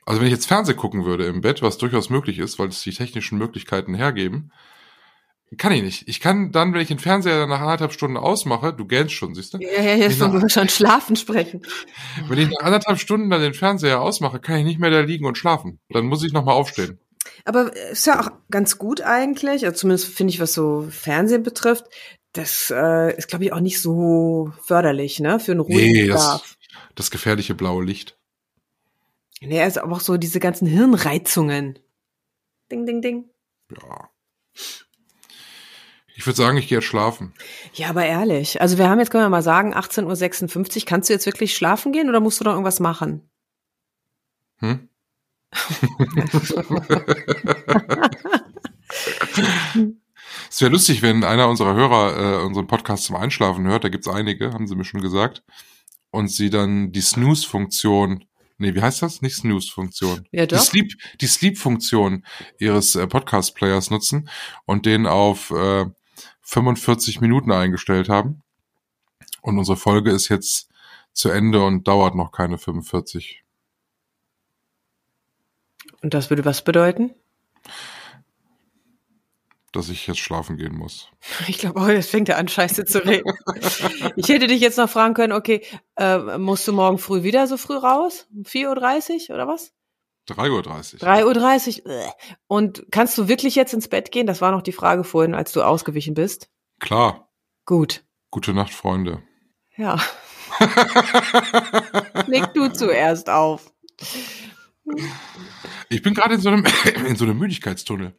Also 0.05 0.19
wenn 0.19 0.27
ich 0.27 0.33
jetzt 0.33 0.47
Fernseh 0.47 0.73
gucken 0.73 1.05
würde 1.05 1.25
im 1.25 1.41
Bett, 1.41 1.61
was 1.61 1.77
durchaus 1.77 2.09
möglich 2.09 2.39
ist, 2.39 2.59
weil 2.59 2.69
es 2.69 2.81
die 2.81 2.91
technischen 2.91 3.37
Möglichkeiten 3.37 3.93
hergeben, 3.93 4.51
kann 5.57 5.73
ich 5.73 5.83
nicht. 5.83 6.07
Ich 6.07 6.21
kann 6.21 6.51
dann, 6.51 6.73
wenn 6.73 6.81
ich 6.81 6.87
den 6.87 6.99
Fernseher 6.99 7.45
nach 7.45 7.59
anderthalb 7.59 7.91
Stunden 7.91 8.15
ausmache, 8.17 8.73
du 8.73 8.85
gähnst 8.85 9.13
schon, 9.13 9.35
siehst 9.35 9.53
du? 9.53 9.57
Ja, 9.57 9.81
ja, 9.81 10.19
wollen 10.19 10.41
wir 10.41 10.49
schon 10.49 10.69
schlafen 10.69 11.15
sprechen. 11.17 11.61
Wenn 12.27 12.39
ich 12.39 12.49
nach 12.49 12.65
anderthalb 12.65 12.99
Stunden 12.99 13.29
dann 13.29 13.41
den 13.41 13.53
Fernseher 13.53 14.01
ausmache, 14.01 14.39
kann 14.39 14.59
ich 14.59 14.63
nicht 14.65 14.79
mehr 14.79 14.91
da 14.91 15.01
liegen 15.01 15.25
und 15.25 15.37
schlafen. 15.37 15.79
Dann 15.89 16.05
muss 16.05 16.23
ich 16.23 16.31
nochmal 16.31 16.55
aufstehen. 16.55 16.99
Aber 17.43 17.75
ist 17.75 18.07
ja 18.07 18.21
auch 18.21 18.31
ganz 18.49 18.77
gut 18.77 19.01
eigentlich, 19.01 19.65
also 19.65 19.77
zumindest 19.77 20.07
finde 20.07 20.33
ich, 20.33 20.39
was 20.39 20.53
so 20.53 20.87
Fernsehen 20.89 21.43
betrifft, 21.43 21.85
das 22.33 22.71
äh, 22.73 23.15
ist, 23.17 23.27
glaube 23.27 23.43
ich, 23.43 23.53
auch 23.53 23.59
nicht 23.59 23.81
so 23.81 24.53
förderlich, 24.63 25.19
ne, 25.19 25.39
für 25.39 25.51
einen 25.51 25.59
ruhigen 25.59 25.91
Nee, 25.91 26.07
das, 26.07 26.21
Schlaf. 26.23 26.57
das 26.95 27.11
gefährliche 27.11 27.55
blaue 27.55 27.83
Licht. 27.83 28.17
Nee, 29.41 29.61
also 29.61 29.81
aber 29.81 29.97
auch 29.97 30.01
so 30.01 30.17
diese 30.17 30.39
ganzen 30.39 30.67
Hirnreizungen. 30.67 31.79
Ding, 32.71 32.85
ding, 32.85 33.01
ding. 33.01 33.29
Ja. 33.71 34.09
Ich 36.15 36.25
würde 36.25 36.37
sagen, 36.37 36.57
ich 36.57 36.67
gehe 36.67 36.77
jetzt 36.77 36.87
schlafen. 36.87 37.33
Ja, 37.73 37.89
aber 37.89 38.05
ehrlich. 38.05 38.61
Also 38.61 38.77
wir 38.77 38.89
haben 38.89 38.99
jetzt, 38.99 39.11
können 39.11 39.23
wir 39.23 39.29
mal 39.29 39.41
sagen, 39.41 39.73
18.56 39.73 40.77
Uhr. 40.77 40.83
Kannst 40.85 41.09
du 41.09 41.13
jetzt 41.13 41.25
wirklich 41.25 41.55
schlafen 41.55 41.91
gehen 41.91 42.09
oder 42.09 42.19
musst 42.19 42.39
du 42.39 42.43
noch 42.43 42.51
irgendwas 42.51 42.79
machen? 42.79 43.29
Hm? 44.59 44.89
Es 50.49 50.61
wäre 50.61 50.71
lustig, 50.71 51.01
wenn 51.01 51.23
einer 51.23 51.47
unserer 51.47 51.75
Hörer 51.75 52.41
äh, 52.41 52.45
unseren 52.45 52.67
Podcast 52.67 53.05
zum 53.05 53.15
Einschlafen 53.15 53.65
hört. 53.67 53.83
Da 53.83 53.89
gibt's 53.89 54.07
einige, 54.07 54.53
haben 54.53 54.67
sie 54.67 54.75
mir 54.75 54.83
schon 54.83 55.01
gesagt. 55.01 55.43
Und 56.11 56.29
sie 56.29 56.49
dann 56.49 56.91
die 56.91 57.01
Snooze-Funktion, 57.01 58.25
nee, 58.57 58.75
wie 58.75 58.81
heißt 58.81 59.01
das? 59.01 59.21
Nicht 59.21 59.37
Snooze-Funktion. 59.37 60.27
Ja, 60.31 60.45
Die 60.45 60.55
doch. 60.55 60.61
Sleep, 60.61 60.93
die 61.21 61.27
Sleep-Funktion 61.27 62.25
ihres 62.59 62.95
äh, 62.95 63.07
Podcast-Players 63.07 63.91
nutzen 63.91 64.29
und 64.65 64.85
den 64.85 65.07
auf 65.07 65.51
äh, 65.51 65.85
45 66.51 67.21
Minuten 67.21 67.51
eingestellt 67.51 68.09
haben. 68.09 68.43
Und 69.41 69.57
unsere 69.57 69.77
Folge 69.77 70.11
ist 70.11 70.27
jetzt 70.27 70.69
zu 71.13 71.29
Ende 71.29 71.63
und 71.63 71.87
dauert 71.87 72.15
noch 72.15 72.31
keine 72.31 72.57
45. 72.57 73.43
Und 76.01 76.13
das 76.13 76.29
würde 76.29 76.43
was 76.43 76.63
bedeuten? 76.63 77.11
dass 79.73 79.87
ich 79.87 80.05
jetzt 80.05 80.19
schlafen 80.19 80.57
gehen 80.57 80.75
muss. 80.75 81.07
Ich 81.47 81.59
glaube, 81.59 81.79
oh, 81.79 81.87
jetzt 81.87 82.09
fängt 82.09 82.27
er 82.27 82.37
an, 82.37 82.49
scheiße 82.49 82.83
zu 82.83 83.05
reden. 83.05 83.31
ich 84.17 84.27
hätte 84.27 84.47
dich 84.47 84.59
jetzt 84.59 84.77
noch 84.77 84.89
fragen 84.89 85.13
können, 85.13 85.31
okay, 85.31 85.61
äh, 85.95 86.37
musst 86.37 86.67
du 86.67 86.73
morgen 86.73 86.97
früh 86.97 87.23
wieder 87.23 87.47
so 87.47 87.55
früh 87.55 87.77
raus? 87.77 88.27
4.30 88.43 89.29
Uhr 89.29 89.35
oder 89.35 89.47
was? 89.47 89.71
3.30 90.29 91.01
Uhr. 91.01 91.07
3.30 91.07 91.85
Uhr. 91.85 91.91
Äh. 91.91 92.09
Und 92.47 92.85
kannst 92.91 93.17
du 93.17 93.27
wirklich 93.27 93.55
jetzt 93.55 93.73
ins 93.73 93.87
Bett 93.87 94.11
gehen? 94.11 94.27
Das 94.27 94.41
war 94.41 94.51
noch 94.51 94.61
die 94.61 94.71
Frage 94.71 95.03
vorhin, 95.03 95.33
als 95.35 95.51
du 95.51 95.61
ausgewichen 95.61 96.13
bist. 96.13 96.49
Klar. 96.79 97.29
Gut. 97.65 98.03
Gute 98.29 98.53
Nacht, 98.53 98.73
Freunde. 98.73 99.23
Ja. 99.75 99.99
Leg 102.27 102.53
du 102.53 102.69
zuerst 102.69 103.29
auf. 103.29 103.73
Ich 105.89 106.01
bin 106.01 106.13
gerade 106.13 106.35
in 106.35 106.41
so 106.41 106.49
einem, 106.49 106.65
in 107.07 107.15
so 107.15 107.25
einem 107.25 107.37
Müdigkeitstunnel. 107.37 108.13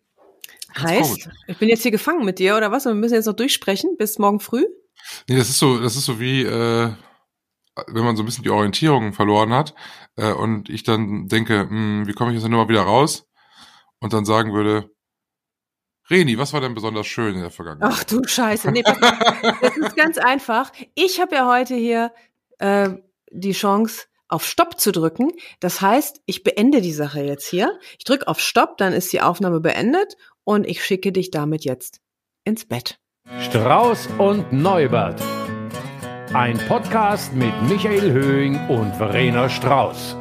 Ganz 0.75 0.89
Heißt, 0.89 1.11
komisch. 1.11 1.29
ich 1.47 1.59
bin 1.59 1.69
jetzt 1.69 1.83
hier 1.83 1.91
gefangen 1.91 2.25
mit 2.25 2.39
dir 2.39 2.57
oder 2.57 2.71
was? 2.71 2.87
Und 2.87 2.93
wir 2.95 3.01
müssen 3.01 3.15
jetzt 3.15 3.27
noch 3.27 3.35
durchsprechen 3.35 3.97
bis 3.97 4.19
morgen 4.19 4.41
früh? 4.41 4.65
Nee, 5.29 5.37
das 5.37 5.49
ist 5.51 5.59
so, 5.59 5.79
das 5.79 5.97
ist 5.97 6.05
so 6.05 6.19
wie, 6.21 6.43
äh, 6.43 6.93
wenn 7.87 8.05
man 8.05 8.17
so 8.17 8.23
ein 8.23 8.27
bisschen 8.27 8.45
die 8.45 8.51
Orientierung 8.51 9.13
verloren 9.13 9.53
hat 9.53 9.75
äh, 10.17 10.33
und 10.33 10.69
ich 10.69 10.83
dann 10.83 11.29
denke, 11.29 11.61
hm, 11.61 12.07
wie 12.07 12.13
komme 12.13 12.31
ich 12.31 12.37
jetzt 12.37 12.45
denn 12.45 12.53
mal 12.53 12.69
wieder 12.69 12.83
raus? 12.83 13.27
Und 14.01 14.13
dann 14.13 14.25
sagen 14.25 14.53
würde, 14.53 14.91
Reni, 16.11 16.37
was 16.37 16.53
war 16.53 16.61
denn 16.61 16.75
besonders 16.75 17.07
schön 17.07 17.35
in 17.35 17.41
der 17.41 17.51
Vergangenheit? 17.51 17.91
Ach 17.93 18.05
du 18.05 18.23
Scheiße. 18.25 18.71
Nee, 18.73 18.85
auf. 18.85 18.99
das 19.61 19.77
ist 19.77 19.97
ganz 19.97 20.19
einfach. 20.19 20.73
Ich 20.95 21.21
habe 21.21 21.37
ja 21.37 21.47
heute 21.47 21.75
hier 21.75 22.13
äh, 22.59 22.91
die 23.31 23.53
Chance, 23.53 24.07
auf 24.29 24.47
Stopp 24.47 24.81
zu 24.81 24.93
drücken. 24.93 25.31
Das 25.61 25.83
heißt, 25.83 26.23
ich 26.25 26.43
beende 26.43 26.81
die 26.81 26.95
Sache 26.95 27.21
jetzt 27.21 27.47
hier. 27.47 27.79
Ich 27.99 28.05
drücke 28.05 28.27
auf 28.27 28.41
Stopp, 28.41 28.79
dann 28.79 28.95
ist 28.95 29.13
die 29.13 29.21
Aufnahme 29.21 29.61
beendet 29.61 30.17
und 30.45 30.67
ich 30.67 30.83
schicke 30.83 31.13
dich 31.13 31.31
damit 31.31 31.65
jetzt 31.65 32.01
ins 32.45 32.65
Bett. 32.65 32.99
Strauß 33.41 34.09
und 34.19 34.51
Neubert. 34.53 35.23
Ein 36.35 36.57
Podcast 36.67 37.35
mit 37.35 37.53
Michael 37.69 38.11
Höhing 38.11 38.59
und 38.69 38.97
Verena 38.97 39.51
Strauß. 39.51 40.17